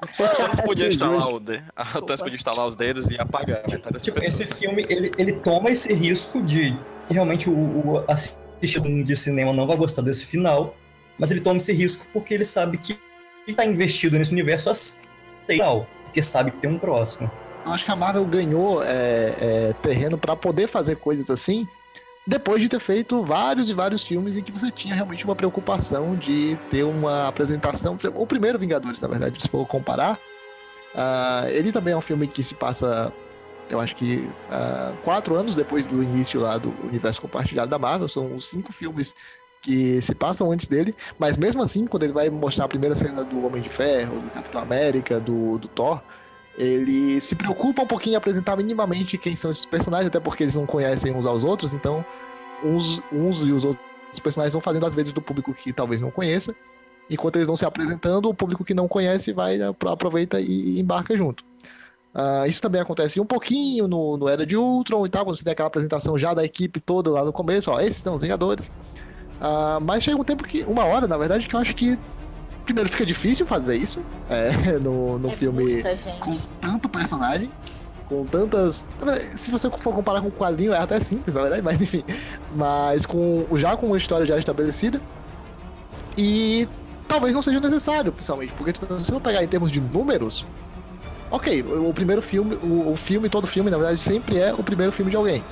A 0.00 0.62
podia 0.62 0.88
instalar 0.88 1.18
o. 1.18 1.42
A 1.76 2.00
podia 2.00 2.34
instalar 2.36 2.66
os 2.66 2.76
dedos 2.76 3.10
e 3.10 3.18
apagar 3.20 3.62
das 3.62 4.02
Tipo, 4.02 4.20
pessoas. 4.20 4.40
esse 4.40 4.54
filme, 4.54 4.84
ele, 4.88 5.10
ele 5.18 5.32
toma 5.32 5.70
esse 5.70 5.92
risco 5.92 6.42
de 6.42 6.70
que 7.08 7.14
realmente 7.14 7.50
o, 7.50 7.52
o 7.54 8.04
assistidor 8.08 9.02
de 9.02 9.16
cinema 9.16 9.52
não 9.52 9.66
vai 9.66 9.76
gostar 9.76 10.02
desse 10.02 10.26
final, 10.26 10.76
mas 11.18 11.30
ele 11.30 11.40
toma 11.40 11.56
esse 11.56 11.72
risco 11.72 12.06
porque 12.12 12.34
ele 12.34 12.44
sabe 12.44 12.78
que 12.78 12.98
ele 13.46 13.56
tá 13.56 13.64
investido 13.64 14.16
nesse 14.18 14.32
universo 14.32 14.70
assim, 14.70 15.00
porque 16.04 16.22
sabe 16.22 16.50
que 16.52 16.58
tem 16.58 16.70
um 16.70 16.78
próximo. 16.78 17.30
Eu 17.64 17.72
acho 17.72 17.84
que 17.84 17.90
a 17.90 17.96
Marvel 17.96 18.24
ganhou 18.24 18.82
é, 18.82 19.34
é, 19.40 19.74
terreno 19.82 20.16
para 20.16 20.34
poder 20.36 20.68
fazer 20.68 20.96
coisas 20.96 21.28
assim 21.30 21.66
depois 22.26 22.60
de 22.60 22.68
ter 22.68 22.80
feito 22.80 23.22
vários 23.22 23.70
e 23.70 23.74
vários 23.74 24.04
filmes 24.04 24.36
em 24.36 24.42
que 24.42 24.52
você 24.52 24.70
tinha 24.70 24.94
realmente 24.94 25.24
uma 25.24 25.34
preocupação 25.34 26.14
de 26.16 26.56
ter 26.70 26.84
uma 26.84 27.28
apresentação. 27.28 27.98
O 28.14 28.26
primeiro 28.26 28.58
Vingadores, 28.58 29.00
na 29.00 29.08
verdade, 29.08 29.40
se 29.40 29.48
for 29.48 29.66
comparar, 29.66 30.18
uh, 30.94 31.48
ele 31.48 31.72
também 31.72 31.94
é 31.94 31.96
um 31.96 32.02
filme 32.02 32.26
que 32.26 32.42
se 32.42 32.54
passa, 32.54 33.12
eu 33.68 33.80
acho 33.80 33.96
que 33.96 34.16
uh, 34.48 34.96
quatro 35.02 35.34
anos 35.34 35.54
depois 35.54 35.86
do 35.86 36.02
início 36.02 36.40
lá 36.40 36.58
do 36.58 36.74
universo 36.84 37.22
compartilhado 37.22 37.70
da 37.70 37.78
Marvel. 37.78 38.08
São 38.08 38.34
os 38.34 38.48
cinco 38.48 38.72
filmes 38.72 39.14
que 39.62 40.00
se 40.00 40.14
passam 40.14 40.50
antes 40.50 40.66
dele, 40.66 40.94
mas 41.18 41.36
mesmo 41.36 41.62
assim, 41.62 41.86
quando 41.86 42.04
ele 42.04 42.12
vai 42.12 42.30
mostrar 42.30 42.64
a 42.64 42.68
primeira 42.68 42.94
cena 42.94 43.22
do 43.22 43.44
Homem 43.44 43.60
de 43.60 43.68
Ferro, 43.68 44.20
do 44.20 44.30
Capitão 44.30 44.60
América, 44.60 45.20
do, 45.20 45.58
do 45.58 45.68
Thor, 45.68 46.02
ele 46.60 47.18
se 47.20 47.34
preocupa 47.34 47.82
um 47.82 47.86
pouquinho 47.86 48.14
em 48.14 48.16
apresentar 48.16 48.54
minimamente 48.54 49.16
quem 49.16 49.34
são 49.34 49.50
esses 49.50 49.64
personagens, 49.64 50.08
até 50.08 50.20
porque 50.20 50.44
eles 50.44 50.54
não 50.54 50.66
conhecem 50.66 51.10
uns 51.10 51.24
aos 51.24 51.42
outros, 51.42 51.72
então 51.72 52.04
uns, 52.62 53.00
uns 53.10 53.40
e 53.40 53.50
os 53.50 53.64
outros 53.64 54.20
personagens 54.22 54.52
vão 54.52 54.60
fazendo 54.60 54.84
as 54.84 54.94
vezes 54.94 55.12
do 55.12 55.22
público 55.22 55.54
que 55.54 55.72
talvez 55.72 56.02
não 56.02 56.10
conheça. 56.10 56.54
Enquanto 57.08 57.36
eles 57.36 57.46
vão 57.46 57.56
se 57.56 57.64
apresentando, 57.64 58.28
o 58.28 58.34
público 58.34 58.62
que 58.62 58.74
não 58.74 58.86
conhece 58.86 59.32
vai 59.32 59.58
aproveita 59.62 60.38
e 60.38 60.78
embarca 60.78 61.16
junto. 61.16 61.42
Uh, 62.14 62.46
isso 62.46 62.60
também 62.60 62.80
acontece 62.80 63.20
um 63.20 63.24
pouquinho 63.24 63.88
no, 63.88 64.16
no 64.18 64.28
Era 64.28 64.44
de 64.44 64.56
Ultron 64.56 65.06
e 65.06 65.08
tal, 65.08 65.24
quando 65.24 65.36
você 65.36 65.44
tem 65.44 65.52
aquela 65.52 65.68
apresentação 65.68 66.18
já 66.18 66.34
da 66.34 66.44
equipe 66.44 66.78
toda 66.78 67.10
lá 67.10 67.24
no 67.24 67.32
começo, 67.32 67.70
ó, 67.70 67.80
esses 67.80 68.02
são 68.02 68.14
os 68.14 68.20
Vingadores. 68.20 68.70
Uh, 69.40 69.80
mas 69.80 70.02
chega 70.02 70.20
um 70.20 70.24
tempo 70.24 70.44
que, 70.44 70.62
uma 70.64 70.84
hora, 70.84 71.08
na 71.08 71.16
verdade, 71.16 71.48
que 71.48 71.56
eu 71.56 71.60
acho 71.60 71.74
que 71.74 71.98
primeiro 72.70 72.88
fica 72.88 73.04
difícil 73.04 73.44
fazer 73.46 73.76
isso 73.76 74.00
é, 74.28 74.52
no, 74.78 75.18
no 75.18 75.28
É 75.28 75.32
filme 75.32 75.82
com 76.20 76.38
tanto 76.60 76.88
personagem, 76.88 77.50
com 78.08 78.24
tantas. 78.24 78.90
Se 79.34 79.50
você 79.50 79.68
for 79.68 79.92
comparar 79.92 80.20
com 80.20 80.28
o 80.28 80.32
quadrinho, 80.32 80.72
é 80.72 80.78
até 80.78 81.00
simples, 81.00 81.34
na 81.34 81.42
verdade, 81.42 81.62
mas 81.66 81.80
enfim. 81.80 82.04
Mas 82.54 83.04
com 83.04 83.46
já 83.54 83.76
com 83.76 83.86
uma 83.86 83.96
história 83.96 84.24
já 84.24 84.38
estabelecida. 84.38 85.00
E 86.16 86.68
talvez 87.08 87.34
não 87.34 87.42
seja 87.42 87.60
necessário, 87.60 88.12
principalmente, 88.12 88.52
porque 88.52 88.72
se 88.72 88.84
você 88.84 89.12
for 89.12 89.20
pegar 89.20 89.42
em 89.42 89.48
termos 89.48 89.72
de 89.72 89.80
números. 89.80 90.46
Ok, 91.32 91.62
o, 91.62 91.94
primeiro 91.94 92.20
filme, 92.20 92.56
o, 92.56 92.90
o 92.90 92.96
filme, 92.96 93.28
todo 93.28 93.46
filme, 93.46 93.70
na 93.70 93.76
verdade, 93.76 94.00
sempre 94.00 94.38
é 94.38 94.52
o 94.52 94.64
primeiro 94.64 94.90
filme 94.90 95.12
de 95.12 95.16
alguém. 95.16 95.44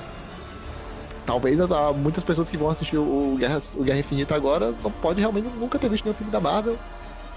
talvez 1.25 1.57
ah, 1.61 1.93
muitas 1.93 2.21
pessoas 2.21 2.49
que 2.49 2.57
vão 2.57 2.69
assistir 2.69 2.97
o 2.97 3.37
Guerra, 3.39 3.59
o 3.77 3.83
Guerra 3.85 3.99
Infinita 3.99 4.35
agora 4.35 4.73
não 4.83 4.91
pode 4.91 5.21
realmente 5.21 5.47
nunca 5.57 5.79
ter 5.79 5.87
visto 5.87 6.03
nenhum 6.03 6.17
filme 6.17 6.33
da 6.33 6.41
Marvel, 6.41 6.77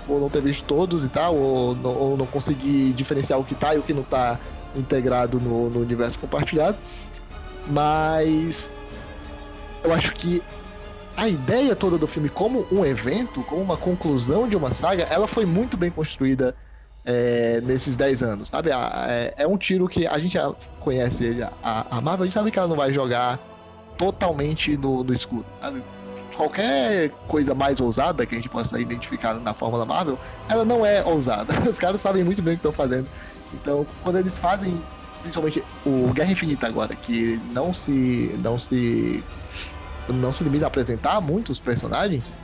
ou 0.09 0.21
não 0.21 0.29
ter 0.29 0.43
visto 0.43 0.65
todos 0.65 1.05
e 1.05 1.09
tal, 1.09 1.37
ou 1.37 1.77
não, 1.77 1.95
ou 1.95 2.17
não 2.17 2.27
conseguir 2.27 2.93
diferenciar 2.93 3.39
o 3.39 3.45
que 3.45 3.55
tá 3.55 3.75
e 3.75 3.79
o 3.79 3.83
que 3.83 3.93
não 3.93 4.03
tá 4.03 4.39
integrado 4.75 5.41
no, 5.41 5.71
no 5.71 5.81
universo 5.81 6.19
compartilhado. 6.19 6.79
Mas 7.67 8.71
eu 9.85 9.93
acho 9.93 10.13
que 10.15 10.43
a 11.17 11.29
ideia 11.29 11.77
toda 11.77 11.99
do 11.99 12.07
filme 12.07 12.29
como 12.29 12.67
um 12.73 12.85
evento, 12.85 13.43
como 13.45 13.61
uma 13.61 13.77
conclusão 13.77 14.49
de 14.49 14.57
uma 14.57 14.73
saga, 14.73 15.05
ela 15.05 15.29
foi 15.29 15.45
muito 15.45 15.77
bem 15.77 15.91
construída 15.91 16.55
é, 17.05 17.61
nesses 17.63 17.97
10 17.97 18.23
anos, 18.23 18.49
sabe? 18.49 18.71
É, 18.71 19.35
é, 19.37 19.47
um 19.47 19.59
tiro 19.59 19.89
que 19.89 20.07
a 20.07 20.19
gente 20.19 20.33
já 20.33 20.53
conhece 20.81 21.25
ele, 21.25 21.43
a, 21.43 21.97
a 21.97 22.01
Marvel, 22.01 22.23
a 22.23 22.27
gente 22.27 22.35
sabe 22.35 22.51
que 22.51 22.59
ela 22.59 22.69
não 22.69 22.77
vai 22.77 22.93
jogar 22.93 23.39
totalmente 23.99 24.77
no, 24.77 25.05
no 25.05 25.13
escuro, 25.13 25.45
sabe? 25.53 25.83
Qualquer 26.37 27.11
coisa 27.29 27.55
mais 27.55 27.81
ousada 27.81 28.25
que 28.25 28.35
a 28.35 28.39
gente 28.39 28.49
possa 28.49 28.81
identificar 28.81 29.35
na 29.35 29.53
fórmula 29.53 29.85
Marvel, 29.85 30.19
ela 30.49 30.65
não 30.65 30.85
é 30.85 31.03
ousada. 31.05 31.53
Os 31.69 31.79
caras 31.79 32.01
sabem 32.01 32.25
muito 32.25 32.43
bem 32.43 32.55
o 32.55 32.57
que 32.57 32.61
estão 32.67 32.73
fazendo. 32.73 33.09
Então, 33.53 33.87
quando 34.03 34.19
eles 34.19 34.37
fazem, 34.39 34.83
principalmente 35.21 35.63
o 35.85 36.13
Guerra 36.13 36.33
Infinita 36.33 36.67
agora, 36.67 36.97
que 36.97 37.41
não 37.53 37.73
se 37.75 38.35
não 38.43 38.59
se 38.59 39.23
não 40.09 40.33
se 40.33 40.43
limita 40.43 40.67
a 40.67 40.69
apresentar 40.69 41.21
muitos 41.21 41.61
personagens, 41.61 42.35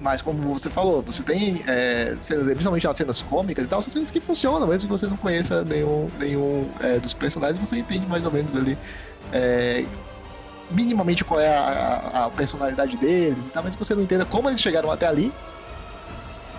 mas 0.00 0.22
como 0.22 0.54
você 0.54 0.70
falou, 0.70 1.02
você 1.02 1.22
tem 1.22 1.62
é, 1.66 2.16
cenas, 2.18 2.46
principalmente 2.46 2.88
as 2.88 2.96
cenas 2.96 3.20
cômicas 3.20 3.66
e 3.66 3.70
tal, 3.70 3.82
são 3.82 3.92
cenas 3.92 4.10
que 4.10 4.18
funcionam, 4.18 4.66
mesmo 4.66 4.88
que 4.88 4.98
você 4.98 5.06
não 5.06 5.16
conheça 5.16 5.62
nenhum, 5.62 6.08
nenhum 6.18 6.70
é, 6.80 6.98
dos 6.98 7.12
personagens, 7.12 7.58
você 7.58 7.76
entende 7.76 8.06
mais 8.06 8.24
ou 8.24 8.32
menos 8.32 8.56
ali 8.56 8.78
é, 9.30 9.84
minimamente 10.70 11.24
qual 11.24 11.40
é 11.40 11.56
a, 11.56 12.26
a, 12.26 12.30
personalidade 12.30 12.96
deles 12.96 13.46
e 13.46 13.50
tal, 13.50 13.62
mas 13.62 13.74
você 13.74 13.94
não 13.94 14.02
entenda 14.02 14.24
como 14.24 14.48
eles 14.48 14.60
chegaram 14.60 14.90
até 14.90 15.06
ali. 15.06 15.32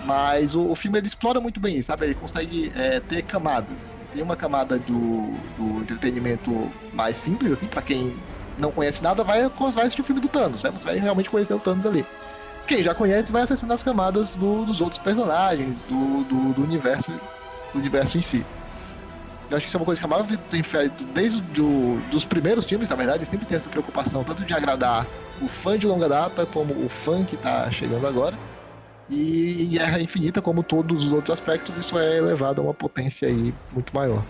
Mas 0.04 0.56
o, 0.56 0.66
o 0.68 0.74
filme 0.74 0.98
ele 0.98 1.06
explora 1.06 1.40
muito 1.40 1.60
bem 1.60 1.80
sabe? 1.80 2.06
Ele 2.06 2.14
consegue 2.14 2.72
é, 2.74 2.98
ter 2.98 3.22
camadas. 3.22 3.96
Tem 4.12 4.22
uma 4.22 4.36
camada 4.36 4.78
do, 4.78 5.32
do 5.56 5.80
entretenimento 5.80 6.70
mais 6.92 7.16
simples, 7.16 7.52
assim, 7.52 7.66
para 7.66 7.82
quem 7.82 8.14
não 8.58 8.70
conhece 8.70 9.02
nada, 9.02 9.24
vai, 9.24 9.48
vai 9.48 9.84
assistir 9.84 10.00
o 10.00 10.04
filme 10.04 10.20
do 10.20 10.28
Thanos, 10.28 10.62
né? 10.62 10.70
Você 10.70 10.84
vai 10.84 10.98
realmente 10.98 11.30
conhecer 11.30 11.54
o 11.54 11.58
Thanos 11.58 11.86
ali. 11.86 12.04
Quem 12.66 12.82
já 12.82 12.94
conhece 12.94 13.32
vai 13.32 13.42
acessando 13.42 13.72
as 13.72 13.82
camadas 13.82 14.34
do, 14.34 14.64
dos 14.64 14.80
outros 14.80 15.00
personagens, 15.00 15.80
do, 15.88 16.24
do, 16.24 16.52
do, 16.54 16.62
universo, 16.62 17.10
do 17.72 17.78
universo 17.78 18.18
em 18.18 18.22
si. 18.22 18.46
Acho 19.54 19.64
que 19.64 19.68
isso 19.68 19.76
é 19.76 19.80
uma 19.80 19.86
coisa 19.86 20.00
que 20.00 20.06
a 20.06 20.08
Marvel 20.08 20.38
tem 20.50 20.62
feito 20.62 21.04
desde 21.04 21.40
do, 21.40 22.00
dos 22.10 22.24
primeiros 22.24 22.66
filmes, 22.66 22.88
na 22.88 22.96
verdade, 22.96 23.26
sempre 23.26 23.46
tem 23.46 23.56
essa 23.56 23.68
preocupação 23.68 24.24
tanto 24.24 24.44
de 24.44 24.54
agradar 24.54 25.06
o 25.40 25.48
fã 25.48 25.78
de 25.78 25.86
longa 25.86 26.08
data 26.08 26.46
como 26.46 26.72
o 26.84 26.88
fã 26.88 27.24
que 27.24 27.34
está 27.34 27.70
chegando 27.70 28.06
agora. 28.06 28.36
E 29.10 29.64
em 29.64 29.68
Guerra 29.68 30.00
Infinita, 30.00 30.40
como 30.40 30.62
todos 30.62 31.04
os 31.04 31.12
outros 31.12 31.38
aspectos, 31.38 31.76
isso 31.76 31.98
é 31.98 32.16
elevado 32.16 32.60
a 32.60 32.64
uma 32.64 32.74
potência 32.74 33.28
aí 33.28 33.52
muito 33.72 33.94
maior. 33.94 34.24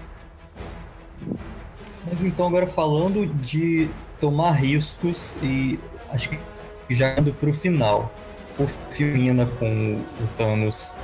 Mas 2.06 2.24
então 2.24 2.48
agora 2.48 2.66
falando 2.66 3.26
de 3.26 3.88
tomar 4.20 4.52
riscos 4.52 5.36
e 5.42 5.78
acho 6.10 6.28
que 6.28 6.38
já 6.90 7.18
indo 7.18 7.32
para 7.32 7.48
o 7.48 7.54
final, 7.54 8.12
o 8.58 8.66
filme 8.66 9.30
com 9.58 10.02
o 10.20 10.26
Thanos 10.36 10.98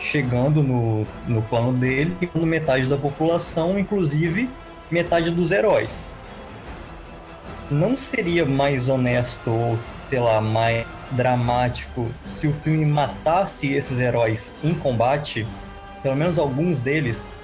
chegando 0.00 0.62
no, 0.62 1.06
no 1.28 1.42
plano 1.42 1.72
dele 1.72 2.16
metade 2.34 2.88
da 2.88 2.96
população, 2.96 3.78
inclusive 3.78 4.50
metade 4.90 5.30
dos 5.30 5.52
heróis. 5.52 6.14
Não 7.70 7.96
seria 7.96 8.44
mais 8.44 8.88
honesto 8.88 9.52
ou, 9.52 9.78
sei 10.00 10.18
lá, 10.18 10.40
mais 10.40 11.00
dramático 11.12 12.10
se 12.24 12.48
o 12.48 12.52
filme 12.52 12.84
matasse 12.84 13.72
esses 13.72 14.00
heróis 14.00 14.56
em 14.64 14.74
combate? 14.74 15.46
Pelo 16.02 16.16
menos 16.16 16.38
alguns 16.38 16.80
deles? 16.80 17.38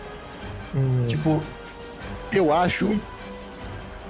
Hum, 0.75 1.05
tipo. 1.07 1.41
Eu 2.33 2.53
acho 2.53 3.01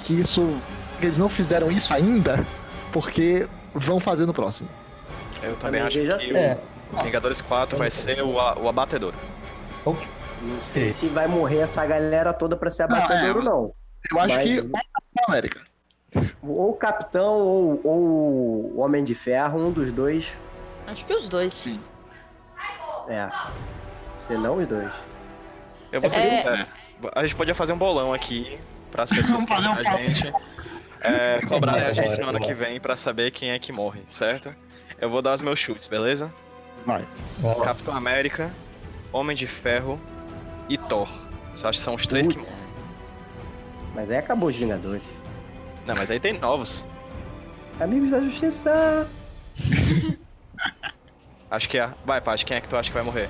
que 0.01 0.19
isso 0.19 0.59
eles 1.03 1.19
não 1.19 1.29
fizeram 1.29 1.71
isso 1.71 1.93
ainda 1.93 2.45
porque 2.93 3.47
vão 3.75 4.01
fazer 4.01 4.25
no 4.25 4.33
próximo. 4.33 4.71
Eu 5.43 5.57
também 5.57 5.81
acho 5.81 5.99
que 5.99 6.11
assim. 6.11 6.37
é. 6.37 6.59
o 6.93 7.03
Vingadores 7.03 7.41
4 7.41 7.77
vai 7.77 7.91
ser 7.91 8.23
o, 8.23 8.35
o 8.35 8.69
abatedor. 8.69 9.15
Okay. 9.85 10.09
Não 10.43 10.63
sei 10.63 10.89
se 10.89 11.09
vai 11.09 11.27
morrer 11.27 11.59
essa 11.59 11.85
galera 11.87 12.33
toda 12.33 12.57
pra 12.57 12.71
ser 12.71 12.85
abatedor 12.85 13.39
ou 13.39 13.43
não. 13.43 13.75
É, 14.11 14.15
eu 14.15 14.21
acho 14.21 14.35
Mas... 14.35 14.61
que 14.61 14.71
América. 15.29 15.61
Ou 16.43 16.71
o 16.71 16.75
Capitão 16.75 17.35
ou, 17.35 17.81
ou 17.85 18.01
o 18.75 18.81
Homem 18.81 19.03
de 19.03 19.15
Ferro, 19.15 19.67
um 19.67 19.71
dos 19.71 19.93
dois. 19.93 20.37
Acho 20.87 21.05
que 21.05 21.13
os 21.13 21.29
dois. 21.29 21.53
Sim. 21.53 21.81
É. 23.09 23.31
Se 24.19 24.37
não 24.37 24.59
os 24.59 24.69
dois. 24.69 24.93
Eu 25.91 26.01
vou 26.01 26.11
ser 26.11 26.21
é... 26.21 26.37
sincero. 26.37 26.67
A 27.15 27.23
gente 27.23 27.35
podia 27.35 27.55
fazer 27.55 27.73
um 27.73 27.79
bolão 27.79 28.13
aqui 28.13 28.59
para 28.91 29.03
as 29.03 29.11
pessoas 29.15 29.45
que 29.45 29.53
a 29.53 29.97
gente 29.97 30.33
é, 31.01 31.41
cobrarem 31.47 31.85
a 31.85 31.93
gente 31.93 32.21
no 32.21 32.29
ano 32.29 32.41
que 32.41 32.55
vem 32.55 32.81
para 32.81 32.97
saber 32.97 33.31
quem 33.31 33.51
é 33.51 33.59
que 33.59 33.73
morre, 33.73 34.03
certo? 34.09 34.55
Eu 34.99 35.11
vou 35.11 35.21
dar 35.21 35.35
os 35.35 35.41
meus 35.41 35.59
chutes, 35.59 35.89
beleza? 35.89 36.33
Vai. 36.85 37.07
Capitão 37.63 37.95
América, 37.95 38.51
Homem 39.13 39.37
de 39.37 39.47
Ferro 39.47 40.01
e 40.69 40.79
Thor. 40.79 41.09
Você 41.55 41.67
acha 41.67 41.79
que 41.79 41.85
são 41.85 41.95
os 41.95 42.07
três 42.07 42.27
Puts. 42.27 42.75
que 42.75 42.81
morrem? 42.81 42.87
Mas 43.95 44.11
aí 44.11 44.19
acabou 44.19 44.49
os 44.49 44.57
Vingadores. 44.57 45.15
Não, 45.87 45.95
mas 45.95 46.11
aí 46.11 46.21
tem 46.21 46.33
novos. 46.39 46.85
Amigos 47.81 48.11
da 48.11 48.21
Justiça! 48.21 49.09
acho 51.51 51.69
que 51.69 51.79
é. 51.79 51.91
Vai, 52.05 52.21
Paty, 52.21 52.45
quem 52.45 52.57
é 52.57 52.61
que 52.61 52.69
tu 52.69 52.77
acha 52.77 52.89
que 52.89 52.95
vai 52.95 53.03
morrer? 53.03 53.29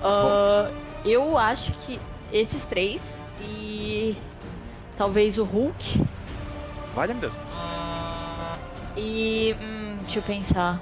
Uh, 0.00 0.74
eu 1.04 1.36
acho 1.36 1.72
que 1.80 2.00
esses 2.32 2.64
três 2.64 3.00
e 3.40 4.16
talvez 4.96 5.38
o 5.38 5.44
Hulk. 5.44 6.04
Vale, 6.94 7.14
meu 7.14 7.22
Deus. 7.22 7.38
E. 8.96 9.54
Hum, 9.60 9.77
deixa 10.08 10.18
eu 10.20 10.22
pensar. 10.22 10.80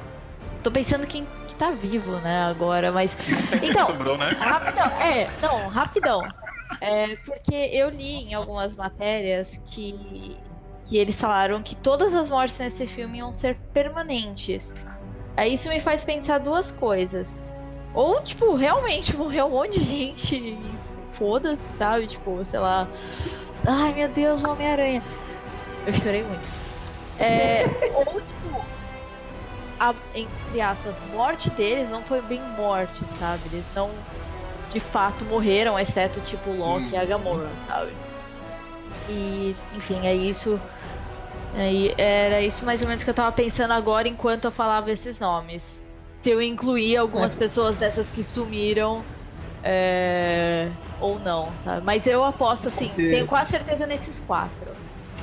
Tô 0.63 0.71
pensando 0.71 1.07
quem 1.07 1.27
que 1.49 1.55
tá 1.57 1.73
vivo, 1.73 2.13
né, 2.19 2.43
agora, 2.45 2.93
mas. 2.93 3.17
Então. 3.61 3.87
Sobrou, 3.87 4.17
né? 4.17 4.29
Rapidão. 4.39 4.87
É, 5.01 5.29
não, 5.43 5.69
rapidão. 5.69 6.29
É, 6.81 7.17
porque 7.17 7.55
eu 7.55 7.91
li 7.91 8.25
em 8.25 8.35
algumas 8.35 8.75
matérias 8.75 9.61
que, 9.67 10.37
que 10.87 10.97
eles 10.97 11.21
falaram 11.21 11.63
que 11.63 11.75
todas 11.75 12.15
as 12.15 12.31
mortes 12.31 12.59
nesse 12.59 12.87
filme 12.87 13.19
iam 13.19 13.33
ser 13.33 13.57
permanentes. 13.73 14.75
Aí 15.37 15.55
isso 15.55 15.69
me 15.69 15.81
faz 15.81 16.05
pensar 16.05 16.39
duas 16.39 16.71
coisas. 16.71 17.37
Ou, 17.95 18.21
tipo, 18.23 18.55
realmente 18.55 19.17
morreu 19.17 19.47
um 19.47 19.51
monte 19.51 19.81
de 19.81 19.85
gente. 19.85 20.59
Foda-se, 21.13 21.63
sabe? 21.77 22.07
Tipo, 22.07 22.45
sei 22.45 22.61
lá. 22.61 22.87
Ai, 23.67 23.93
meu 23.93 24.09
Deus, 24.09 24.45
o 24.45 24.51
Homem-Aranha. 24.51 25.03
Eu 25.87 25.93
chorei 25.95 26.23
muito. 26.23 26.47
É, 27.19 27.65
ou, 27.95 28.21
tipo, 28.21 28.76
a, 29.79 29.95
entre 30.15 30.61
aspas, 30.61 30.95
morte 31.13 31.51
deles 31.51 31.91
não 31.91 32.03
foi 32.03 32.21
bem 32.23 32.41
morte, 32.57 33.09
sabe? 33.11 33.43
Eles 33.53 33.65
não 33.75 33.91
de 34.73 34.81
fato 34.81 35.25
morreram, 35.25 35.79
exceto 35.79 36.21
tipo 36.21 36.51
Loki 36.51 36.85
hum. 36.85 36.91
e 36.93 36.97
a 36.97 37.05
Gamora, 37.05 37.49
sabe? 37.67 37.93
E, 39.09 39.55
enfim, 39.75 40.07
é 40.07 40.15
isso. 40.15 40.61
É, 41.57 41.95
era 41.97 42.43
isso 42.43 42.65
mais 42.65 42.83
ou 42.83 42.89
menos 42.89 43.03
que 43.03 43.09
eu 43.09 43.15
tava 43.15 43.33
pensando 43.33 43.73
agora 43.73 44.09
enquanto 44.09 44.47
eu 44.47 44.51
falava 44.51 44.91
esses 44.91 45.21
nomes. 45.21 45.81
Se 46.21 46.31
eu 46.31 46.43
incluir 46.43 46.97
algumas 46.97 47.35
é. 47.35 47.39
pessoas 47.39 47.77
dessas 47.77 48.07
que 48.09 48.23
sumiram 48.23 49.03
é... 49.63 50.69
ou 51.01 51.19
não, 51.19 51.51
sabe? 51.63 51.83
Mas 51.85 52.07
eu 52.07 52.25
aposto 52.25 52.69
assim, 52.69 52.89
Porque... 52.89 53.11
tenho 53.11 53.27
quase 53.27 53.51
certeza 53.51 53.87
nesses 53.87 54.21
quatro. 54.21 54.75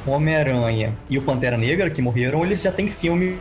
O 0.05 0.11
Homem-Aranha 0.11 0.97
e 1.09 1.17
o 1.17 1.21
Pantera 1.21 1.57
Negra 1.57 1.89
que 1.89 2.01
morreram, 2.01 2.43
eles 2.43 2.61
já 2.61 2.71
têm 2.71 2.87
filme 2.87 3.39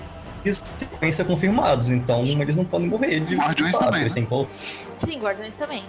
sequência 0.50 1.24
confirmados, 1.24 1.90
então 1.90 2.24
eles 2.24 2.56
não 2.56 2.64
podem 2.64 2.88
morrer 2.88 3.20
de, 3.20 3.36
de 3.36 3.70
fato. 3.70 3.84
Também, 3.84 4.00
eles 4.00 4.14
têm 4.14 4.26
que... 4.26 4.48
Sim, 4.98 5.18
Guardiões 5.20 5.56
também. 5.56 5.84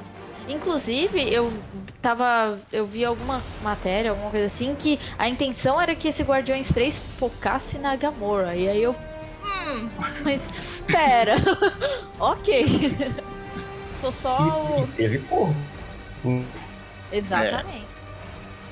Inclusive, 0.48 1.22
eu 1.34 1.54
tava. 2.02 2.60
Eu 2.72 2.86
vi 2.86 3.06
alguma 3.06 3.42
matéria, 3.62 4.12
alguma 4.12 4.30
coisa 4.30 4.48
assim, 4.48 4.76
que 4.76 5.00
a 5.18 5.30
intenção 5.30 5.82
era 5.82 5.96
que 5.96 6.10
esse 6.10 6.22
Guardiões 6.24 6.68
3 6.68 7.00
focasse 7.18 7.78
na 7.78 7.96
Gamora. 7.96 8.54
E 8.56 8.68
aí 8.68 8.84
eu. 8.84 8.94
Hum, 9.42 9.90
mas 10.24 10.42
pera. 10.86 11.36
ok. 12.20 13.14
Tô 14.02 14.12
só. 14.12 14.78
E, 14.80 14.82
e 14.82 14.88
teve 14.88 15.20
corpo. 15.20 15.56
Exatamente. 17.12 17.86
É. 17.90 17.94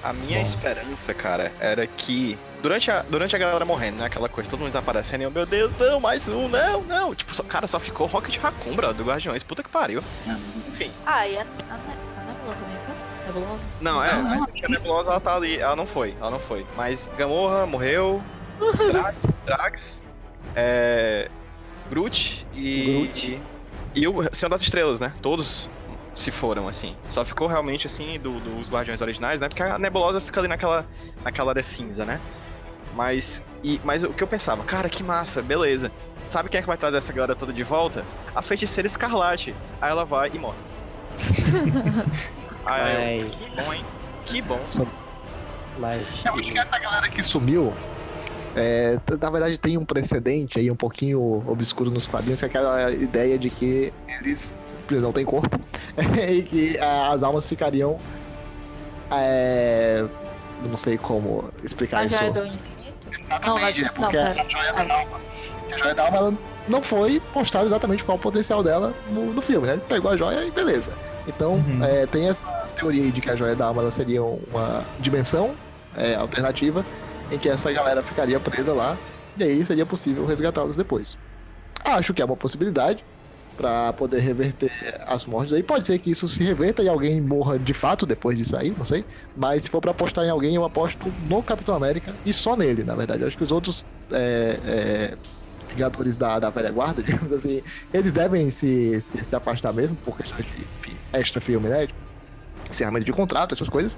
A 0.04 0.14
minha 0.14 0.38
Bom. 0.38 0.44
esperança, 0.44 1.14
cara, 1.14 1.54
era 1.60 1.86
que 1.88 2.38
durante 2.62 2.92
a, 2.92 3.02
durante 3.04 3.36
a 3.36 3.40
galera 3.40 3.66
morrendo, 3.66 3.98
né? 3.98 4.06
Aquela 4.06 4.30
coisa, 4.30 4.50
todo 4.50 4.60
mundo 4.60 4.70
desaparecendo 4.70 5.24
e 5.24 5.26
eu, 5.26 5.32
meu 5.32 5.46
Deus, 5.46 5.74
não, 5.78 6.00
mais 6.00 6.28
um, 6.28 6.48
não, 6.48 6.82
não. 6.84 7.16
Tipo, 7.16 7.34
só, 7.36 7.44
cara, 7.44 7.68
só 7.68 7.80
ficou 7.80 8.08
Rocket 8.08 8.38
Raccoon, 8.38 8.76
bro, 8.76 8.94
do 8.94 9.04
Guardiões. 9.04 9.44
Puta 9.44 9.64
que 9.64 9.70
pariu. 9.70 10.04
Enfim. 10.70 10.92
Ah, 11.06 11.28
e 11.28 11.38
a, 11.38 11.42
a, 11.42 11.74
a 11.74 12.24
Nebula 12.26 12.56
também 12.56 12.78
foi? 12.86 12.96
Nebulosa? 13.28 13.62
Não, 13.80 14.04
é, 14.04 14.14
Não. 14.22 14.44
a 14.44 14.70
Nebulosa 14.70 15.10
ela 15.12 15.20
tá 15.20 15.36
ali, 15.36 15.58
ela 15.58 15.76
não 15.76 15.86
foi, 15.88 16.16
ela 16.20 16.32
não 16.32 16.40
foi. 16.40 16.66
Mas 16.76 17.10
Gamorra 17.18 17.66
morreu, 17.66 18.22
Drax, 18.92 19.16
Drax 19.46 20.06
é, 20.56 21.30
Groot 21.90 22.46
e. 22.54 22.84
Groot. 22.94 23.42
E, 23.96 24.00
e 24.02 24.08
o 24.08 24.24
Senhor 24.34 24.50
das 24.50 24.62
Estrelas, 24.62 25.00
né? 25.00 25.14
Todos 25.22 25.70
se 26.16 26.30
foram, 26.32 26.68
assim. 26.68 26.96
Só 27.10 27.24
ficou 27.26 27.48
realmente, 27.48 27.88
assim, 27.88 28.20
do- 28.20 28.40
dos 28.40 28.70
Guardiões 28.70 29.02
originais, 29.02 29.40
né? 29.40 29.48
Porque 29.50 29.64
a 29.64 29.78
Nebulosa 29.80 30.20
fica 30.20 30.40
ali 30.42 30.48
naquela, 30.48 30.86
naquela 31.24 31.52
área 31.52 31.64
cinza, 31.64 32.06
né? 32.06 32.20
Mas, 32.96 33.44
e, 33.64 33.80
mas 33.84 34.04
o 34.04 34.10
que 34.10 34.24
eu 34.24 34.28
pensava, 34.28 34.64
cara, 34.64 34.90
que 34.90 35.04
massa, 35.04 35.42
beleza. 35.42 35.92
Sabe 36.28 36.50
quem 36.50 36.60
é 36.60 36.62
que 36.62 36.68
vai 36.68 36.78
trazer 36.78 36.98
essa 36.98 37.12
galera 37.12 37.36
toda 37.36 37.52
de 37.52 37.64
volta? 37.64 38.06
A 38.36 38.42
feiticeira 38.42 38.88
Escarlate. 38.88 39.56
Aí 39.82 39.90
ela 39.90 40.06
vai 40.06 40.32
e 40.34 40.40
morre. 40.40 40.58
Aí 42.66 43.30
que 43.30 43.50
bom, 43.50 43.74
hein? 43.74 43.86
Que 44.26 44.42
bom. 44.42 44.60
Mas. 45.80 46.24
Eu 46.26 46.36
acho 46.36 46.52
que 46.52 46.60
essa 46.60 46.78
galera 46.80 47.10
que 47.10 47.24
sumiu, 47.24 47.74
é, 48.56 49.00
na 49.20 49.30
verdade 49.30 49.58
tem 49.58 49.78
um 49.78 49.86
precedente 49.86 50.60
aí 50.60 50.70
um 50.70 50.76
pouquinho 50.76 51.44
obscuro 51.48 51.90
nos 51.90 52.06
quadrinhos, 52.06 52.40
que 52.40 52.46
é 52.46 52.48
aquela 52.48 52.92
ideia 52.92 53.38
de 53.38 53.50
que 53.50 53.92
eles, 54.08 54.54
eles 54.90 55.02
não 55.02 55.12
têm 55.12 55.26
corpo, 55.26 55.60
e 56.30 56.44
que 56.44 56.78
as 56.80 57.24
almas 57.24 57.46
ficariam. 57.46 57.98
É, 59.12 60.06
não 60.64 60.78
sei 60.78 60.98
como 60.98 61.50
explicar 61.64 61.98
Na 61.98 62.06
isso. 62.06 62.16
Infinito? 63.12 63.48
Não. 63.48 63.58
Exatamente, 63.58 63.80
é 63.80 63.84
não, 63.84 63.94
porque 63.94 64.18
pera. 64.18 64.42
a 64.42 64.46
joia 64.50 64.74
da 64.74 64.94
alma, 64.96 65.22
a 65.72 65.78
joia 65.78 65.96
da 65.96 66.04
alma 66.06 66.18
ela 66.18 66.34
não 66.68 66.82
foi 66.84 67.22
mostrado 67.34 67.66
exatamente 67.68 68.04
qual 68.04 68.18
o 68.18 68.20
potencial 68.22 68.64
dela 68.64 68.94
no, 69.10 69.34
no 69.34 69.42
filme, 69.42 69.68
né? 69.68 69.74
Ele 69.74 69.82
pegou 69.88 70.12
a 70.12 70.18
joia 70.18 70.46
e 70.46 70.52
beleza. 70.52 70.92
Então, 71.28 71.54
Uhum. 71.54 71.84
é, 71.84 72.06
tem 72.08 72.28
essa 72.30 72.44
teoria 72.76 73.04
aí 73.04 73.12
de 73.12 73.22
que 73.22 73.30
a 73.30 73.36
joia 73.36 73.56
da 73.56 73.66
alma 73.68 73.82
ela 73.82 73.92
seria 73.92 74.24
uma 74.24 74.84
dimensão 75.00 75.56
é, 75.96 76.16
alternativa 76.16 76.86
em 77.32 77.38
que 77.38 77.48
essa 77.50 77.72
galera 77.72 78.02
ficaria 78.02 78.40
presa 78.40 78.74
lá 78.74 78.98
e 79.38 79.44
aí 79.44 79.66
seria 79.66 79.86
possível 79.86 80.26
resgatá-los 80.26 80.76
depois. 80.76 81.18
Acho 81.84 82.14
que 82.14 82.22
é 82.22 82.26
uma 82.26 82.36
possibilidade 82.38 83.04
para 83.62 83.94
poder 83.94 84.20
reverter 84.20 84.72
as 85.06 85.26
mortes 85.28 85.54
aí. 85.54 85.62
Pode 85.62 85.86
ser 85.86 86.00
que 86.00 86.10
isso 86.12 86.28
se 86.28 86.44
reverta 86.44 86.82
e 86.82 86.90
alguém 86.90 87.22
morra 87.22 87.60
de 87.60 87.74
fato 87.74 88.06
depois 88.08 88.36
de 88.38 88.44
sair, 88.46 88.76
não 88.76 88.86
sei. 88.86 89.06
Mas 89.36 89.64
se 89.64 89.70
for 89.70 89.80
para 89.80 89.92
apostar 89.92 90.26
em 90.26 90.30
alguém, 90.32 90.56
eu 90.56 90.64
aposto 90.64 91.16
no 91.20 91.44
Capitão 91.44 91.76
América 91.76 92.20
e 92.26 92.34
só 92.34 92.58
nele, 92.58 92.84
na 92.84 92.96
verdade. 92.96 93.22
Eu 93.22 93.28
acho 93.28 93.38
que 93.38 93.44
os 93.44 93.52
outros 93.52 93.86
é, 94.12 94.60
é, 94.64 95.18
Vingadores 95.70 96.18
da, 96.18 96.40
da 96.40 96.50
velha 96.50 96.72
guarda, 96.72 97.02
digamos 97.04 97.32
assim, 97.32 97.62
eles 97.94 98.12
devem 98.12 98.50
se, 98.50 99.00
se, 99.02 99.24
se 99.24 99.36
afastar 99.36 99.74
mesmo 99.74 99.96
por 99.98 100.18
questões 100.18 100.46
de 100.48 100.70
enfim, 100.84 101.00
extra 101.14 101.40
filme, 101.40 101.70
né? 101.70 101.88
Encerramento 102.70 103.06
de 103.06 103.14
contrato, 103.14 103.54
essas 103.54 103.70
coisas. 103.70 103.98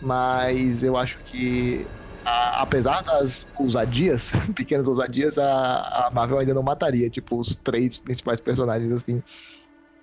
Mas 0.00 0.82
eu 0.84 0.96
acho 0.96 1.18
que, 1.24 1.90
a- 2.28 2.62
apesar 2.62 3.02
das 3.02 3.46
ousadias, 3.58 4.30
pequenas 4.54 4.86
ousadias, 4.88 5.38
a, 5.38 6.06
a 6.06 6.10
Marvel 6.12 6.38
ainda 6.38 6.54
não 6.54 6.62
mataria, 6.62 7.08
tipo, 7.10 7.36
os 7.40 7.56
três 7.56 7.98
principais 7.98 8.40
personagens, 8.40 8.90
assim, 8.92 9.22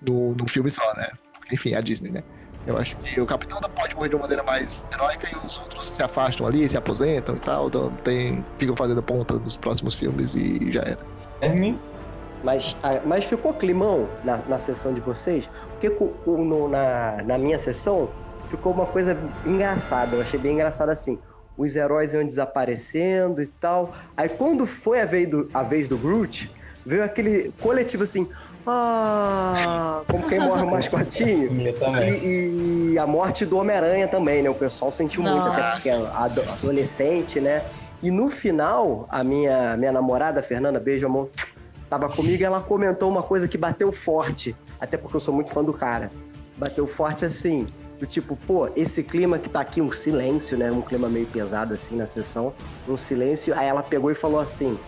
no, 0.02 0.34
no 0.34 0.48
filme 0.48 0.70
só, 0.70 0.82
né? 0.94 1.08
Enfim, 1.52 1.74
a 1.74 1.80
Disney, 1.80 2.10
né? 2.10 2.22
Eu 2.66 2.76
acho 2.76 2.96
que 2.96 3.20
o 3.20 3.26
Capitão 3.26 3.60
da 3.60 3.68
pode 3.68 3.94
morrer 3.94 4.08
de 4.08 4.16
uma 4.16 4.22
maneira 4.22 4.42
mais 4.42 4.84
heróica 4.92 5.28
e 5.32 5.46
os 5.46 5.56
outros 5.60 5.88
se 5.88 6.02
afastam 6.02 6.44
ali, 6.46 6.68
se 6.68 6.76
aposentam 6.76 7.36
e 7.36 7.38
tal, 7.38 7.68
então 7.68 7.90
tem, 8.02 8.44
ficam 8.58 8.74
fazendo 8.74 9.00
ponta 9.00 9.34
nos 9.34 9.56
próximos 9.56 9.94
filmes 9.94 10.34
e 10.34 10.72
já 10.72 10.80
era. 10.82 10.98
Guilherme, 11.40 11.78
Mas, 12.42 12.76
ah, 12.82 13.00
mas 13.06 13.24
ficou 13.24 13.54
climão 13.54 14.08
na, 14.24 14.38
na 14.38 14.58
sessão 14.58 14.92
de 14.92 15.00
vocês? 15.00 15.48
Porque 15.70 15.88
no- 16.26 16.68
na, 16.68 17.22
na 17.22 17.38
minha 17.38 17.58
sessão 17.58 18.10
ficou 18.50 18.72
uma 18.72 18.86
coisa 18.86 19.16
engraçada. 19.44 20.16
Eu 20.16 20.22
achei 20.22 20.38
bem 20.38 20.54
engraçado 20.54 20.88
assim. 20.90 21.18
Os 21.56 21.74
heróis 21.76 22.12
iam 22.14 22.24
desaparecendo 22.24 23.42
e 23.42 23.46
tal. 23.46 23.92
Aí 24.16 24.28
quando 24.28 24.66
foi 24.66 25.00
a 25.00 25.06
vez 25.06 25.28
do, 25.28 25.48
a 25.54 25.62
vez 25.62 25.88
do 25.88 25.96
Groot, 25.96 26.50
veio 26.84 27.02
aquele 27.04 27.52
coletivo 27.60 28.02
assim. 28.04 28.28
Ah, 28.68 30.02
como 30.10 30.28
quem 30.28 30.40
morre 30.40 30.62
o 30.64 30.70
mascotinho. 30.70 31.48
E, 32.24 32.92
e 32.94 32.98
a 32.98 33.06
morte 33.06 33.46
do 33.46 33.56
Homem-Aranha 33.58 34.08
também, 34.08 34.42
né? 34.42 34.50
O 34.50 34.54
pessoal 34.54 34.90
sentiu 34.90 35.22
muito, 35.22 35.48
até 35.48 35.70
porque 35.72 35.88
é 35.90 35.94
ado- 35.94 36.50
adolescente, 36.50 37.40
né? 37.40 37.62
E 38.02 38.10
no 38.10 38.28
final, 38.28 39.06
a 39.08 39.22
minha, 39.24 39.76
minha 39.76 39.92
namorada, 39.92 40.40
a 40.40 40.42
Fernanda, 40.42 40.78
beijo, 40.78 41.06
amor, 41.06 41.30
tava 41.88 42.08
comigo 42.08 42.42
e 42.42 42.44
ela 42.44 42.60
comentou 42.60 43.08
uma 43.08 43.22
coisa 43.22 43.48
que 43.48 43.56
bateu 43.56 43.90
forte. 43.92 44.54
Até 44.80 44.96
porque 44.96 45.16
eu 45.16 45.20
sou 45.20 45.32
muito 45.32 45.50
fã 45.52 45.64
do 45.64 45.72
cara. 45.72 46.10
Bateu 46.56 46.86
forte 46.86 47.24
assim, 47.24 47.66
do 47.98 48.06
tipo, 48.06 48.36
pô, 48.36 48.68
esse 48.76 49.02
clima 49.02 49.38
que 49.38 49.48
tá 49.48 49.60
aqui, 49.60 49.80
um 49.80 49.92
silêncio, 49.92 50.56
né? 50.56 50.70
Um 50.70 50.82
clima 50.82 51.08
meio 51.08 51.26
pesado 51.26 51.74
assim 51.74 51.96
na 51.96 52.06
sessão. 52.06 52.52
Um 52.88 52.96
silêncio. 52.96 53.54
Aí 53.56 53.66
ela 53.66 53.82
pegou 53.82 54.10
e 54.10 54.14
falou 54.14 54.40
assim: 54.40 54.78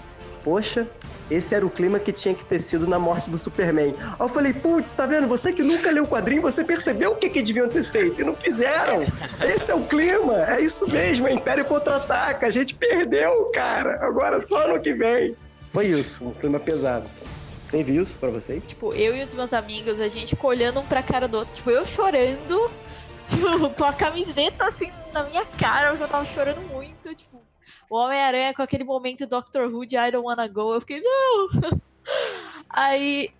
Poxa, 0.42 0.86
esse 1.30 1.54
era 1.54 1.66
o 1.66 1.70
clima 1.70 1.98
que 1.98 2.12
tinha 2.12 2.34
que 2.34 2.44
ter 2.44 2.58
sido 2.58 2.86
na 2.86 2.98
morte 2.98 3.28
do 3.28 3.36
Superman. 3.36 3.94
Aí 3.98 4.16
eu 4.18 4.28
falei, 4.28 4.52
putz, 4.52 4.94
tá 4.94 5.04
vendo? 5.06 5.26
Você 5.28 5.52
que 5.52 5.62
nunca 5.62 5.90
leu 5.90 6.04
o 6.04 6.08
quadrinho, 6.08 6.40
você 6.40 6.64
percebeu 6.64 7.12
o 7.12 7.16
que, 7.16 7.28
que 7.28 7.42
deviam 7.42 7.68
ter 7.68 7.84
feito 7.84 8.20
e 8.20 8.24
não 8.24 8.34
fizeram. 8.34 9.04
Esse 9.42 9.70
é 9.70 9.74
o 9.74 9.84
clima, 9.84 10.50
é 10.50 10.62
isso 10.62 10.90
mesmo, 10.90 11.28
é 11.28 11.34
Império 11.34 11.64
Contra-Ataca. 11.64 12.46
A 12.46 12.50
gente 12.50 12.74
perdeu, 12.74 13.50
cara. 13.52 13.98
Agora 14.00 14.40
só 14.40 14.68
no 14.68 14.80
que 14.80 14.94
vem. 14.94 15.36
Foi 15.72 15.86
isso, 15.86 16.24
um 16.24 16.32
clima 16.32 16.58
pesado. 16.58 17.06
Teve 17.70 17.94
isso 17.96 18.18
pra 18.18 18.30
vocês? 18.30 18.62
Tipo, 18.66 18.94
eu 18.94 19.14
e 19.14 19.22
os 19.22 19.34
meus 19.34 19.52
amigos, 19.52 20.00
a 20.00 20.08
gente 20.08 20.30
ficou 20.30 20.48
olhando 20.48 20.80
um 20.80 20.86
pra 20.86 21.02
cara 21.02 21.28
do 21.28 21.36
outro. 21.36 21.54
Tipo, 21.54 21.70
eu 21.70 21.84
chorando, 21.84 22.70
tipo, 23.28 23.70
com 23.74 23.84
a 23.84 23.92
camiseta 23.92 24.66
assim 24.66 24.90
na 25.12 25.24
minha 25.24 25.44
cara, 25.44 25.94
eu 25.94 26.08
tava 26.08 26.24
chorando 26.26 26.60
muito. 26.68 27.14
Tipo, 27.14 27.42
o 27.90 27.96
Homem-Aranha 27.96 28.54
com 28.54 28.62
aquele 28.62 28.84
momento 28.84 29.26
Doctor 29.26 29.72
Who 29.72 29.86
de 29.86 29.96
I 29.96 30.10
don't 30.10 30.26
wanna 30.26 30.48
go. 30.48 30.74
Eu 30.74 30.80
fiquei, 30.80 31.00
não! 31.00 31.80
Aí, 32.68 33.30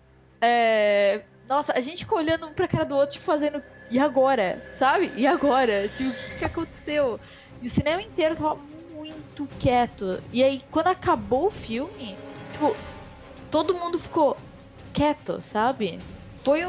é... 0.41 1.21
Nossa, 1.47 1.73
a 1.73 1.79
gente 1.79 2.03
ficou 2.03 2.19
olhando 2.19 2.45
um 2.45 2.53
pra 2.53 2.67
cara 2.67 2.85
do 2.85 2.95
outro, 2.95 3.13
tipo, 3.13 3.25
fazendo, 3.25 3.61
e 3.89 3.99
agora? 3.99 4.63
Sabe? 4.77 5.11
E 5.15 5.25
agora? 5.25 5.89
Tipo, 5.89 6.09
o 6.09 6.13
que, 6.13 6.37
que 6.37 6.45
aconteceu? 6.45 7.19
E 7.61 7.67
o 7.67 7.69
cinema 7.69 8.01
inteiro 8.01 8.35
tava 8.35 8.57
muito 8.93 9.47
quieto. 9.59 10.21
E 10.31 10.43
aí, 10.43 10.61
quando 10.69 10.87
acabou 10.87 11.47
o 11.47 11.51
filme, 11.51 12.15
tipo, 12.51 12.75
todo 13.49 13.73
mundo 13.73 13.97
ficou 13.97 14.37
quieto, 14.93 15.41
sabe? 15.41 15.97
Foi, 16.43 16.61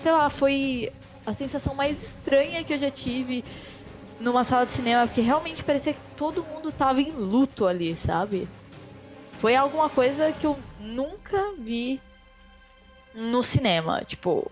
sei 0.00 0.12
lá, 0.12 0.30
foi 0.30 0.92
a 1.28 1.32
sensação 1.32 1.74
mais 1.74 2.02
estranha 2.02 2.64
que 2.64 2.72
eu 2.72 2.78
já 2.78 2.90
tive 2.90 3.44
numa 4.18 4.44
sala 4.44 4.66
de 4.66 4.72
cinema, 4.72 5.06
porque 5.06 5.20
realmente 5.20 5.62
parecia 5.62 5.92
que 5.92 6.00
todo 6.16 6.44
mundo 6.44 6.72
tava 6.72 7.00
em 7.00 7.12
luto 7.12 7.66
ali, 7.66 7.94
sabe? 7.94 8.48
Foi 9.38 9.54
alguma 9.54 9.88
coisa 9.88 10.32
que 10.32 10.46
eu 10.46 10.58
nunca 10.80 11.54
vi 11.58 12.00
no 13.14 13.42
cinema, 13.42 14.02
tipo, 14.04 14.50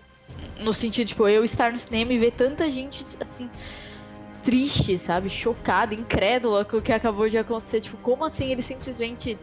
no 0.59 0.73
sentido, 0.73 1.07
tipo, 1.07 1.27
eu 1.27 1.43
estar 1.43 1.71
no 1.71 1.79
cinema 1.79 2.13
e 2.13 2.19
ver 2.19 2.31
tanta 2.31 2.69
gente, 2.71 3.03
assim, 3.19 3.49
triste, 4.43 4.97
sabe? 4.97 5.29
Chocada, 5.29 5.93
incrédula 5.93 6.63
com 6.63 6.77
o 6.77 6.81
que 6.81 6.93
acabou 6.93 7.29
de 7.29 7.37
acontecer. 7.37 7.81
Tipo, 7.81 7.97
como 7.97 8.23
assim 8.23 8.51
eles 8.51 8.65
simplesmente 8.65 9.37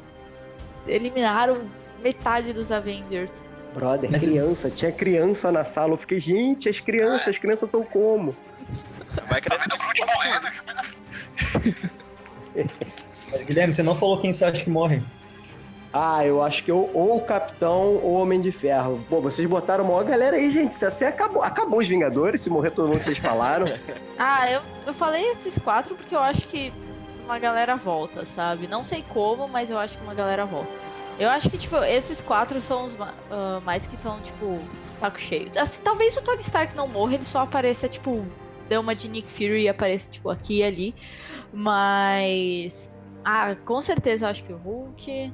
eliminaram 0.87 1.69
metade 2.03 2.53
dos 2.55 2.71
Avengers? 2.71 3.31
Brother, 3.75 4.11
Mas- 4.11 4.25
criança, 4.25 4.71
tinha 4.71 4.93
criança 4.93 5.51
na 5.51 5.65
sala. 5.65 5.95
Eu 5.95 5.97
fiquei, 5.97 6.21
gente, 6.21 6.69
as 6.69 6.79
crianças, 6.81 7.29
as 7.29 7.39
crianças 7.39 7.65
estão 7.67 7.83
como? 7.83 8.37
Vai 9.29 9.41
querer 9.41 9.59
Mas 13.31 13.45
Guilherme, 13.45 13.73
você 13.75 13.83
não 13.83 13.95
falou 13.97 14.19
quem 14.19 14.33
você 14.33 14.45
acha 14.45 14.63
que 14.63 14.71
morre. 14.71 15.03
Ah, 15.93 16.25
eu 16.27 16.43
acho 16.43 16.65
que 16.65 16.73
ou, 16.73 16.91
ou 16.93 17.17
o 17.17 17.21
Capitão 17.21 17.95
ou 17.97 18.13
o 18.13 18.15
Homem 18.15 18.41
de 18.41 18.51
Ferro. 18.51 19.05
Pô, 19.09 19.21
vocês 19.21 19.49
botaram 19.49 19.85
uma 19.85 20.03
galera 20.03 20.37
aí, 20.37 20.51
gente. 20.51 20.75
Se 20.75 20.85
assim 20.85 21.05
acabou, 21.05 21.43
acabou 21.43 21.79
os 21.81 21.87
Vingadores, 21.87 22.41
se 22.41 22.51
morrer 22.51 22.71
todo 22.71 22.89
mundo 22.89 23.01
vocês 23.01 23.19
falaram. 23.19 23.67
Ah, 24.17 24.49
eu, 24.49 24.61
eu 24.87 24.95
falei 24.95 25.29
esses 25.33 25.59
quatro 25.59 25.97
porque 25.97 26.15
eu 26.15 26.21
acho 26.21 26.47
que 26.47 26.73
uma 27.25 27.37
galera 27.39 27.75
volta, 27.75 28.25
sabe? 28.27 28.69
Não 28.69 28.85
sei 28.85 29.05
como, 29.09 29.49
mas 29.49 29.71
eu 29.71 29.79
acho 29.79 29.99
que 29.99 30.05
uma 30.05 30.15
galera 30.15 30.47
volta. 30.47 30.71
Eu 31.19 31.29
acho 31.29 31.49
que, 31.49 31.59
tipo, 31.59 31.77
esses 31.77 32.21
quatro 32.21 32.61
são 32.61 32.87
os 32.87 32.97
ah, 33.31 33.61
mais 33.65 33.87
que 33.87 33.95
estão, 33.95 34.19
tipo, 34.21 34.61
saco 35.01 35.21
cheio. 35.21 35.51
Assim, 35.57 35.81
talvez 35.83 36.17
o 36.17 36.23
Tony 36.23 36.41
Stark 36.41 36.75
não 36.75 36.89
morra, 36.89 37.15
ele 37.15 37.25
só 37.25 37.41
apareça, 37.41 37.89
tipo, 37.89 38.25
dê 38.69 38.77
uma 38.77 38.95
de 38.95 39.09
Nick 39.09 39.29
Fury 39.29 39.63
e 39.63 39.69
apareça, 39.69 40.11
tipo, 40.11 40.31
aqui 40.31 40.59
e 40.59 40.63
ali. 40.63 40.95
Mas. 41.53 42.91
Ah, 43.25 43.55
com 43.65 43.81
certeza 43.81 44.27
eu 44.27 44.31
acho 44.31 44.45
que 44.45 44.53
o 44.53 44.57
Hulk, 44.57 45.33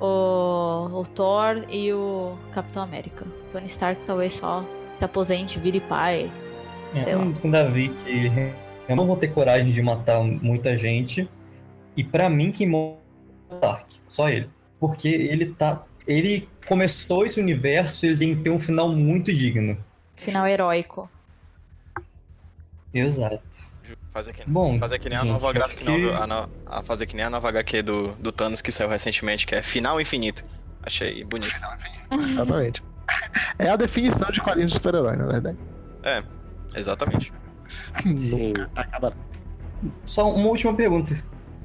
o, 0.00 1.00
o 1.00 1.06
Thor 1.06 1.64
e 1.68 1.92
o 1.92 2.36
Capitão 2.52 2.82
América. 2.82 3.26
Tony 3.50 3.66
Stark 3.66 4.00
talvez 4.06 4.34
só 4.34 4.64
se 4.96 5.04
aposente, 5.04 5.58
vire 5.58 5.80
pai. 5.80 6.30
Sei 6.92 7.12
É, 7.12 7.40
com 7.40 7.50
Davi 7.50 7.88
que 7.88 8.30
eu 8.88 8.96
não 8.96 9.06
vou 9.06 9.16
ter 9.16 9.28
coragem 9.28 9.72
de 9.72 9.82
matar 9.82 10.22
muita 10.22 10.76
gente. 10.76 11.28
E 11.96 12.04
pra 12.04 12.28
mim 12.28 12.50
quem 12.50 12.68
morre 12.68 12.96
é 13.50 13.54
o 13.54 13.58
Dark, 13.58 13.86
só 14.08 14.28
ele. 14.28 14.48
Porque 14.82 15.06
ele 15.06 15.46
tá. 15.46 15.84
Ele 16.08 16.48
começou 16.66 17.24
esse 17.24 17.38
universo, 17.40 18.04
ele 18.04 18.16
tem 18.16 18.34
que 18.34 18.42
ter 18.42 18.50
um 18.50 18.58
final 18.58 18.88
muito 18.88 19.32
digno. 19.32 19.78
Final 20.16 20.44
heróico. 20.48 21.08
Exato. 22.92 23.40
Fazer 24.12 24.32
que, 24.32 24.42
Bom, 24.44 24.78
fazer 24.80 24.98
que 24.98 25.08
nem 25.08 25.16
a 25.16 25.20
gente, 25.22 25.30
nova 25.30 25.46
acho 25.46 25.54
gráfica, 25.54 25.84
que- 25.84 25.88
não, 25.98 26.14
a, 26.22 26.26
no- 26.26 26.50
a 26.66 26.82
fazer 26.82 27.06
que 27.06 27.14
nem 27.14 27.24
a 27.24 27.30
nova 27.30 27.48
HQ 27.48 27.80
do, 27.82 28.08
do 28.16 28.32
Thanos 28.32 28.60
que 28.60 28.72
saiu 28.72 28.88
recentemente, 28.90 29.46
que 29.46 29.54
é 29.54 29.62
Final 29.62 30.00
Infinito. 30.00 30.44
Achei 30.82 31.22
bonito. 31.24 31.54
Exatamente. 32.12 32.82
É 33.56 33.68
a 33.70 33.76
definição 33.76 34.30
de 34.32 34.40
quadrinhos 34.40 34.72
de 34.72 34.78
super-herói, 34.78 35.16
na 35.16 35.26
verdade. 35.26 35.56
É, 36.02 36.24
exatamente. 36.74 37.32
Sim. 38.18 38.52
Só 40.04 40.28
uma 40.34 40.48
última 40.48 40.74
pergunta. 40.74 41.12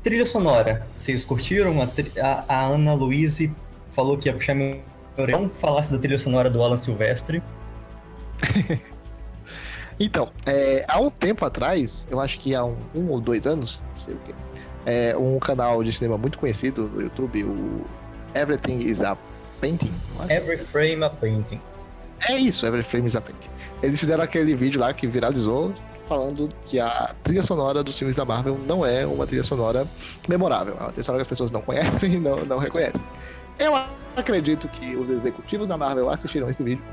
Trilha 0.03 0.25
sonora, 0.25 0.87
vocês 0.93 1.25
curtiram? 1.25 1.81
A, 1.81 1.85
a- 2.21 2.45
a 2.47 2.65
Ana 2.67 2.93
Luíse 2.93 3.53
falou 3.89 4.17
que 4.17 4.29
ia 4.29 4.33
puxar 4.33 4.53
meu 4.55 4.79
orelha. 5.17 5.37
Não 5.39 5.49
falasse 5.49 5.91
da 5.91 5.99
trilha 5.99 6.17
sonora 6.19 6.49
do 6.49 6.61
Alan 6.63 6.77
Silvestre. 6.77 7.41
Então, 9.99 10.29
é, 10.45 10.85
há 10.87 10.99
um 11.01 11.09
tempo 11.09 11.43
atrás, 11.43 12.07
eu 12.11 12.19
acho 12.19 12.37
que 12.37 12.53
há 12.53 12.63
um, 12.63 12.77
um 12.93 13.09
ou 13.09 13.19
dois 13.19 13.47
anos, 13.47 13.83
não 13.89 13.97
sei 13.97 14.13
o 14.13 14.17
quê, 14.27 14.35
é, 14.85 15.17
um 15.17 15.39
canal 15.39 15.83
de 15.83 15.91
cinema 15.91 16.19
muito 16.19 16.37
conhecido 16.37 16.83
no 16.87 17.01
YouTube, 17.01 17.43
o 17.43 17.83
Everything 18.35 18.77
is 18.77 19.01
a 19.01 19.17
Painting. 19.59 19.91
Every 20.29 20.59
Frame 20.59 21.03
a 21.03 21.09
Painting. 21.09 21.59
É 22.29 22.37
isso, 22.37 22.63
Every 22.67 22.83
Frame 22.83 23.07
is 23.07 23.15
a 23.15 23.21
Painting. 23.21 23.49
Eles 23.81 23.99
fizeram 23.99 24.23
aquele 24.23 24.53
vídeo 24.55 24.79
lá 24.79 24.93
que 24.93 25.07
viralizou, 25.07 25.73
falando 26.07 26.49
que 26.65 26.79
a 26.79 27.13
trilha 27.23 27.43
sonora 27.43 27.83
dos 27.83 27.97
filmes 27.97 28.15
da 28.15 28.25
Marvel 28.25 28.57
não 28.65 28.85
é 28.85 29.05
uma 29.05 29.27
trilha 29.27 29.43
sonora 29.43 29.85
memorável. 30.27 30.75
É 30.79 30.83
uma 30.83 30.91
trilha 30.91 31.03
sonora 31.03 31.19
que 31.19 31.27
as 31.27 31.27
pessoas 31.27 31.51
não 31.51 31.61
conhecem 31.61 32.13
e 32.13 32.19
não, 32.19 32.45
não 32.45 32.57
reconhecem. 32.57 33.03
Eu 33.59 33.73
acredito 34.15 34.67
que 34.67 34.95
os 34.95 35.09
executivos 35.09 35.67
da 35.67 35.77
Marvel 35.77 36.09
assistiram 36.09 36.49
esse 36.49 36.63
vídeo 36.63 36.83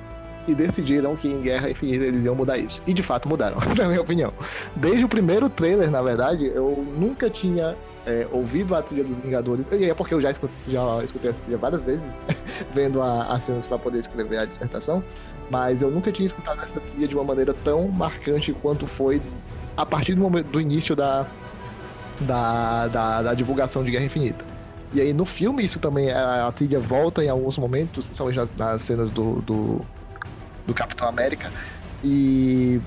e 0.47 0.55
decidiram 0.55 1.17
que 1.17 1.29
em 1.29 1.41
Guerra 1.41 1.71
Infinita 1.71 2.05
eles 2.05 2.25
iam 2.25 2.35
mudar 2.35 2.59
isso. 2.59 2.83
E 2.87 2.93
de 2.93 3.03
fato 3.03 3.29
mudaram, 3.29 3.57
na 3.77 3.89
minha 3.89 4.01
opinião. 4.01 4.33
Desde 4.77 5.05
o 5.05 5.09
primeiro 5.09 5.49
trailer, 5.49 5.91
na 5.91 6.03
verdade, 6.03 6.47
eu 6.47 6.87
nunca 6.99 7.31
tinha 7.31 7.77
é, 8.07 8.27
ouvido 8.31 8.75
a 8.75 8.83
trilha 8.83 9.05
dos 9.05 9.19
Vingadores. 9.19 9.67
E 9.73 9.89
é 9.89 9.95
porque 9.95 10.15
eu 10.15 10.21
já 10.21 10.31
escutei, 10.31 10.57
já 10.69 11.05
escutei 11.05 11.31
essa 11.31 11.41
trilha 11.41 11.59
várias 11.59 11.83
vezes, 11.83 12.05
vendo 12.75 13.03
as 13.03 13.43
cenas 13.43 13.67
para 13.67 13.79
poder 13.79 14.01
escrever 14.01 14.39
a 14.39 14.45
dissertação. 14.45 15.03
Mas 15.51 15.82
eu 15.82 15.90
nunca 15.90 16.11
tinha 16.11 16.26
escutado 16.26 16.62
essa 16.62 16.80
trilha 16.80 17.07
de 17.07 17.14
uma 17.14 17.24
maneira 17.24 17.53
tão 17.53 17.88
marcante 17.88 18.53
quanto 18.53 18.86
foi 18.86 19.20
a 19.76 19.84
partir 19.84 20.14
do, 20.14 20.22
momento, 20.22 20.47
do 20.47 20.61
início 20.61 20.95
da, 20.97 21.26
da, 22.20 22.88
da, 22.88 23.22
da 23.22 23.34
divulgação 23.34 23.84
de 23.84 23.90
Guerra 23.90 24.05
Infinita. 24.05 24.45
E 24.92 25.01
aí 25.01 25.12
no 25.12 25.24
filme 25.24 25.64
isso 25.64 25.80
também, 25.80 26.11
a, 26.11 26.47
a 26.47 26.53
trilha 26.53 26.78
volta 26.78 27.24
em 27.24 27.28
alguns 27.28 27.59
momentos, 27.59 28.05
principalmente 28.05 28.36
nas, 28.36 28.57
nas 28.57 28.82
cenas 28.82 29.11
do, 29.11 29.42
do, 29.42 29.80
do 30.66 30.72
Capitão 30.74 31.09
América. 31.09 31.51
E, 32.03 32.80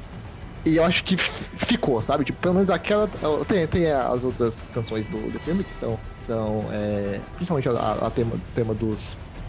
e 0.66 0.78
eu 0.78 0.84
acho 0.86 1.03
que 1.03 1.18
ficou, 1.18 2.01
sabe? 2.01 2.24
Tipo, 2.24 2.39
pelo 2.39 2.53
menos 2.55 2.70
aquela. 2.70 3.10
Tem, 3.47 3.68
tem 3.68 3.91
as 3.91 4.24
outras 4.24 4.64
canções 4.74 5.05
do, 5.08 5.32
do 5.32 5.39
filme, 5.39 5.64
que 5.64 5.78
são, 5.78 5.99
são 6.20 6.66
é, 6.72 7.20
principalmente 7.36 7.68
a, 7.70 8.08
a 8.08 8.10
tema, 8.10 8.34
tema 8.55 8.74
dos, 8.74 8.99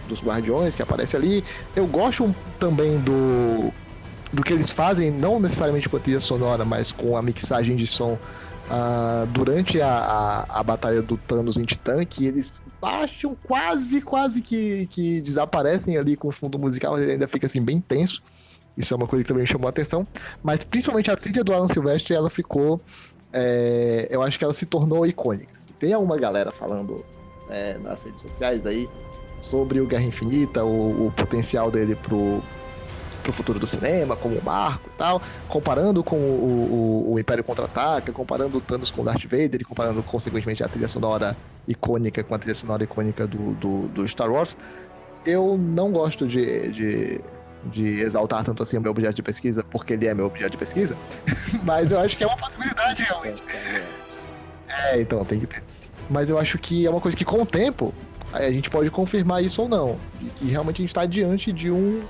dos 0.09 0.22
Guardiões 0.22 0.74
que 0.74 0.82
aparece 0.82 1.16
ali. 1.16 1.44
Eu 1.76 1.86
gosto 1.86 2.34
também 2.59 2.98
do, 3.00 3.72
do 4.32 4.42
que 4.42 4.52
eles 4.52 4.70
fazem, 4.70 5.11
não 5.11 5.38
necessariamente 5.38 5.88
com 5.88 5.96
a 5.96 6.00
trilha 6.00 6.20
sonora, 6.20 6.64
mas 6.64 6.90
com 6.90 7.16
a 7.16 7.22
mixagem 7.22 7.76
de 7.76 7.86
som 7.86 8.18
ah, 8.70 9.26
durante 9.30 9.80
a, 9.80 9.88
a, 9.88 10.61
a 10.61 10.62
batalha 10.62 11.00
do 11.00 11.16
Thanos 11.16 11.56
em 11.56 11.64
Titã, 11.64 12.04
que 12.04 12.26
eles 12.26 12.61
baixam 12.80 13.36
quase, 13.42 14.00
quase 14.02 14.42
que, 14.42 14.86
que 14.88 15.20
desaparecem 15.20 15.96
ali 15.96 16.16
com 16.16 16.28
o 16.28 16.32
fundo 16.32 16.59
musical, 16.59 16.92
mas 16.92 17.02
ele 17.02 17.12
ainda 17.12 17.26
fica 17.28 17.46
assim 17.46 17.62
bem 17.62 17.80
tenso. 17.80 18.22
Isso 18.76 18.94
é 18.94 18.96
uma 18.96 19.06
coisa 19.06 19.24
que 19.24 19.28
também 19.28 19.42
me 19.42 19.48
chamou 19.48 19.66
a 19.66 19.70
atenção. 19.70 20.06
Mas 20.42 20.62
principalmente 20.62 21.11
a 21.11 21.16
trilha 21.16 21.42
do 21.42 21.52
Alan 21.52 21.66
Silvestre, 21.66 22.14
ela 22.14 22.30
ficou. 22.30 22.80
é, 23.32 24.06
eu 24.11 24.22
acho 24.22 24.38
que 24.38 24.44
ela 24.44 24.54
se 24.54 24.66
tornou 24.66 25.04
icônica. 25.06 25.52
Tem 25.80 25.92
alguma 25.92 26.16
galera 26.16 26.52
falando 26.52 27.04
é, 27.48 27.78
nas 27.78 28.02
redes 28.02 28.20
sociais 28.22 28.66
aí 28.66 28.88
sobre 29.41 29.80
o 29.80 29.86
Guerra 29.86 30.05
Infinita, 30.05 30.64
o, 30.64 31.07
o 31.07 31.12
potencial 31.12 31.70
dele 31.70 31.95
pro, 31.95 32.43
pro 33.22 33.32
futuro 33.32 33.59
do 33.59 33.66
cinema, 33.66 34.16
como 34.16 34.36
um 34.36 34.43
marco 34.43 34.89
e 34.93 34.99
tal, 34.99 35.22
comparando 35.49 36.03
com 36.03 36.16
o, 36.16 37.05
o- 37.09 37.12
o 37.14 37.18
Império 37.18 37.45
Contra-Ataca, 37.45 38.12
comparando 38.12 38.59
o 38.59 38.61
Thanos 38.61 38.91
com 38.91 39.03
o 39.03 39.05
Darth 39.05 39.22
Vader 39.24 39.61
e 39.61 39.64
comparando, 39.64 40.03
consequentemente, 40.03 40.62
a 40.64 40.68
trilha 40.68 40.89
sonora 40.89 41.36
icônica 41.66 42.22
com 42.24 42.34
a 42.34 42.39
trilha 42.39 42.55
sonora 42.55 42.82
icônica 42.84 43.26
do, 43.26 43.53
do, 43.55 43.89
do 43.89 44.09
Star 44.09 44.30
Wars. 44.30 44.57
Eu 45.26 45.57
não 45.59 45.91
gosto 45.93 46.26
de, 46.26 46.70
de, 46.70 47.20
de 47.66 48.01
exaltar 48.01 48.43
tanto 48.45 48.62
assim 48.62 48.76
o 48.76 48.80
meu 48.80 48.91
objeto 48.91 49.14
de 49.14 49.22
pesquisa, 49.22 49.62
porque 49.64 49.93
ele 49.93 50.07
é 50.07 50.14
meu 50.14 50.26
objeto 50.26 50.53
de 50.53 50.57
pesquisa, 50.57 50.97
mas 51.64 51.93
eu 51.93 52.01
acho 52.01 52.16
que 52.16 52.24
é 52.24 52.26
uma 52.26 52.36
possibilidade 52.36 53.03
realmente. 53.03 53.43
É, 54.68 55.01
então, 55.01 55.24
tem 55.24 55.41
que 55.41 55.47
ter. 55.47 55.62
Mas 56.11 56.30
eu 56.30 56.39
acho 56.39 56.57
que 56.59 56.86
é 56.86 56.91
uma 56.91 57.01
coisa 57.01 57.16
que 57.16 57.24
com 57.24 57.43
o 57.43 57.47
tempo 57.47 57.93
a 58.33 58.51
gente 58.51 58.70
pode 58.70 58.91
confirmar 58.91 59.43
isso 59.43 59.62
ou 59.62 59.68
não. 59.68 59.99
E 60.20 60.26
que 60.26 60.45
realmente 60.47 60.76
a 60.76 60.83
gente 60.83 60.91
está 60.91 61.07
diante 61.07 61.53
de 61.53 61.70
um, 61.70 62.03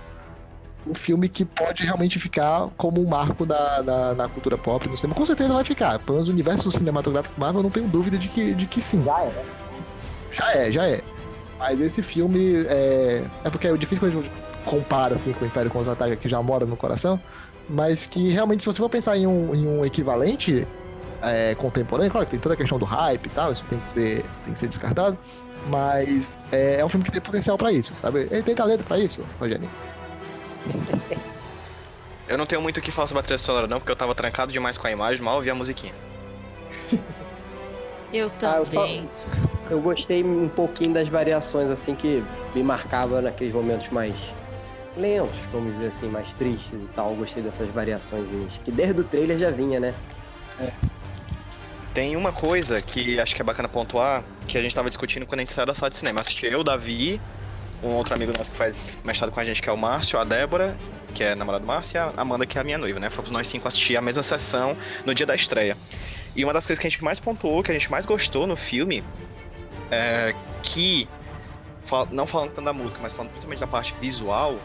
um 0.87 0.95
filme 0.95 1.29
que 1.29 1.45
pode 1.45 1.83
realmente 1.83 2.19
ficar 2.19 2.69
como 2.77 3.01
um 3.01 3.09
marco 3.09 3.47
da, 3.47 3.83
da, 3.83 4.15
na 4.15 4.29
cultura 4.29 4.57
pop 4.57 4.89
no 4.89 4.97
cinema. 4.97 5.15
Com 5.15 5.27
certeza 5.27 5.53
vai 5.53 5.65
ficar. 5.65 5.99
Pelo 6.01 6.15
menos 6.15 6.29
o 6.29 6.33
universo 6.33 6.71
cinematográfico 6.71 7.39
Marvel, 7.39 7.61
eu 7.61 7.65
não 7.65 7.71
tenho 7.71 7.89
dúvida 7.89 8.19
de 8.19 8.29
que, 8.29 8.55
de 8.55 8.67
que 8.67 8.81
sim. 8.81 9.03
Já 9.05 9.23
é, 9.23 9.27
né? 9.27 9.45
Já 10.33 10.53
é, 10.53 10.73
já 10.73 10.87
é. 10.87 11.01
Mas 11.59 11.81
esse 11.81 12.03
filme 12.03 12.65
é. 12.67 13.25
É 13.45 13.51
porque 13.51 13.67
é 13.67 13.77
difícil 13.77 14.01
quando 14.01 14.19
a 14.19 14.23
gente 14.23 14.33
compara 14.65 15.15
assim, 15.15 15.33
com 15.33 15.45
o 15.45 15.49
Império 15.49 15.71
Contra-Ataca, 15.71 16.17
que 16.17 16.29
já 16.29 16.43
mora 16.43 16.65
no 16.65 16.77
coração. 16.77 17.21
Mas 17.69 18.07
que 18.07 18.31
realmente, 18.31 18.63
se 18.63 18.67
você 18.67 18.79
for 18.79 18.89
pensar 18.89 19.17
em 19.17 19.27
um, 19.27 19.55
em 19.55 19.67
um 19.67 19.85
equivalente 19.85 20.67
é, 21.23 21.55
contemporâneo, 21.57 22.11
claro 22.11 22.27
que 22.27 22.31
tem 22.31 22.41
toda 22.41 22.55
a 22.55 22.57
questão 22.57 22.79
do 22.79 22.85
hype 22.85 23.27
e 23.27 23.31
tal, 23.31 23.53
isso 23.53 23.65
tem 23.69 23.79
que 23.79 23.89
ser, 23.89 24.25
tem 24.45 24.55
que 24.55 24.59
ser 24.59 24.69
descartado. 24.69 25.19
Mas 25.67 26.39
é, 26.51 26.81
é 26.81 26.85
um 26.85 26.89
filme 26.89 27.05
que 27.05 27.11
tem 27.13 27.21
potencial 27.21 27.59
pra 27.59 27.71
isso, 27.73 27.95
sabe? 27.95 28.29
Ele 28.31 28.43
tem 28.43 28.55
talento 28.55 28.85
pra 28.85 28.99
isso, 28.99 29.21
Rogério. 29.39 29.69
Eu 32.27 32.37
não 32.39 32.47
tenho 32.47 32.61
muito 32.61 32.79
o 32.79 32.81
que 32.83 32.91
falar 32.91 33.07
sobre 33.07 33.21
a 33.21 33.23
trilha 33.23 33.39
sonora, 33.39 33.67
não, 33.67 33.79
porque 33.79 33.91
eu 33.93 33.97
tava 33.97 34.15
trancado 34.15 34.53
demais 34.53 34.77
com 34.79 34.87
a 34.87 34.91
imagem, 34.91 35.23
mal 35.25 35.37
ouvi 35.37 35.51
a 35.51 35.55
musiquinha. 35.55 35.93
Eu 38.11 38.33
Ah, 38.41 38.57
eu 38.57 38.65
só- 38.65 38.81
também. 38.87 39.07
Eu 39.69 39.81
gostei 39.83 40.25
um 40.25 40.49
pouquinho 40.49 40.95
das 40.95 41.11
variações, 41.11 41.71
assim, 41.71 41.95
que 41.95 42.25
me 42.55 42.63
marcava 42.63 43.21
naqueles 43.21 43.53
momentos 43.53 43.91
mais 43.91 44.15
lentos, 44.97 45.37
vamos 45.53 45.75
dizer 45.75 45.89
assim, 45.89 46.09
mais 46.09 46.33
tristes 46.33 46.73
e 46.73 46.89
tal. 46.95 47.11
Eu 47.11 47.17
gostei 47.17 47.43
dessas 47.43 47.69
variações, 47.69 48.27
que 48.65 48.71
desde 48.73 48.99
o 49.03 49.05
trailer 49.05 49.37
já 49.37 49.51
vinha, 49.51 49.79
né? 49.79 49.93
Tem 51.99 52.15
uma 52.15 52.31
coisa 52.31 52.81
que 52.81 53.19
acho 53.19 53.35
que 53.35 53.43
é 53.43 53.45
bacana 53.45 53.69
pontuar, 53.69 54.23
que 54.47 54.57
a 54.57 54.63
gente 54.63 54.73
tava 54.73 54.89
discutindo 54.89 55.27
quando 55.27 55.41
a 55.41 55.43
gente 55.43 55.53
saiu 55.53 55.67
da 55.67 55.75
sala 55.75 55.91
de 55.91 55.99
cinema. 55.99 56.21
Assisti 56.21 56.47
eu, 56.47 56.63
Davi, 56.63 57.21
um 57.83 57.89
outro 57.89 58.15
amigo 58.15 58.33
nosso 58.39 58.53
que 58.53 58.57
faz 58.57 58.97
mestrado 59.03 59.33
com 59.33 59.41
a 59.41 59.45
gente, 59.45 59.61
que 59.61 59.69
é 59.69 59.73
o 59.73 59.77
Márcio, 59.77 60.17
a 60.17 60.23
Débora, 60.23 60.79
que 61.13 61.25
é 61.25 61.35
namorado 61.35 61.65
do 61.65 61.67
Márcio, 61.67 61.97
e 61.97 61.99
a 61.99 62.13
Amanda, 62.17 62.47
que 62.47 62.57
é 62.57 62.61
a 62.61 62.63
minha 62.63 62.79
noiva, 62.79 63.01
né? 63.01 63.11
Fomos 63.11 63.33
nós 63.33 63.49
cinco 63.49 63.67
assistir 63.67 63.97
a 63.97 64.01
mesma 64.01 64.23
sessão 64.23 64.77
no 65.05 65.13
dia 65.13 65.27
da 65.27 65.35
estreia. 65.35 65.77
E 66.37 66.45
uma 66.45 66.53
das 66.53 66.69
coisas 66.69 66.81
que 66.81 66.87
a 66.87 66.91
gente 66.91 67.03
mais 67.03 67.19
pontuou, 67.19 67.65
que 67.65 67.73
a 67.73 67.75
gente 67.75 67.91
mais 67.91 68.07
gostou 68.07 68.47
no 68.47 68.55
filme, 68.55 69.03
é 69.91 70.37
que, 70.63 71.09
não 72.13 72.29
falando 72.29 72.51
tanto 72.51 72.65
da 72.65 72.73
música, 72.73 73.01
mas 73.03 73.13
falando 73.13 73.31
principalmente 73.31 73.59
da 73.59 73.67
parte 73.67 73.93
visual, 74.01 74.57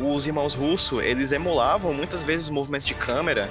os 0.00 0.26
irmãos 0.26 0.56
Russo, 0.56 1.00
eles 1.00 1.30
emulavam 1.30 1.94
muitas 1.94 2.24
vezes 2.24 2.46
os 2.46 2.50
movimentos 2.50 2.88
de 2.88 2.94
câmera 2.94 3.48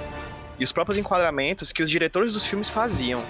e 0.62 0.64
os 0.64 0.70
próprios 0.72 0.96
enquadramentos 0.96 1.72
que 1.72 1.82
os 1.82 1.90
diretores 1.90 2.32
dos 2.32 2.46
filmes 2.46 2.70
faziam 2.70 3.20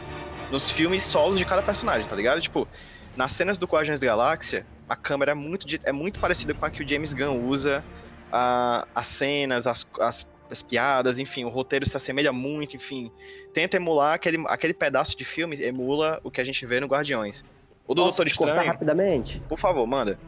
nos 0.50 0.70
filmes 0.70 1.02
solos 1.02 1.38
de 1.38 1.46
cada 1.46 1.62
personagem, 1.62 2.06
tá 2.06 2.14
ligado? 2.14 2.42
Tipo, 2.42 2.68
nas 3.16 3.32
cenas 3.32 3.56
do 3.56 3.64
Guardiões 3.66 3.98
da 3.98 4.06
Galáxia, 4.06 4.66
a 4.86 4.94
câmera 4.94 5.32
é 5.32 5.34
muito, 5.34 5.66
é 5.82 5.92
muito 5.92 6.20
parecida 6.20 6.52
com 6.52 6.66
a 6.66 6.70
que 6.70 6.82
o 6.84 6.88
James 6.88 7.14
Gunn 7.14 7.48
usa, 7.48 7.82
a- 8.30 8.86
as 8.94 9.06
cenas, 9.06 9.66
as, 9.66 9.90
as, 9.98 10.28
as 10.50 10.62
piadas, 10.62 11.18
enfim, 11.18 11.44
o 11.44 11.48
roteiro 11.48 11.88
se 11.88 11.96
assemelha 11.96 12.32
muito, 12.34 12.76
enfim. 12.76 13.10
Tenta 13.54 13.78
emular 13.78 14.12
aquele, 14.12 14.44
aquele 14.46 14.74
pedaço 14.74 15.16
de 15.16 15.24
filme, 15.24 15.56
emula 15.62 16.20
o 16.22 16.30
que 16.30 16.38
a 16.40 16.44
gente 16.44 16.66
vê 16.66 16.80
no 16.80 16.86
Guardiões. 16.86 17.42
O 17.88 17.94
do 17.94 18.02
Posso 18.04 18.18
Doutor 18.18 18.26
Estranho, 18.26 18.66
rapidamente? 18.66 19.40
por 19.48 19.58
favor, 19.58 19.86
manda. 19.86 20.18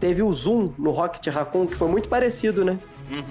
Teve 0.00 0.22
o 0.24 0.32
zoom 0.32 0.72
no 0.76 0.90
Rocket 0.90 1.24
Raccoon, 1.28 1.66
que 1.68 1.76
foi 1.76 1.86
muito 1.88 2.08
parecido, 2.08 2.64
né? 2.64 2.80
Uhum. 3.08 3.22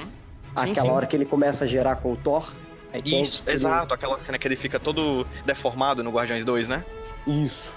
Sim, 0.58 0.72
Aquela 0.72 0.88
sim. 0.88 0.90
hora 0.90 1.06
que 1.06 1.16
ele 1.16 1.26
começa 1.26 1.66
a 1.66 1.68
gerar 1.68 1.98
com 1.98 2.14
o 2.14 2.16
Thor. 2.16 2.52
Aí 2.98 3.02
tem 3.12 3.22
Isso, 3.22 3.42
aquele- 3.42 3.56
exato, 3.56 3.94
aquela 3.94 4.20
cena 4.20 4.38
que 4.38 4.48
ele 4.48 4.56
fica 4.56 4.80
todo 4.80 5.26
deformado 5.46 6.04
no 6.04 6.12
Guardiões 6.12 6.44
2, 6.46 6.68
né? 6.68 6.84
Isso. 7.26 7.76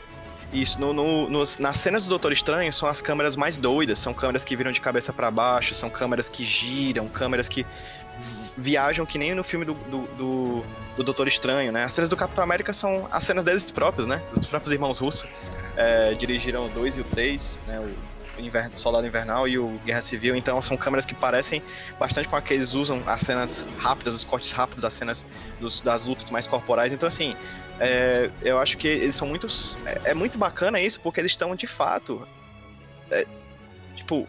Isso, 0.52 0.80
no, 0.80 0.92
no- 0.92 1.30
nos- 1.30 1.58
nas 1.58 1.76
cenas 1.78 2.04
do 2.04 2.08
Doutor 2.10 2.32
Estranho 2.32 2.72
são 2.72 2.88
as 2.88 3.00
câmeras 3.00 3.36
mais 3.36 3.56
doidas, 3.56 3.98
são 4.00 4.12
câmeras 4.12 4.44
que 4.44 4.56
viram 4.56 4.72
de 4.72 4.80
cabeça 4.80 5.12
pra 5.12 5.30
baixo, 5.30 5.74
são 5.74 5.88
câmeras 5.88 6.28
que 6.28 6.44
giram, 6.44 7.06
câmeras 7.08 7.48
que 7.48 7.62
vi- 8.18 8.52
viajam 8.56 9.06
que 9.06 9.16
nem 9.16 9.32
no 9.34 9.44
filme 9.44 9.64
do, 9.64 9.74
do, 9.74 9.98
do, 10.16 10.64
do 10.96 11.04
Doutor 11.04 11.28
Estranho, 11.28 11.70
né? 11.70 11.84
As 11.84 11.92
cenas 11.92 12.10
do 12.10 12.16
Capitão 12.16 12.42
América 12.42 12.72
são 12.72 13.06
as 13.12 13.22
cenas 13.22 13.44
deles 13.44 13.70
próprios, 13.70 14.08
né? 14.08 14.20
Dos 14.34 14.46
próprios 14.48 14.72
irmãos 14.72 14.98
russos. 14.98 15.24
É, 15.76 16.14
dirigiram 16.14 16.66
o 16.66 16.68
2 16.68 16.96
e 16.96 17.00
o 17.00 17.04
3, 17.04 17.60
né? 17.68 17.78
O, 17.78 18.09
Soldado 18.76 19.06
Invernal 19.06 19.46
e 19.48 19.58
o 19.58 19.78
Guerra 19.84 20.00
Civil, 20.02 20.34
então 20.36 20.60
são 20.62 20.76
câmeras 20.76 21.04
que 21.06 21.14
parecem 21.14 21.62
bastante 21.98 22.28
com 22.28 22.36
aqueles 22.36 22.74
usam 22.74 23.02
as 23.06 23.20
cenas 23.20 23.66
rápidas, 23.78 24.14
os 24.14 24.24
cortes 24.24 24.52
rápidos 24.52 24.82
das 24.82 24.94
cenas 24.94 25.26
dos- 25.60 25.80
das 25.80 26.04
lutas 26.04 26.30
mais 26.30 26.46
corporais. 26.46 26.92
Então, 26.92 27.06
assim, 27.06 27.34
é, 27.78 28.30
eu 28.42 28.58
acho 28.58 28.76
que 28.78 28.86
eles 28.88 29.14
são 29.14 29.26
muitos. 29.28 29.78
É, 29.86 30.10
é 30.10 30.14
muito 30.14 30.38
bacana 30.38 30.80
isso, 30.80 31.00
porque 31.00 31.20
eles 31.20 31.32
estão 31.32 31.54
de 31.54 31.66
fato. 31.66 32.26
é, 33.10 33.26
tipo, 33.96 34.28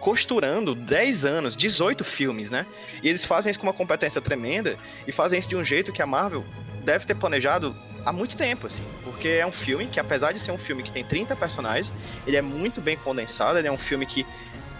costurando 0.00 0.74
10 0.74 1.24
anos, 1.26 1.56
18 1.56 2.04
filmes, 2.04 2.50
né? 2.50 2.66
E 3.02 3.08
eles 3.08 3.24
fazem 3.24 3.50
isso 3.50 3.58
com 3.58 3.66
uma 3.66 3.72
competência 3.72 4.20
tremenda 4.20 4.76
e 5.06 5.12
fazem 5.12 5.38
isso 5.38 5.48
de 5.48 5.56
um 5.56 5.64
jeito 5.64 5.92
que 5.92 6.00
a 6.02 6.06
Marvel 6.06 6.44
deve 6.84 7.04
ter 7.06 7.14
planejado 7.14 7.74
há 8.08 8.12
muito 8.12 8.36
tempo, 8.36 8.66
assim. 8.66 8.82
Porque 9.04 9.28
é 9.28 9.46
um 9.46 9.52
filme 9.52 9.86
que, 9.86 10.00
apesar 10.00 10.32
de 10.32 10.40
ser 10.40 10.50
um 10.50 10.58
filme 10.58 10.82
que 10.82 10.90
tem 10.90 11.04
30 11.04 11.36
personagens, 11.36 11.92
ele 12.26 12.36
é 12.36 12.42
muito 12.42 12.80
bem 12.80 12.96
condensado, 12.96 13.58
ele 13.58 13.68
é 13.68 13.72
um 13.72 13.76
filme 13.78 14.06
que, 14.06 14.24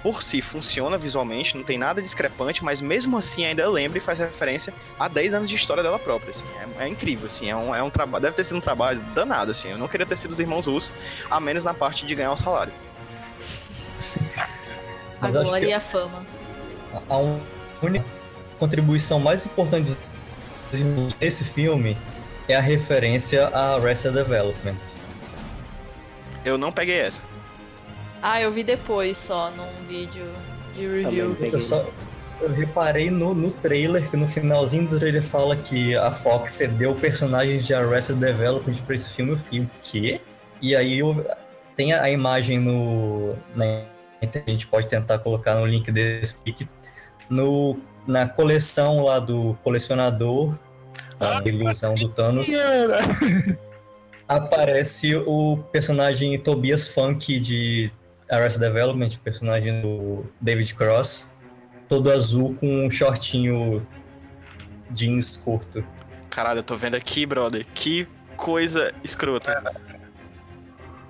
por 0.02 0.22
si, 0.22 0.40
funciona 0.40 0.96
visualmente, 0.96 1.56
não 1.56 1.62
tem 1.64 1.76
nada 1.76 2.00
discrepante, 2.00 2.64
mas 2.64 2.80
mesmo 2.80 3.18
assim 3.18 3.44
ainda 3.44 3.68
lembra 3.68 3.98
e 3.98 4.00
faz 4.00 4.18
referência 4.18 4.72
a 4.98 5.08
10 5.08 5.34
anos 5.34 5.50
de 5.50 5.56
história 5.56 5.82
dela 5.82 5.98
própria, 5.98 6.30
assim. 6.30 6.46
É, 6.78 6.84
é 6.84 6.88
incrível, 6.88 7.26
assim. 7.26 7.50
É 7.50 7.56
um, 7.56 7.74
é 7.74 7.82
um 7.82 7.90
trabalho... 7.90 8.22
Deve 8.22 8.36
ter 8.36 8.44
sido 8.44 8.56
um 8.56 8.60
trabalho 8.60 9.00
danado, 9.14 9.50
assim. 9.50 9.68
Eu 9.68 9.78
não 9.78 9.88
queria 9.88 10.06
ter 10.06 10.16
sido 10.16 10.30
os 10.30 10.40
irmãos 10.40 10.66
russos, 10.66 10.90
a 11.30 11.38
menos 11.38 11.62
na 11.62 11.74
parte 11.74 12.06
de 12.06 12.14
ganhar 12.14 12.32
o 12.32 12.36
salário. 12.36 12.72
A 15.20 15.30
glória 15.32 15.66
que- 15.66 15.72
e 15.72 15.74
a 15.74 15.80
fama. 15.80 16.24
A 17.10 17.84
única 17.84 18.04
contribuição 18.58 19.18
mais 19.18 19.44
importante 19.44 19.98
dos 20.70 20.80
irmãos 20.80 21.14
desse 21.14 21.42
filme 21.44 21.96
é 22.48 22.56
a 22.56 22.60
referência 22.60 23.48
a 23.48 23.76
Arrested 23.76 24.14
Development. 24.14 24.76
Eu 26.44 26.56
não 26.56 26.72
peguei 26.72 27.00
essa. 27.00 27.22
Ah, 28.22 28.40
eu 28.40 28.52
vi 28.52 28.64
depois 28.64 29.16
só 29.18 29.50
num 29.50 29.86
vídeo 29.86 30.24
de 30.74 30.86
Também 30.86 31.02
review. 31.02 31.36
Eu 31.52 31.60
só 31.60 31.84
eu 32.40 32.52
reparei 32.52 33.10
no, 33.10 33.34
no 33.34 33.50
trailer, 33.50 34.08
que 34.08 34.16
no 34.16 34.26
finalzinho 34.26 34.86
do 34.86 34.98
trailer 34.98 35.22
fala 35.22 35.56
que 35.56 35.96
a 35.96 36.10
Fox 36.12 36.52
cedeu 36.52 36.94
personagens 36.94 37.66
de 37.66 37.74
Arrested 37.74 38.18
Development 38.18 38.76
pra 38.86 38.94
esse 38.94 39.10
filme. 39.10 39.32
Eu 39.32 39.38
fiquei, 39.38 39.60
o 39.60 39.70
quê? 39.82 40.20
E 40.62 40.76
aí 40.76 41.00
eu, 41.00 41.26
tem 41.76 41.92
a, 41.92 42.02
a 42.02 42.10
imagem 42.10 42.58
no. 42.60 43.34
Na, 43.54 43.82
internet, 44.22 44.48
a 44.48 44.50
gente 44.50 44.66
pode 44.66 44.86
tentar 44.86 45.18
colocar 45.18 45.54
no 45.56 45.66
link 45.66 45.90
desse 45.90 46.38
pique. 46.40 46.68
No, 47.28 47.78
na 48.06 48.26
coleção 48.26 49.04
lá 49.04 49.18
do 49.18 49.56
colecionador, 49.62 50.54
a 51.20 51.42
ilusão 51.46 51.94
do 51.94 52.08
Thanos, 52.08 52.48
aparece 54.26 55.16
o 55.16 55.58
personagem 55.72 56.38
Tobias 56.38 56.88
Funk 56.88 57.38
de 57.40 57.90
Arrested 58.30 58.60
Development, 58.60 59.08
o 59.08 59.20
personagem 59.20 59.80
do 59.80 60.26
David 60.40 60.74
Cross, 60.74 61.32
todo 61.88 62.10
azul 62.10 62.54
com 62.56 62.84
um 62.84 62.90
shortinho 62.90 63.86
jeans 64.90 65.36
curto. 65.36 65.84
Caralho, 66.28 66.58
eu 66.58 66.62
tô 66.62 66.76
vendo 66.76 66.94
aqui, 66.94 67.24
brother. 67.24 67.66
Que 67.74 68.06
coisa 68.36 68.92
escrota. 69.02 69.62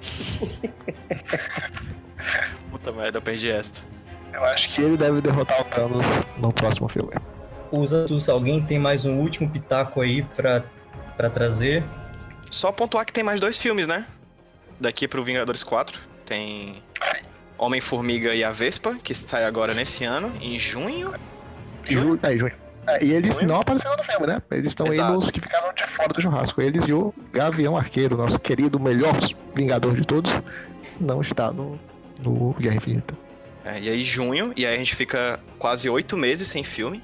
Puta 2.71 2.93
merda, 2.93 3.19
eu 3.19 3.23
perdi 3.23 3.51
essa. 3.51 3.85
Eu 4.33 4.45
acho 4.45 4.69
que 4.69 4.81
ele 4.81 4.97
deve 4.97 5.21
derrotar 5.21 5.61
o 5.61 5.65
Thanos 5.65 6.07
no 6.39 6.53
próximo 6.53 6.89
filme. 6.89 7.11
Os 7.71 7.93
outros, 7.93 8.29
alguém 8.29 8.63
tem 8.63 8.79
mais 8.79 9.05
um 9.05 9.17
último 9.19 9.49
pitaco 9.49 10.01
aí 10.01 10.23
pra, 10.23 10.65
pra 11.17 11.29
trazer? 11.29 11.83
Só 12.51 12.73
pontuar 12.73 13.05
que 13.05 13.13
tem 13.13 13.23
mais 13.23 13.41
dois 13.41 13.59
filmes, 13.59 13.87
né? 13.87 14.07
Daqui 14.81 15.07
pro 15.07 15.23
Vingadores 15.23 15.63
4. 15.63 16.01
Tem 16.25 16.83
Homem-Formiga 17.59 18.35
e 18.35 18.43
a 18.43 18.51
Vespa, 18.51 18.97
que 19.03 19.15
sai 19.15 19.45
agora 19.45 19.75
nesse 19.75 20.05
ano, 20.05 20.33
em 20.41 20.59
junho. 20.59 21.13
Ju... 21.85 22.19
É, 22.23 22.37
junho. 22.37 22.53
É, 22.87 23.05
e 23.05 23.13
eles 23.13 23.37
Junho? 23.37 23.49
não 23.49 23.61
apareceram 23.61 23.97
no 23.97 24.03
filme, 24.03 24.27
né? 24.27 24.43
Eles 24.51 24.69
estão 24.69 24.87
aí 24.87 24.97
nos 24.97 25.31
que 25.31 25.41
ficaram 25.41 25.75
de 25.75 25.85
fora 25.85 26.09
do 26.11 26.23
churrasco. 26.23 26.63
Eles 26.63 26.87
e 26.87 26.93
o 26.95 27.13
Gavião 27.31 27.77
Arqueiro, 27.77 28.17
nosso 28.17 28.39
querido 28.39 28.81
melhor 28.81 29.15
Vingador 29.55 29.95
de 29.95 30.07
todos, 30.07 30.33
não 30.99 31.21
está 31.21 31.53
no, 31.53 31.79
no 32.19 32.55
Guerra 32.55 32.77
Infinita. 32.77 33.15
É, 33.63 33.79
e 33.79 33.91
aí, 33.91 34.01
junho, 34.01 34.55
e 34.57 34.65
aí 34.65 34.75
a 34.75 34.79
gente 34.79 34.97
fica 34.97 35.39
quase 35.59 35.91
oito 35.91 36.17
meses 36.17 36.49
sem 36.49 36.65
filme 36.65 37.03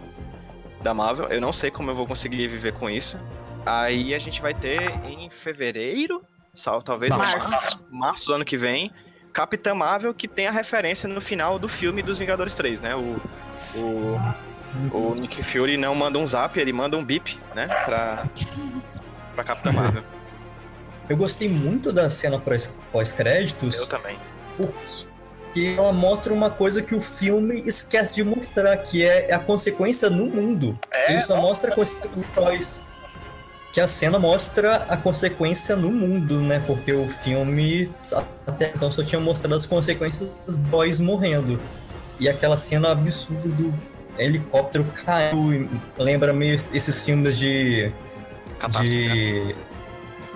da 0.85 0.95
Marvel. 0.95 1.27
Eu 1.29 1.41
não 1.41 1.53
sei 1.53 1.71
como 1.71 1.91
eu 1.91 1.95
vou 1.95 2.07
conseguir 2.07 2.47
viver 2.47 2.73
com 2.75 2.89
isso. 2.89 3.19
Aí 3.67 4.15
a 4.15 4.19
gente 4.19 4.41
vai 4.43 4.53
ter 4.55 4.81
em 5.07 5.29
fevereiro, 5.31 6.23
talvez 6.85 7.15
Março. 7.17 7.51
março, 7.51 7.81
março 7.91 8.27
do 8.27 8.35
ano 8.35 8.45
que 8.45 8.57
vem, 8.59 8.93
Capitã 9.33 9.75
Marvel, 9.75 10.13
que 10.15 10.29
tem 10.29 10.47
a 10.47 10.51
referência 10.53 11.09
no 11.09 11.21
final 11.21 11.59
do 11.59 11.67
filme 11.67 12.03
dos 12.03 12.19
Vingadores 12.19 12.55
3, 12.55 12.81
né? 12.83 12.95
O, 12.95 13.17
o, 13.75 14.21
o 14.97 15.15
Nick 15.15 15.43
Fury 15.43 15.77
não 15.79 15.95
manda 15.95 16.19
um 16.19 16.27
zap, 16.27 16.61
ele 16.61 16.73
manda 16.73 16.97
um 16.97 17.05
bip, 17.05 17.41
né? 17.55 17.67
Pra, 17.67 18.29
pra 19.35 19.43
Capitã 19.45 19.73
Marvel. 19.73 20.03
Eu 21.09 21.17
gostei 21.17 21.49
muito 21.49 21.91
da 21.93 22.09
cena 22.11 22.39
pós- 22.39 22.79
pós-créditos. 22.93 23.79
Eu 23.79 23.87
também. 23.87 24.19
porque 24.57 25.09
ela 25.57 25.93
mostra 25.93 26.33
uma 26.33 26.51
coisa 26.51 26.83
que 26.83 26.95
o 26.95 27.01
filme 27.01 27.63
esquece 27.67 28.17
de 28.17 28.25
mostrar, 28.25 28.77
que 28.79 29.05
é 29.05 29.33
a 29.33 29.39
consequência 29.39 30.11
no 30.11 30.27
mundo. 30.27 30.79
Ele 31.09 31.21
só 31.21 31.37
mostra 31.37 31.73
a 31.73 31.75
consequência. 31.75 32.87
Que 33.73 33.81
a 33.81 33.89
cena 33.89 34.19
mostra 34.19 34.85
a 34.89 34.97
consequência 34.97 35.75
no 35.75 35.91
mundo, 35.91 36.41
né? 36.41 36.63
Porque 36.65 36.93
o 36.93 37.09
filme 37.09 37.91
até 38.47 38.73
então 38.75 38.91
só 38.91 39.03
tinha 39.03 39.21
mostrado 39.21 39.55
as 39.55 39.67
consequências 39.67 40.29
dos 40.47 40.59
boys 40.59 41.01
morrendo. 41.01 41.61
E 42.21 42.29
aquela 42.29 42.57
cena 42.57 42.93
absurda 42.93 43.49
do 43.49 43.75
helicóptero 44.19 44.85
caiu. 45.05 45.69
Lembra 45.99 46.33
meio 46.33 46.55
esses 46.55 47.05
filmes 47.05 47.39
de. 47.39 47.93
Catástrofe, 48.59 48.89
né? 48.89 49.15
de. 49.15 49.57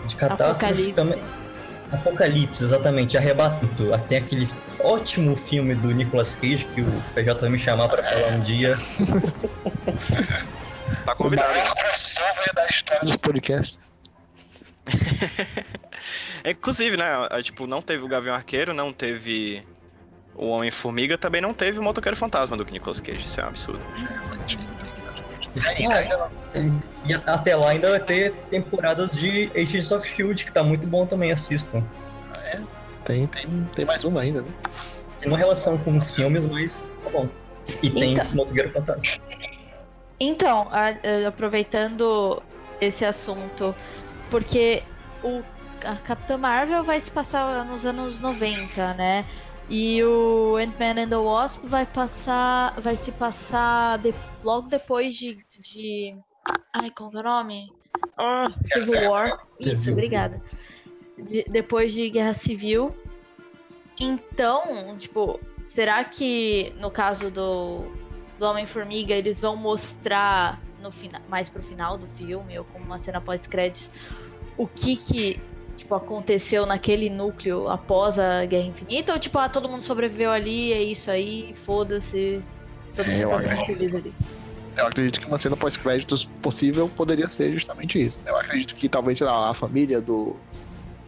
de 0.07 0.17
catástrofe 0.17 0.65
Apocalipse. 0.65 0.93
também. 0.93 1.19
Apocalipse, 1.93 2.63
exatamente, 2.63 3.17
arrebatamento. 3.17 3.93
Até 3.95 4.19
aquele 4.19 4.49
ótimo 4.81 5.35
filme 5.37 5.75
do 5.75 5.91
Nicolas 5.91 6.37
Cage 6.37 6.67
que 6.67 6.81
o 6.83 7.03
PJ 7.15 7.41
vai 7.41 7.51
me 7.51 7.59
chamar 7.59 7.89
pra 7.89 8.03
falar 8.03 8.29
um 8.33 8.41
dia. 8.41 8.77
Tá 11.05 11.15
convidado. 11.15 11.57
hein? 11.57 11.65
crossover 11.75 12.55
da 12.55 12.67
história 12.67 13.03
dos 13.05 13.17
podcasts. 13.17 13.93
Inclusive, 16.45 16.97
né? 16.97 17.05
a- 17.31 17.43
Tipo, 17.43 17.67
não 17.67 17.81
teve 17.81 18.05
o 18.05 18.09
Gavião 18.09 18.35
Arqueiro, 18.35 18.75
não 18.75 18.93
teve 18.93 19.63
o 20.35 20.49
Homem-Formiga, 20.49 21.17
também 21.17 21.41
não 21.41 21.55
teve 21.55 21.79
o 21.79 21.83
Motoqueiro 21.83 22.17
Fantasma 22.17 22.57
do 22.57 22.65
Nicolas 22.65 23.01
Cage. 23.01 23.25
Isso 23.25 23.41
é 23.41 23.45
um 23.45 23.49
absurdo. 23.49 23.81
E 27.07 27.15
até 27.27 27.57
lá 27.57 27.71
ainda 27.71 27.91
vai 27.91 28.01
ter 28.01 28.33
temporadas 28.51 29.17
de 29.17 29.51
Agents 29.55 29.91
of 29.93 30.07
Shield, 30.09 30.45
que 30.45 30.53
tá 30.53 30.63
muito 30.63 30.87
bom 30.87 31.07
também, 31.07 31.31
assistam. 31.33 31.83
Tem, 33.05 33.27
tem, 33.27 33.69
tem 33.75 33.85
mais 33.85 34.05
uma 34.05 34.21
ainda, 34.21 34.43
né? 34.43 34.49
Tem 35.19 35.29
uma 35.29 35.39
relação 35.39 35.79
com 35.79 35.97
os 35.97 36.15
filmes, 36.15 36.45
mas 36.45 36.93
tá 37.03 37.11
bom. 37.11 37.29
E 37.83 37.91
tem 37.91 38.13
Então. 38.13 38.27
Motoqueiro 38.35 38.71
Fantasma. 38.71 39.03
Então, 40.21 40.69
a- 40.71 40.89
a- 40.91 41.29
aproveitando 41.29 42.43
esse 42.81 43.05
assunto, 43.05 43.75
porque 44.31 44.83
o, 45.23 45.43
a 45.85 45.97
Capitã 45.97 46.37
Marvel 46.37 46.85
vai 46.85 47.01
se 47.01 47.11
passar 47.11 47.65
nos 47.65 47.87
anos 47.87 48.19
90, 48.19 48.95
né? 48.95 49.25
E 49.69 50.03
o 50.03 50.57
Ant-Man 50.57 51.03
and 51.03 51.09
the 51.11 51.17
Wasp 51.17 51.65
vai 51.67 51.85
passar. 51.85 52.81
Vai 52.81 52.97
se 52.97 53.13
passar 53.13 53.99
de- 53.99 54.15
logo 54.43 54.69
depois 54.69 55.15
de, 55.17 55.39
de. 55.59 56.17
Ai, 56.75 56.91
qual 56.91 57.11
que 57.11 57.17
é 57.17 57.21
o 57.21 57.23
nome? 57.23 57.73
Ah, 58.17 58.51
Civil 58.63 59.11
War. 59.11 59.39
Isso, 59.61 59.91
obrigada. 59.93 60.41
De- 61.19 61.45
depois 61.51 61.93
de 61.93 62.09
Guerra 62.09 62.33
Civil. 62.35 62.97
Então, 64.01 64.97
tipo, 64.97 65.41
será 65.69 66.05
que 66.05 66.73
no 66.79 66.91
caso 66.91 67.31
do, 67.31 67.83
do 68.39 68.47
Homem-Formiga 68.47 69.13
eles 69.15 69.41
vão 69.41 69.57
mostrar 69.57 70.61
no 70.81 70.91
fina, 70.93 71.21
mais 71.29 71.51
pro 71.51 71.63
final 71.63 71.99
do 71.99 72.07
filme 72.09 72.59
ou 72.59 72.65
como 72.67 72.85
uma 72.85 72.99
cena 73.01 73.21
pós-créditos 73.21 73.91
o 74.57 74.67
que 74.69 74.95
que 74.97 75.41
tipo 75.89 75.95
aconteceu 75.95 76.67
naquele 76.67 77.09
núcleo 77.09 77.67
após 77.71 78.19
a 78.19 78.45
Guerra 78.45 78.67
Infinita 78.67 79.15
ou 79.15 79.19
tipo 79.19 79.39
ah, 79.39 79.49
todo 79.49 79.69
mundo 79.69 79.81
sobreviveu 79.83 80.31
ali 80.31 80.73
é 80.75 80.83
isso 80.83 81.11
aí 81.11 81.55
foda-se 81.65 82.45
todo 82.95 83.07
É, 83.07 83.13
mundo 83.13 83.23
eu 83.23 83.31
tá 83.31 83.39
sendo 83.39 83.65
feliz 83.65 83.95
ali 83.95 84.15
Eu 84.77 84.87
acredito 84.87 85.19
que 85.19 85.27
uma 85.27 85.39
cena 85.39 85.57
pós-créditos 85.57 86.27
possível 86.43 86.91
poderia 86.95 87.27
ser 87.27 87.55
justamente 87.55 88.01
isso. 88.01 88.19
Eu 88.27 88.37
acredito 88.37 88.75
que 88.75 88.89
talvez, 88.89 89.17
sei 89.19 89.27
lá, 89.27 89.51
a 89.51 89.55
família 89.55 90.01
do, 90.01 90.37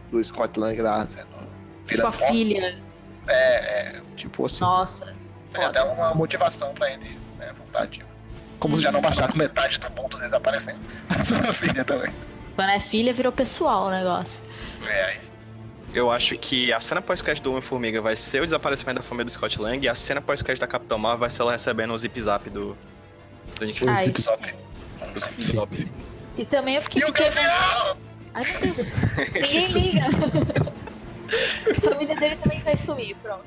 do 0.09 0.23
Scott 0.23 0.59
Lang 0.59 0.81
lá 0.81 1.05
sendo 1.07 1.27
tipo 1.85 2.07
a 2.07 2.11
filha 2.11 2.75
é, 3.27 4.01
tipo 4.15 4.45
assim, 4.47 4.61
nossa 4.61 5.13
seria 5.45 5.67
até 5.67 5.83
uma 5.83 6.15
motivação 6.15 6.73
pra 6.73 6.91
ele 6.91 7.17
né, 7.37 7.53
voltar 7.55 7.83
ativo. 7.83 8.09
Como 8.57 8.77
se 8.77 8.83
já 8.83 8.91
não 8.91 9.01
bastasse 9.01 9.37
metade 9.37 9.77
do 9.79 9.89
mundo 9.91 10.17
desaparecendo. 10.17 10.79
A 11.09 11.23
sua 11.23 11.53
filha 11.53 11.83
também. 11.85 12.11
quando 12.55 12.69
é 12.69 12.79
filha 12.79 13.13
virou 13.13 13.31
pessoal 13.31 13.87
o 13.87 13.89
negócio 13.91 14.41
Aí 14.87 15.19
eu 15.93 16.09
acho 16.09 16.37
que 16.37 16.71
a 16.71 16.79
cena 16.79 17.01
pós-crédito 17.01 17.43
do 17.43 17.49
Homem-Formiga 17.51 18.01
vai 18.01 18.15
ser 18.15 18.41
o 18.41 18.45
desaparecimento 18.45 19.01
da 19.01 19.03
família 19.03 19.25
do 19.25 19.31
Scott 19.31 19.61
Lang 19.61 19.83
e 19.85 19.89
a 19.89 19.95
cena 19.95 20.21
pós-crédito 20.21 20.61
da 20.61 20.67
Capitão 20.67 20.97
Marvel 20.97 21.19
vai 21.19 21.29
ser 21.29 21.41
ela 21.41 21.51
recebendo 21.51 21.91
o 21.93 21.97
zip-zap 21.97 22.49
do, 22.49 22.77
do 23.59 23.65
Nick 23.65 23.87
Ah, 23.87 23.97
Fury. 23.99 24.13
isso. 24.17 24.31
Do 25.13 25.19
zip-zap. 25.19 25.91
E 26.37 26.45
também 26.45 26.75
eu 26.75 26.81
fiquei 26.81 27.03
pequena. 27.03 27.95
Ai 28.33 28.45
meu 28.61 28.73
Deus. 28.73 28.87
Ninguém 29.33 29.67
liga. 29.91 30.05
A 31.77 31.81
família 31.81 32.15
dele 32.15 32.35
também 32.37 32.61
vai 32.61 32.77
sumir, 32.77 33.15
pronto. 33.21 33.43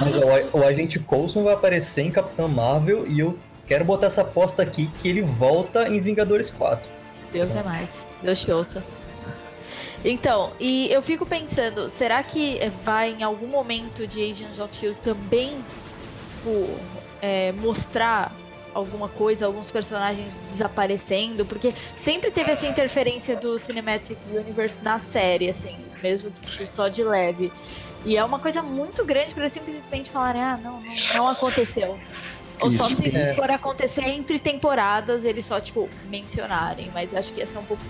Mas 0.00 0.16
ó, 0.16 0.58
o 0.58 0.64
agente 0.66 0.98
Coulson 1.00 1.44
vai 1.44 1.54
aparecer 1.54 2.02
em 2.02 2.10
Capitão 2.10 2.48
Marvel 2.48 3.06
e 3.06 3.18
eu 3.20 3.38
quero 3.66 3.84
botar 3.84 4.06
essa 4.06 4.22
aposta 4.22 4.62
aqui 4.62 4.86
que 4.98 5.08
ele 5.08 5.20
volta 5.22 5.88
em 5.88 6.00
Vingadores 6.00 6.50
4. 6.50 6.90
Deus 7.32 7.54
é 7.54 7.62
mais. 7.62 7.90
Deus 8.22 8.40
te 8.40 8.50
ouça. 8.50 8.82
Então, 10.04 10.52
e 10.60 10.88
eu 10.92 11.02
fico 11.02 11.26
pensando, 11.26 11.88
será 11.90 12.22
que 12.22 12.58
vai 12.84 13.12
em 13.12 13.22
algum 13.22 13.46
momento 13.46 14.06
de 14.06 14.22
Agents 14.30 14.58
of 14.58 14.74
Shield 14.76 14.98
também 15.00 15.64
tipo, 16.36 16.78
é, 17.20 17.52
mostrar 17.52 18.32
alguma 18.72 19.08
coisa, 19.08 19.46
alguns 19.46 19.70
personagens 19.70 20.36
desaparecendo? 20.46 21.44
Porque 21.44 21.74
sempre 21.96 22.30
teve 22.30 22.52
essa 22.52 22.66
interferência 22.66 23.36
do 23.36 23.58
Cinematic 23.58 24.18
Universe 24.30 24.78
na 24.82 24.98
série, 24.98 25.50
assim, 25.50 25.76
mesmo 26.02 26.30
que 26.30 26.70
só 26.70 26.88
de 26.88 27.02
leve. 27.02 27.52
E 28.04 28.16
é 28.16 28.24
uma 28.24 28.38
coisa 28.38 28.62
muito 28.62 29.04
grande 29.04 29.34
para 29.34 29.48
simplesmente 29.48 30.10
falarem, 30.10 30.40
ah, 30.40 30.56
não, 30.62 30.80
não, 30.80 30.94
não 31.14 31.28
aconteceu. 31.28 31.98
Ou 32.60 32.70
só 32.70 32.88
se 32.88 33.14
É. 33.14 33.34
for 33.34 33.50
acontecer 33.50 34.04
entre 34.08 34.38
temporadas, 34.38 35.24
eles 35.24 35.44
só, 35.44 35.60
tipo, 35.60 35.88
mencionarem. 36.08 36.90
Mas 36.94 37.12
acho 37.14 37.32
que 37.32 37.40
ia 37.40 37.46
ser 37.46 37.58
um 37.58 37.64
pouco. 37.64 37.82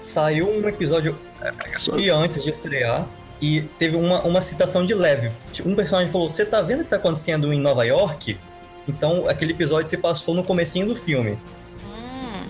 Saiu 0.00 0.48
um 0.50 0.68
episódio 0.68 1.16
Preguiçoso. 1.56 2.02
e 2.02 2.10
antes 2.10 2.42
de 2.42 2.50
estrear 2.50 3.06
e 3.40 3.62
teve 3.78 3.96
uma, 3.96 4.22
uma 4.22 4.40
citação 4.40 4.84
de 4.86 4.94
leve. 4.94 5.30
Um 5.64 5.74
personagem 5.74 6.10
falou: 6.10 6.28
Você 6.30 6.44
tá 6.44 6.60
vendo 6.60 6.80
o 6.80 6.84
que 6.84 6.90
tá 6.90 6.96
acontecendo 6.96 7.52
em 7.52 7.60
Nova 7.60 7.84
York? 7.84 8.38
Então 8.86 9.28
aquele 9.28 9.52
episódio 9.52 9.88
se 9.88 9.96
passou 9.98 10.34
no 10.34 10.44
comecinho 10.44 10.86
do 10.86 10.94
filme. 10.96 11.38
Hum, 11.86 12.46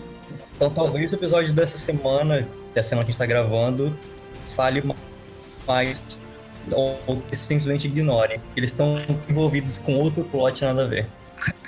Então 0.57 0.71
talvez 0.71 1.13
o 1.13 1.17
episódio 1.17 1.53
dessa 1.53 1.79
semana, 1.79 2.49
dessa 2.75 2.91
semana 2.91 3.05
que 3.05 3.11
a 3.11 3.13
gente 3.13 3.19
tá 3.19 3.27
gravando, 3.27 3.97
fale 4.41 4.83
ma- 4.83 4.95
mais 5.67 6.05
ou, 6.71 6.99
ou 7.07 7.23
simplesmente 7.33 7.87
ignorem. 7.87 8.41
Eles 8.57 8.71
estão 8.71 9.03
envolvidos 9.29 9.79
com 9.79 9.95
outro 9.97 10.25
plot 10.25 10.65
nada 10.65 10.85
a 10.85 10.87
ver. 10.89 11.07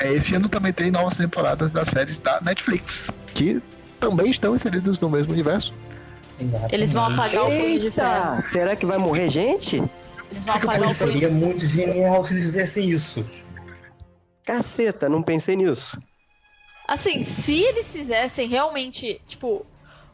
É, 0.01 0.13
esse 0.13 0.35
ano 0.37 0.49
também 0.49 0.73
tem 0.73 0.91
novas 0.91 1.17
temporadas 1.17 1.73
das 1.73 1.89
séries 1.89 2.19
da 2.21 2.41
Netflix, 2.41 3.11
que 3.35 3.61
também 4.09 4.31
estão 4.31 4.55
inseridas 4.55 4.99
no 4.99 5.09
mesmo 5.09 5.33
universo. 5.33 5.73
Exato. 6.41 6.75
eles 6.75 6.93
vão 6.93 7.05
apagar 7.05 7.43
o 7.45 7.47
Punho 7.47 7.81
de 7.81 7.91
Ferro. 7.93 8.35
Eita! 8.35 8.43
Será 8.51 8.75
que 8.77 8.85
vai 8.85 8.99
morrer 8.99 9.31
gente? 9.31 9.83
Eles 10.31 10.45
vão 10.45 10.55
apagar 10.57 10.81
o 10.81 10.83
Punho 10.83 10.93
Seria 10.95 11.29
muito 11.31 11.67
genial 11.67 12.25
se 12.25 12.35
eles 12.35 12.45
fizessem 12.45 12.91
isso. 12.91 13.25
Caceta, 14.45 15.09
não 15.09 15.23
pensei 15.23 15.57
nisso. 15.57 15.99
Assim, 16.87 17.25
se 17.25 17.63
eles 17.63 17.87
fizessem 17.87 18.49
realmente, 18.49 19.21
tipo, 19.27 19.65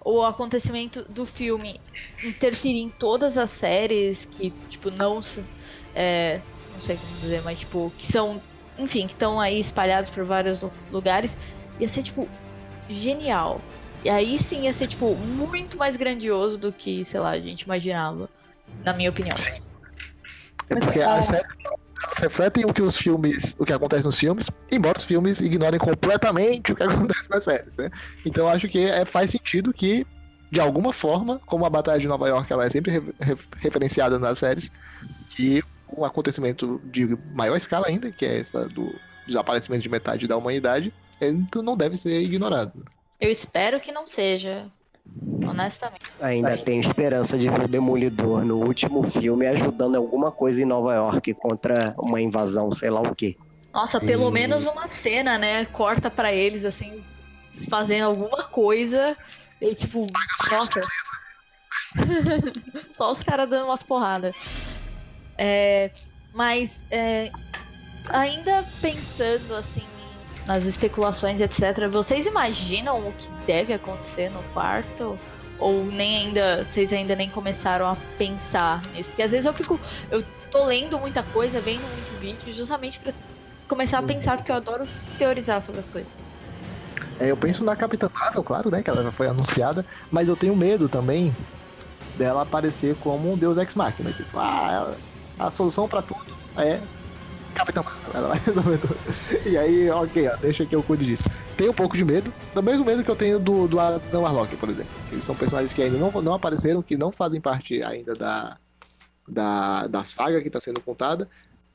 o 0.04 0.22
acontecimento 0.22 1.04
do 1.08 1.26
filme 1.26 1.80
interferir 2.22 2.80
em 2.80 2.90
todas 2.90 3.36
as 3.36 3.50
séries 3.50 4.24
que, 4.24 4.50
tipo, 4.68 4.90
não 4.90 5.20
se. 5.20 5.42
É, 5.94 6.40
não 6.72 6.80
sei 6.80 6.96
como 6.96 7.20
dizer, 7.20 7.42
mas, 7.42 7.58
tipo, 7.58 7.92
que 7.98 8.06
são. 8.06 8.40
Enfim, 8.78 9.06
que 9.06 9.14
estão 9.14 9.40
aí 9.40 9.58
espalhados 9.58 10.10
por 10.10 10.24
vários 10.24 10.62
lu- 10.62 10.72
lugares, 10.92 11.36
ia 11.80 11.88
ser, 11.88 12.02
tipo, 12.02 12.28
genial. 12.88 13.60
E 14.04 14.08
aí 14.08 14.38
sim 14.38 14.62
ia 14.62 14.72
ser, 14.72 14.86
tipo, 14.86 15.14
muito 15.14 15.76
mais 15.76 15.96
grandioso 15.96 16.56
do 16.56 16.72
que, 16.72 17.04
sei 17.04 17.20
lá, 17.20 17.30
a 17.30 17.40
gente 17.40 17.62
imaginava. 17.62 18.28
Na 18.84 18.92
minha 18.94 19.10
opinião. 19.10 19.36
É 20.68 20.74
Mas, 20.74 20.84
porque 20.84 21.00
ah, 21.00 21.14
as 21.16 21.26
séries 21.26 21.52
refletem 22.18 22.64
o 22.64 22.72
que 22.72 22.80
os 22.82 22.96
filmes, 22.96 23.56
o 23.58 23.64
que 23.66 23.72
acontece 23.72 24.04
nos 24.04 24.18
filmes, 24.18 24.48
embora 24.70 24.96
os 24.96 25.04
filmes 25.04 25.40
ignorem 25.40 25.78
completamente 25.78 26.72
o 26.72 26.76
que 26.76 26.82
acontece 26.84 27.28
nas 27.28 27.44
séries, 27.44 27.76
né? 27.76 27.90
Então 28.24 28.44
eu 28.44 28.50
acho 28.50 28.68
que 28.68 28.78
é, 28.78 29.04
faz 29.04 29.30
sentido 29.30 29.72
que, 29.72 30.06
de 30.50 30.60
alguma 30.60 30.92
forma, 30.92 31.40
como 31.46 31.66
a 31.66 31.70
Batalha 31.70 32.00
de 32.00 32.08
Nova 32.08 32.28
York 32.28 32.50
ela 32.52 32.64
é 32.64 32.70
sempre 32.70 32.92
re- 32.92 33.14
re- 33.20 33.38
referenciada 33.58 34.18
nas 34.18 34.38
séries, 34.38 34.70
que 35.30 35.62
um 35.96 36.04
acontecimento 36.04 36.80
de 36.84 37.18
maior 37.34 37.56
escala 37.56 37.88
ainda, 37.88 38.10
que 38.10 38.24
é 38.24 38.40
essa 38.40 38.66
do 38.68 38.94
desaparecimento 39.26 39.82
de 39.82 39.88
metade 39.88 40.26
da 40.26 40.36
humanidade, 40.36 40.92
ele 41.20 41.44
não 41.56 41.76
deve 41.76 41.96
ser 41.96 42.20
ignorado. 42.22 42.72
Eu 43.20 43.30
espero 43.30 43.80
que 43.80 43.92
não 43.92 44.06
seja. 44.06 44.66
Honestamente. 45.46 46.02
Ainda 46.20 46.56
tenho 46.56 46.80
esperança 46.80 47.36
de 47.36 47.48
ver 47.48 47.62
o 47.62 47.68
Demolidor 47.68 48.44
no 48.44 48.58
último 48.64 49.02
filme 49.08 49.46
ajudando 49.46 49.96
alguma 49.96 50.30
coisa 50.30 50.62
em 50.62 50.66
Nova 50.66 50.94
York 50.94 51.34
contra 51.34 51.94
uma 51.98 52.20
invasão, 52.20 52.72
sei 52.72 52.90
lá 52.90 53.00
o 53.00 53.14
quê. 53.14 53.36
Nossa, 53.72 54.00
pelo 54.00 54.28
E- 54.28 54.32
menos 54.32 54.66
uma 54.66 54.86
cena, 54.88 55.38
né? 55.38 55.64
Corta 55.66 56.10
pra 56.10 56.32
eles, 56.32 56.64
assim, 56.64 57.04
fazendo 57.68 58.04
alguma 58.04 58.44
coisa. 58.44 59.16
E 59.60 59.74
tipo, 59.74 60.06
nossa. 60.50 60.80
Só 62.92 63.10
os 63.10 63.22
caras 63.22 63.48
dando 63.48 63.66
umas 63.66 63.82
porradas. 63.82 64.36
É, 65.36 65.90
mas, 66.34 66.70
é, 66.90 67.30
ainda 68.08 68.64
pensando, 68.80 69.54
assim, 69.54 69.84
nas 70.50 70.66
especulações, 70.66 71.40
etc., 71.40 71.86
vocês 71.88 72.26
imaginam 72.26 72.98
o 73.06 73.12
que 73.12 73.28
deve 73.46 73.72
acontecer 73.72 74.28
no 74.30 74.42
quarto? 74.52 75.16
Ou 75.60 75.84
nem 75.84 76.26
ainda, 76.26 76.64
vocês 76.64 76.92
ainda 76.92 77.14
nem 77.14 77.30
começaram 77.30 77.86
a 77.86 77.96
pensar 78.18 78.82
nisso? 78.92 79.08
Porque 79.10 79.22
às 79.22 79.30
vezes 79.30 79.46
eu 79.46 79.52
fico, 79.52 79.78
eu 80.10 80.24
tô 80.50 80.64
lendo 80.64 80.98
muita 80.98 81.22
coisa, 81.22 81.60
vendo 81.60 81.82
muito 81.82 82.18
vídeo, 82.18 82.52
justamente 82.52 82.98
pra 82.98 83.12
começar 83.68 83.98
a 83.98 84.02
pensar, 84.02 84.38
porque 84.38 84.50
eu 84.50 84.56
adoro 84.56 84.82
teorizar 85.16 85.62
sobre 85.62 85.78
as 85.78 85.88
coisas. 85.88 86.12
É, 87.20 87.30
eu 87.30 87.36
penso 87.36 87.62
na 87.62 87.76
Capitã 87.76 88.10
Marvel, 88.12 88.42
claro, 88.42 88.72
né? 88.72 88.82
Que 88.82 88.90
ela 88.90 89.04
já 89.04 89.12
foi 89.12 89.28
anunciada, 89.28 89.86
mas 90.10 90.28
eu 90.28 90.34
tenho 90.34 90.56
medo 90.56 90.88
também 90.88 91.32
dela 92.16 92.42
aparecer 92.42 92.96
como 92.96 93.32
um 93.32 93.36
Deus 93.36 93.56
Ex 93.56 93.76
Machina. 93.76 94.10
Tipo, 94.10 94.36
ah, 94.36 94.94
a 95.38 95.48
solução 95.48 95.86
pra 95.86 96.02
tudo 96.02 96.34
é 96.56 96.80
Capitã 97.54 97.82
Marvel. 97.82 98.10
Ela 98.14 98.28
vai 98.28 98.38
resolver 98.44 98.78
tudo. 98.78 98.96
E 99.46 99.56
aí, 99.58 99.90
ok, 99.90 100.28
ó, 100.28 100.36
deixa 100.36 100.64
que 100.66 100.74
eu 100.74 100.82
cuide 100.82 101.04
disso. 101.04 101.24
Tenho 101.56 101.70
um 101.70 101.74
pouco 101.74 101.96
de 101.96 102.04
medo, 102.04 102.32
do 102.54 102.62
mesmo 102.62 102.84
medo 102.84 103.04
que 103.04 103.10
eu 103.10 103.16
tenho 103.16 103.38
do, 103.38 103.68
do 103.68 103.78
Adam 103.78 104.22
Warlock, 104.22 104.56
por 104.56 104.68
exemplo. 104.68 104.90
Eles 105.12 105.24
são 105.24 105.34
personagens 105.34 105.72
que 105.72 105.82
ainda 105.82 105.98
não, 105.98 106.10
não 106.22 106.34
apareceram, 106.34 106.82
que 106.82 106.96
não 106.96 107.12
fazem 107.12 107.40
parte 107.40 107.82
ainda 107.82 108.14
da, 108.14 108.56
da, 109.28 109.86
da 109.86 110.04
saga 110.04 110.40
que 110.40 110.48
está 110.48 110.60
sendo 110.60 110.80
contada, 110.80 111.28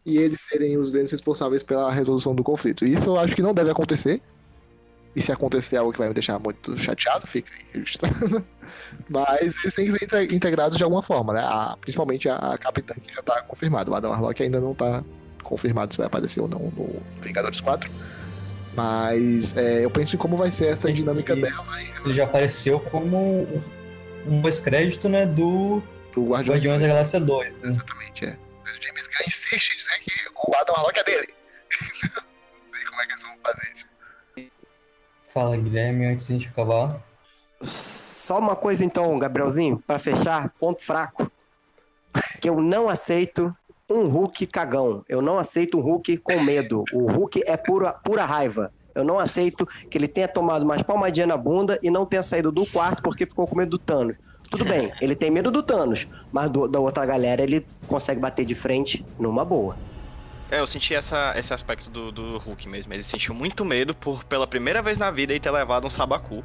e 0.06 0.18
eles 0.18 0.42
serem 0.42 0.78
os 0.78 0.90
grandes 0.90 1.12
responsáveis 1.12 1.64
pela 1.64 1.92
resolução 1.92 2.34
do 2.36 2.44
conflito. 2.44 2.86
Isso 2.86 3.10
eu 3.10 3.20
acho 3.20 3.36
que 3.36 3.42
não 3.42 3.54
deve 3.54 3.72
acontecer. 3.72 4.22
E 5.16 5.22
se 5.22 5.32
acontecer 5.32 5.78
algo 5.78 5.94
que 5.94 5.98
vai 6.00 6.10
me 6.10 6.14
deixar 6.14 6.38
muito 6.40 6.78
chateado, 6.78 7.26
fica 7.26 7.50
aí. 7.74 7.84
Mas 9.10 9.56
eles 9.64 9.74
têm 9.74 9.86
que 9.86 9.92
ser 9.98 10.04
inte- 10.04 10.36
integrados 10.36 10.78
de 10.78 10.84
alguma 10.84 11.02
forma, 11.02 11.34
né? 11.34 11.40
A- 11.42 11.78
principalmente 11.80 12.28
a, 12.28 12.36
a 12.36 12.58
capitã 12.58 12.94
que 12.96 13.14
já 13.14 13.22
tá 13.22 13.42
confirmado. 13.44 13.92
O 13.92 13.96
Adam 13.96 14.12
Warlock 14.12 14.44
ainda 14.44 14.60
não 14.60 14.76
tá 14.76 15.04
confirmado 15.46 15.94
se 15.94 15.98
vai 15.98 16.08
aparecer 16.08 16.40
ou 16.42 16.48
não 16.48 16.60
no 16.60 17.02
Vingadores 17.22 17.62
4. 17.62 17.90
Mas 18.76 19.56
é, 19.56 19.86
eu 19.86 19.90
penso 19.90 20.16
em 20.16 20.20
como 20.20 20.36
vai 20.36 20.52
ser 20.52 20.68
essa 20.68 20.92
dinâmica 20.92 21.34
E- 21.34 21.42
dela 21.42 21.66
Ele 22.04 22.14
já 22.14 22.26
apareceu 22.26 22.80
como 22.80 23.48
um 24.28 24.42
pós-crédito, 24.42 25.08
né, 25.08 25.26
do 25.26 25.82
do 26.14 26.30
Guardiões. 26.30 26.48
Guardiões 26.60 26.82
da 26.82 26.88
Galáxia 26.88 27.20
2. 27.20 27.62
Né? 27.62 27.70
Exatamente, 27.70 28.26
é. 28.26 28.38
Mas 28.64 28.76
o 28.78 28.82
James 28.82 29.08
Gunn 29.08 29.26
insiste 29.28 29.74
em 29.74 29.78
dizer 29.78 30.00
que 30.00 30.12
o 30.36 30.56
Adam 30.56 30.76
Warlock 30.76 31.00
é 31.00 31.04
dele. 31.04 31.28
não 32.04 32.74
sei 32.74 32.86
como 32.86 33.02
é 33.02 33.06
que 33.06 33.12
eles 33.14 33.22
vão 33.24 33.36
fazer 33.44 33.74
isso. 33.76 33.86
Fala, 35.28 35.58
Guilherme, 35.58 36.06
antes 36.06 36.28
de 36.28 36.34
a 36.34 36.38
gente 36.38 36.48
acabar. 36.50 37.02
Só 37.62 38.40
uma 38.40 38.56
coisa 38.56 38.84
então, 38.86 39.18
Gabrielzinho, 39.20 39.82
pra 39.86 40.00
fechar, 40.00 40.50
ponto 40.60 40.82
fraco. 40.82 41.30
Que 42.40 42.48
eu 42.50 42.62
não 42.62 42.88
aceito 42.88 43.54
um 43.90 44.08
Hulk 44.08 44.48
cagão. 44.48 45.04
Eu 45.08 45.22
não 45.22 45.38
aceito 45.38 45.78
um 45.78 45.82
Hulk 45.82 46.18
com 46.18 46.40
medo. 46.42 46.84
O 46.94 47.12
Hulk 47.12 47.44
é 47.46 47.56
pura, 47.58 47.94
pura 47.94 48.26
raiva. 48.26 48.72
Eu 48.94 49.04
não 49.04 49.20
aceito 49.20 49.66
que 49.90 49.98
ele 49.98 50.08
tenha 50.08 50.28
tomado 50.28 50.66
mais 50.66 50.82
palmadinha 50.82 51.28
na 51.28 51.38
bunda 51.38 51.78
e 51.84 51.92
não 51.92 52.06
tenha 52.06 52.24
saído 52.24 52.52
do 52.52 52.66
quarto 52.66 53.02
porque 53.04 53.26
ficou 53.26 53.46
com 53.46 53.56
medo 53.58 53.72
do 53.72 53.78
Thanos. 53.78 54.16
Tudo 54.50 54.64
bem, 54.64 54.92
ele 55.02 55.16
tem 55.16 55.30
medo 55.30 55.52
do 55.52 55.62
Thanos, 55.62 56.08
mas 56.32 56.50
do- 56.50 56.68
da 56.68 56.80
outra 56.80 57.06
galera 57.06 57.42
ele 57.42 57.66
consegue 57.88 58.22
bater 58.22 58.46
de 58.46 58.56
frente 58.56 59.06
numa 59.20 59.44
boa. 59.44 59.76
É, 60.50 60.60
eu 60.60 60.68
senti 60.68 60.94
essa, 60.94 61.34
esse 61.36 61.54
aspecto 61.54 61.90
do, 61.90 62.12
do 62.12 62.38
Hulk 62.38 62.70
mesmo. 62.70 62.94
Ele 62.94 63.04
sentiu 63.04 63.34
muito 63.34 63.66
medo 63.66 63.94
por, 63.94 64.24
pela 64.24 64.46
primeira 64.48 64.82
vez 64.82 64.98
na 65.00 65.10
vida, 65.12 65.34
ele 65.34 65.40
ter 65.40 65.52
levado 65.52 65.86
um 65.86 65.90
sabacu. 65.90 66.44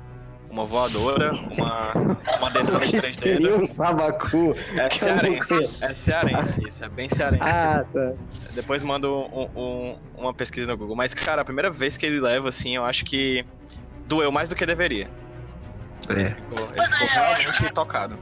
Uma 0.51 0.65
voadora, 0.67 1.31
uma, 1.53 1.93
uma 2.39 2.49
O 2.49 2.51
dentada 2.53 2.79
de 2.81 2.85
que 2.91 2.99
três 2.99 3.15
seria 3.17 3.49
dedos. 3.51 3.61
um 3.61 3.65
sabacu? 3.65 4.53
É 4.77 4.89
que 4.89 4.97
cearense. 4.97 5.79
É 5.81 5.95
cearense, 5.95 6.67
isso. 6.67 6.85
É 6.85 6.89
bem 6.89 7.09
cearense. 7.09 7.43
Ah, 7.45 7.85
tá. 7.93 8.13
Depois 8.55 8.83
mando 8.83 9.09
um- 9.33 9.49
um- 9.57 9.97
uma 10.19 10.35
pesquisa 10.35 10.67
no 10.67 10.77
Google. 10.77 10.97
Mas, 10.97 11.15
cara, 11.15 11.43
a 11.43 11.45
primeira 11.45 11.71
vez 11.71 11.97
que 11.97 12.05
ele 12.05 12.21
leva, 12.21 12.49
assim, 12.49 12.75
eu 12.75 12.85
acho 12.85 13.05
que 13.05 13.45
doeu 14.09 14.33
mais 14.33 14.49
do 14.49 14.57
que 14.57 14.67
deveria. 14.67 15.09
Ele 16.09 16.23
É. 16.23 16.29
ficou, 16.31 16.59
ele 16.59 16.85
ficou 16.89 17.07
realmente 17.09 17.73
tocado. 17.73 18.19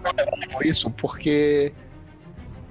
Isso, 0.63 0.91
porque 0.91 1.73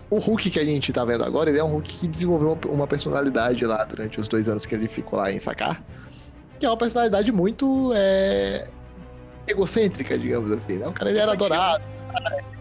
o 0.09 0.19
Hulk 0.19 0.51
que 0.51 0.59
a 0.59 0.65
gente 0.65 0.93
tá 0.93 1.03
vendo 1.03 1.23
agora, 1.23 1.49
ele 1.49 1.57
é 1.57 1.63
um 1.63 1.69
Hulk 1.71 1.97
que 1.97 2.07
desenvolveu 2.07 2.51
uma- 2.63 2.73
uma 2.75 2.87
personalidade 2.87 3.65
lá 3.65 3.83
durante 3.85 4.19
os 4.21 4.27
dois 4.27 4.47
anos 4.47 4.67
que 4.67 4.75
ele 4.75 4.87
ficou 4.87 5.17
lá 5.17 5.31
em 5.31 5.39
Sakar. 5.39 5.81
Que 6.59 6.65
é 6.65 6.69
uma 6.69 6.77
personalidade 6.77 7.31
muito 7.31 7.91
é, 7.95 8.67
egocêntrica, 9.47 10.17
digamos 10.17 10.51
assim. 10.51 10.77
Né? 10.77 10.87
O 10.87 10.91
cara 10.91 11.09
ele 11.09 11.19
era 11.19 11.33
Infantil. 11.33 11.55
adorado. 11.55 11.83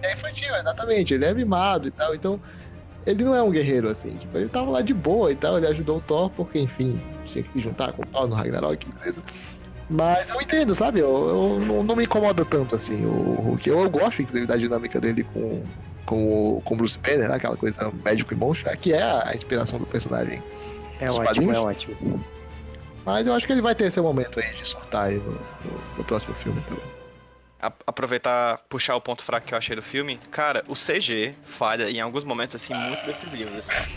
É 0.02 0.12
infantil, 0.12 0.54
exatamente. 0.54 1.14
Ele 1.14 1.24
é 1.24 1.34
mimado 1.34 1.88
e 1.88 1.90
tal. 1.90 2.14
Então, 2.14 2.40
ele 3.06 3.24
não 3.24 3.34
é 3.34 3.42
um 3.42 3.50
guerreiro 3.50 3.88
assim. 3.88 4.16
Tipo, 4.16 4.38
ele 4.38 4.48
tava 4.48 4.70
lá 4.70 4.82
de 4.82 4.92
boa 4.94 5.32
e 5.32 5.36
tal. 5.36 5.56
Ele 5.56 5.66
ajudou 5.66 5.98
o 5.98 6.00
Thor 6.00 6.30
porque, 6.30 6.58
enfim, 6.58 7.00
tinha 7.26 7.42
que 7.42 7.52
se 7.52 7.60
juntar 7.60 7.92
com 7.92 8.02
o 8.02 8.06
Thor 8.06 8.26
no 8.28 8.34
Ragnarok, 8.34 8.86
beleza. 8.98 9.22
Mas 9.88 10.28
eu 10.28 10.40
entendo, 10.40 10.74
sabe? 10.74 10.98
Eu, 10.98 11.28
eu 11.28 11.60
não, 11.60 11.82
não 11.84 11.94
me 11.96 12.04
incomoda 12.04 12.44
tanto 12.44 12.74
assim 12.74 13.06
o 13.06 13.34
Hulk. 13.34 13.68
Eu, 13.68 13.80
eu 13.80 13.90
gosto, 13.90 14.20
inclusive, 14.20 14.46
da 14.46 14.56
dinâmica 14.56 15.00
dele 15.00 15.24
com, 15.32 15.62
com 16.04 16.56
o 16.56 16.62
com 16.64 16.76
Bruce 16.76 16.98
Banner, 16.98 17.28
né? 17.28 17.36
aquela 17.36 17.56
coisa 17.56 17.92
médico 18.04 18.34
e 18.34 18.36
monstro, 18.36 18.76
que 18.78 18.92
é 18.92 19.02
a 19.02 19.32
inspiração 19.34 19.78
do 19.78 19.86
personagem. 19.86 20.42
É 20.98 21.08
Os 21.08 21.16
ótimo, 21.16 21.52
é 21.52 21.60
ótimo. 21.60 22.24
Mas 23.06 23.26
eu 23.26 23.32
acho 23.32 23.46
que 23.46 23.52
ele 23.52 23.62
vai 23.62 23.74
ter 23.74 23.90
seu 23.90 24.02
momento 24.02 24.38
aí 24.40 24.52
de 24.54 24.66
surtar 24.66 25.04
aí 25.04 25.14
no, 25.16 25.30
no- 25.32 25.38
no 25.98 26.04
próximo 26.04 26.34
filme. 26.34 26.60
Então. 26.66 26.76
A- 27.62 27.72
aproveitar, 27.86 28.58
puxar 28.68 28.96
o 28.96 29.00
ponto 29.00 29.22
fraco 29.22 29.46
que 29.46 29.54
eu 29.54 29.58
achei 29.58 29.74
do 29.76 29.80
filme. 29.82 30.18
Cara, 30.30 30.64
o 30.68 30.74
CG 30.74 31.34
falha 31.44 31.88
em 31.88 32.00
alguns 32.00 32.24
momentos, 32.24 32.56
assim, 32.56 32.74
muito 32.74 33.06
decisivos, 33.06 33.56
assim. 33.56 33.92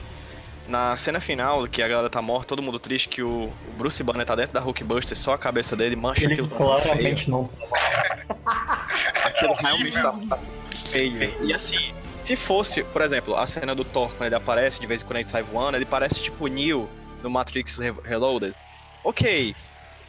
Na 0.68 0.96
cena 0.96 1.20
final, 1.20 1.68
que 1.68 1.82
a 1.82 1.88
galera 1.88 2.10
tá 2.12 2.22
morta, 2.22 2.50
todo 2.50 2.62
mundo 2.62 2.78
triste, 2.80 3.10
que 3.10 3.24
o, 3.24 3.46
o 3.46 3.72
Bruce 3.76 4.04
Banner 4.04 4.24
tá 4.24 4.36
dentro 4.36 4.54
da 4.54 4.60
Hulkbuster, 4.60 5.18
só 5.18 5.34
a 5.34 5.38
cabeça 5.38 5.76
dele 5.76 5.96
mancha 5.96 6.24
Ele 6.24 6.34
aquilo 6.34 6.48
tá 6.48 6.56
claramente 6.56 7.32
não 7.32 7.50
Aquilo 9.26 9.54
realmente 9.56 9.94
tá, 9.94 10.14
tá 10.30 10.40
feio. 10.92 11.34
E 11.44 11.52
assim, 11.54 11.78
se 12.22 12.36
fosse, 12.36 12.84
por 12.84 13.02
exemplo, 13.02 13.36
a 13.36 13.48
cena 13.48 13.74
do 13.74 13.84
Thor, 13.84 14.10
quando 14.10 14.28
ele 14.28 14.36
aparece, 14.36 14.80
de 14.80 14.86
vez 14.86 15.02
em 15.02 15.06
quando 15.06 15.18
ele 15.18 15.28
sai 15.28 15.42
voando, 15.42 15.76
ele 15.78 15.86
parece 15.86 16.22
tipo 16.22 16.46
Neo 16.48 16.88
no 17.24 17.30
Matrix 17.32 17.80
Re- 17.80 17.94
Reloaded. 18.04 18.54
Ok, 19.04 19.56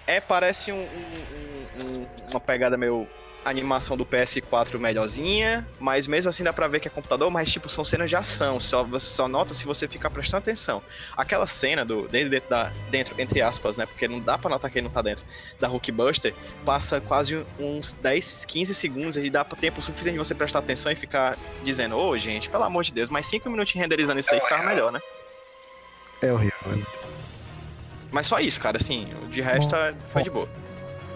é, 0.07 0.20
parece 0.20 0.72
um- 0.72 0.76
um- 0.76 1.84
um- 1.86 2.07
uma 2.30 2.41
pegada 2.41 2.76
meio 2.76 3.07
animação 3.43 3.97
do 3.97 4.05
PS4 4.05 4.78
melhorzinha, 4.78 5.66
mas 5.78 6.07
mesmo 6.07 6.28
assim 6.28 6.45
dá 6.45 6.53
pra 6.53 6.68
ver 6.68 6.78
que 6.78 6.88
é 6.88 6.91
computador, 6.91 7.30
mas 7.30 7.51
tipo, 7.51 7.70
são 7.70 7.82
cenas 7.82 8.11
de 8.11 8.14
ação, 8.16 8.61
só, 8.61 8.84
você 8.84 9.07
só 9.07 9.26
nota 9.26 9.55
se 9.55 9.64
você 9.64 9.88
ficar 9.88 10.11
prestando 10.11 10.43
atenção. 10.43 10.82
Aquela 11.16 11.47
cena 11.47 11.82
do 11.82 12.07
dentro, 12.07 12.28
dentro 12.30 12.51
da 12.51 12.70
dentro 12.91 13.14
entre 13.18 13.41
aspas, 13.41 13.78
né, 13.78 13.86
porque 13.86 14.07
não 14.07 14.20
dá 14.20 14.36
pra 14.36 14.51
notar 14.51 14.70
que 14.70 14.76
ele 14.78 14.84
não 14.88 14.93
tá 14.93 15.01
dentro 15.01 15.24
da 15.59 15.68
Hulkbuster, 15.68 16.34
passa 16.66 17.01
quase 17.01 17.43
uns 17.59 17.93
10, 17.95 18.45
15 18.45 18.74
segundos 18.74 19.16
e 19.16 19.30
dá 19.30 19.43
tempo 19.43 19.80
suficiente 19.80 20.14
de 20.14 20.18
você 20.18 20.34
prestar 20.34 20.59
atenção 20.59 20.93
e 20.93 20.95
ficar 20.95 21.38
dizendo, 21.64 21.97
ô 21.97 22.18
gente, 22.18 22.51
pelo 22.51 22.64
amor 22.64 22.84
de 22.84 22.93
Deus, 22.93 23.09
mais 23.09 23.26
5 23.26 23.49
minutinhos 23.49 23.82
renderizando 23.84 24.20
isso 24.20 24.34
aí 24.34 24.41
ficava 24.41 24.64
melhor, 24.64 24.93
né? 24.93 25.01
É 26.20 26.30
horrível. 26.30 26.59
né? 26.66 26.82
Mas 28.11 28.27
só 28.27 28.41
isso, 28.41 28.61
cara, 28.61 28.77
assim, 28.77 29.09
de 29.31 29.41
resto 29.41 29.75
é- 29.75 29.95
foi 30.09 30.23
de 30.23 30.31
boa. 30.31 30.49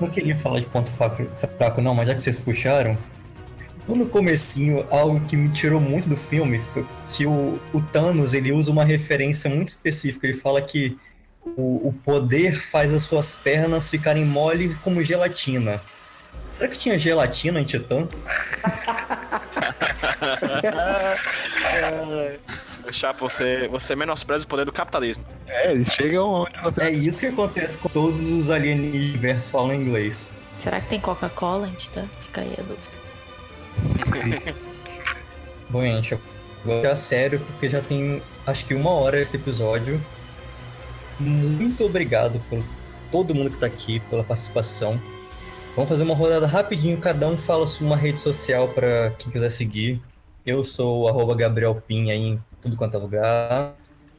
Não 0.00 0.08
queria 0.08 0.36
falar 0.36 0.60
de 0.60 0.66
ponto 0.66 0.90
fraco, 0.90 1.24
fraco, 1.58 1.80
não, 1.80 1.94
mas 1.94 2.08
já 2.08 2.14
que 2.14 2.22
vocês 2.22 2.40
puxaram. 2.40 2.96
No 3.86 4.08
comecinho, 4.08 4.86
algo 4.90 5.20
que 5.20 5.36
me 5.36 5.50
tirou 5.50 5.80
muito 5.80 6.08
do 6.08 6.16
filme 6.16 6.58
foi 6.58 6.86
que 7.06 7.26
o, 7.26 7.60
o 7.72 7.82
Thanos 7.82 8.32
ele 8.32 8.50
usa 8.50 8.72
uma 8.72 8.84
referência 8.84 9.50
muito 9.50 9.68
específica. 9.68 10.26
Ele 10.26 10.36
fala 10.36 10.62
que 10.62 10.96
o, 11.44 11.88
o 11.88 11.92
poder 11.92 12.54
faz 12.54 12.94
as 12.94 13.02
suas 13.02 13.36
pernas 13.36 13.90
ficarem 13.90 14.24
mole 14.24 14.74
como 14.76 15.02
gelatina. 15.02 15.82
Será 16.50 16.68
que 16.68 16.78
tinha 16.78 16.98
gelatina 16.98 17.60
em 17.60 17.64
Titã? 17.64 18.08
Chapo, 22.92 23.28
você, 23.28 23.68
você 23.68 23.96
menospreza 23.96 24.44
o 24.44 24.48
poder 24.48 24.64
do 24.64 24.72
capitalismo. 24.72 25.24
É, 25.46 25.72
eles 25.72 25.88
chegam 25.88 26.28
onde 26.28 26.60
você. 26.62 26.82
É 26.82 26.90
isso 26.90 27.20
que 27.20 27.26
acontece 27.26 27.78
com 27.78 27.88
todos 27.88 28.30
os 28.32 28.50
alienígenas 28.50 29.48
falam 29.48 29.74
inglês. 29.74 30.36
Será 30.58 30.80
que 30.80 30.88
tem 30.88 31.00
Coca-Cola 31.00 31.68
em 31.68 31.74
Titã? 31.74 32.08
Fica 32.22 32.40
aí 32.40 32.54
a 32.58 32.62
dúvida. 32.62 34.54
Bom, 35.68 35.82
gente, 35.82 36.18
agora 36.64 36.88
é 36.88 36.96
sério, 36.96 37.40
porque 37.40 37.68
já 37.68 37.80
tem 37.80 38.22
acho 38.46 38.64
que 38.64 38.74
uma 38.74 38.90
hora 38.90 39.20
esse 39.20 39.36
episódio. 39.36 40.00
Muito 41.18 41.84
obrigado 41.84 42.40
por 42.48 42.62
todo 43.10 43.34
mundo 43.34 43.50
que 43.50 43.58
tá 43.58 43.66
aqui, 43.66 44.00
pela 44.00 44.24
participação. 44.24 45.00
Vamos 45.74 45.88
fazer 45.88 46.04
uma 46.04 46.14
rodada 46.14 46.46
rapidinho, 46.46 46.96
cada 46.98 47.26
um 47.26 47.36
fala 47.36 47.66
sua 47.66 47.86
uma 47.86 47.96
rede 47.96 48.20
social 48.20 48.68
para 48.68 49.10
quem 49.18 49.32
quiser 49.32 49.50
seguir. 49.50 50.00
Eu 50.46 50.62
sou 50.62 51.02
o 51.02 51.08
arroba 51.08 51.34
Gabriel 51.34 51.74
Pin 51.74 52.10
aí 52.10 52.20
em 52.20 52.42
tudo 52.64 52.76
quanto 52.76 52.96
é 52.96 53.00
lugar. 53.00 53.74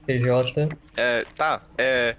PJ. 0.05 0.69
É, 0.95 1.25
tá, 1.35 1.61
é. 1.77 2.15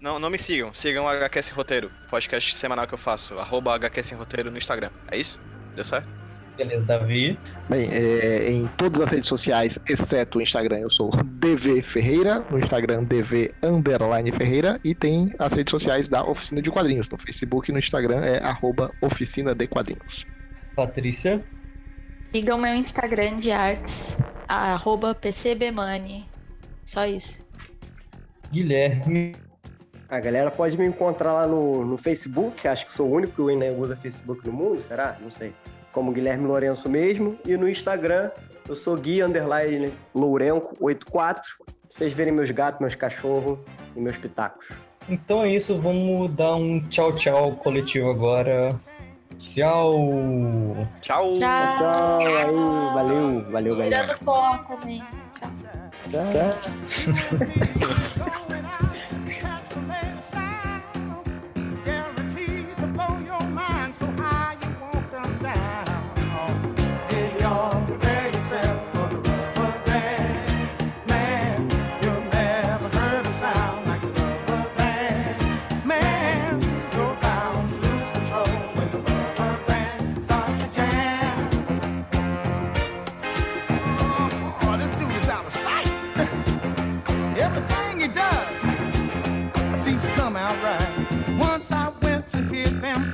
Não, 0.00 0.18
não 0.18 0.30
me 0.30 0.38
sigam, 0.38 0.72
sigam 0.74 1.04
o 1.04 1.08
HQS 1.08 1.50
Roteiro, 1.50 1.90
podcast 2.08 2.56
semanal 2.56 2.86
que 2.86 2.94
eu 2.94 2.98
faço, 2.98 3.38
arroba 3.38 3.74
HQS 3.74 4.12
Roteiro 4.12 4.50
no 4.50 4.58
Instagram. 4.58 4.90
É 5.10 5.16
isso? 5.16 5.38
Deu 5.74 5.84
certo? 5.84 6.08
Beleza, 6.56 6.86
Davi. 6.86 7.38
Bem, 7.68 7.88
é, 7.92 8.50
em 8.50 8.66
todas 8.78 9.00
as 9.00 9.10
redes 9.10 9.28
sociais, 9.28 9.78
exceto 9.88 10.38
o 10.38 10.42
Instagram, 10.42 10.78
eu 10.78 10.90
sou 10.90 11.10
DV 11.10 11.82
Ferreira, 11.82 12.44
no 12.50 12.58
Instagram 12.58 13.04
DV 13.04 13.54
Underline 13.62 14.32
Ferreira, 14.32 14.80
e 14.82 14.94
tem 14.94 15.32
as 15.38 15.52
redes 15.52 15.70
sociais 15.70 16.08
da 16.08 16.24
Oficina 16.24 16.60
de 16.60 16.70
Quadrinhos, 16.70 17.08
no 17.08 17.18
Facebook 17.18 17.70
e 17.70 17.72
no 17.72 17.78
Instagram 17.78 18.20
é 18.24 18.42
arroba 18.42 18.90
Oficina 19.00 19.54
de 19.54 19.66
Quadrinhos. 19.66 20.26
Patrícia. 20.74 21.44
Sigam 22.30 22.58
meu 22.58 22.74
Instagram 22.74 23.40
de 23.40 23.50
artes, 23.50 24.16
arroba 24.46 25.14
PCBmoney. 25.14 26.24
Só 26.84 27.04
isso. 27.04 27.44
Guilherme. 28.52 29.34
A 30.08 30.20
galera 30.20 30.50
pode 30.50 30.78
me 30.78 30.86
encontrar 30.86 31.32
lá 31.32 31.46
no, 31.46 31.84
no 31.84 31.96
Facebook, 31.96 32.66
acho 32.66 32.86
que 32.86 32.94
sou 32.94 33.08
o 33.08 33.12
único 33.12 33.44
que 33.44 33.52
ainda 33.52 33.72
usa 33.72 33.96
Facebook 33.96 34.46
no 34.46 34.52
mundo, 34.52 34.80
será? 34.80 35.16
Não 35.20 35.30
sei. 35.30 35.52
Como 35.92 36.12
Guilherme 36.12 36.46
Lourenço 36.46 36.88
mesmo. 36.88 37.36
E 37.44 37.56
no 37.56 37.68
Instagram, 37.68 38.30
eu 38.68 38.76
sou 38.76 38.96
Gui 38.96 39.22
Underline 39.22 39.92
Lourenco 40.14 40.76
84. 40.80 41.42
Pra 41.58 41.66
vocês 41.88 42.12
verem 42.12 42.32
meus 42.32 42.50
gatos, 42.52 42.80
meus 42.80 42.94
cachorros 42.94 43.58
e 43.96 44.00
meus 44.00 44.18
pitacos. 44.18 44.78
Então 45.08 45.42
é 45.42 45.48
isso, 45.52 45.76
vamos 45.78 46.30
dar 46.30 46.54
um 46.54 46.80
tchau 46.88 47.12
tchau 47.12 47.56
coletivo 47.56 48.08
agora. 48.10 48.78
Tchau! 49.40 50.86
Tchau! 51.00 51.32
Tchau. 51.32 51.78
Tchau, 51.78 52.18
aí, 52.20 52.94
valeu, 52.94 53.50
valeu, 53.50 53.76
galera. 53.76 54.04
Tirando 54.04 54.18
pó 54.24 54.58
também. 54.58 55.02
Tchau. 56.10 56.50
Guaranteed 59.30 59.86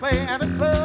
play 0.09 0.21
at 0.21 0.41
a 0.43 0.47
club 0.57 0.76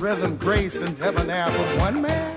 rhythm, 0.00 0.36
grace, 0.36 0.80
and 0.80 0.96
debonair 0.96 1.50
for 1.50 1.80
one 1.80 2.02
man, 2.02 2.31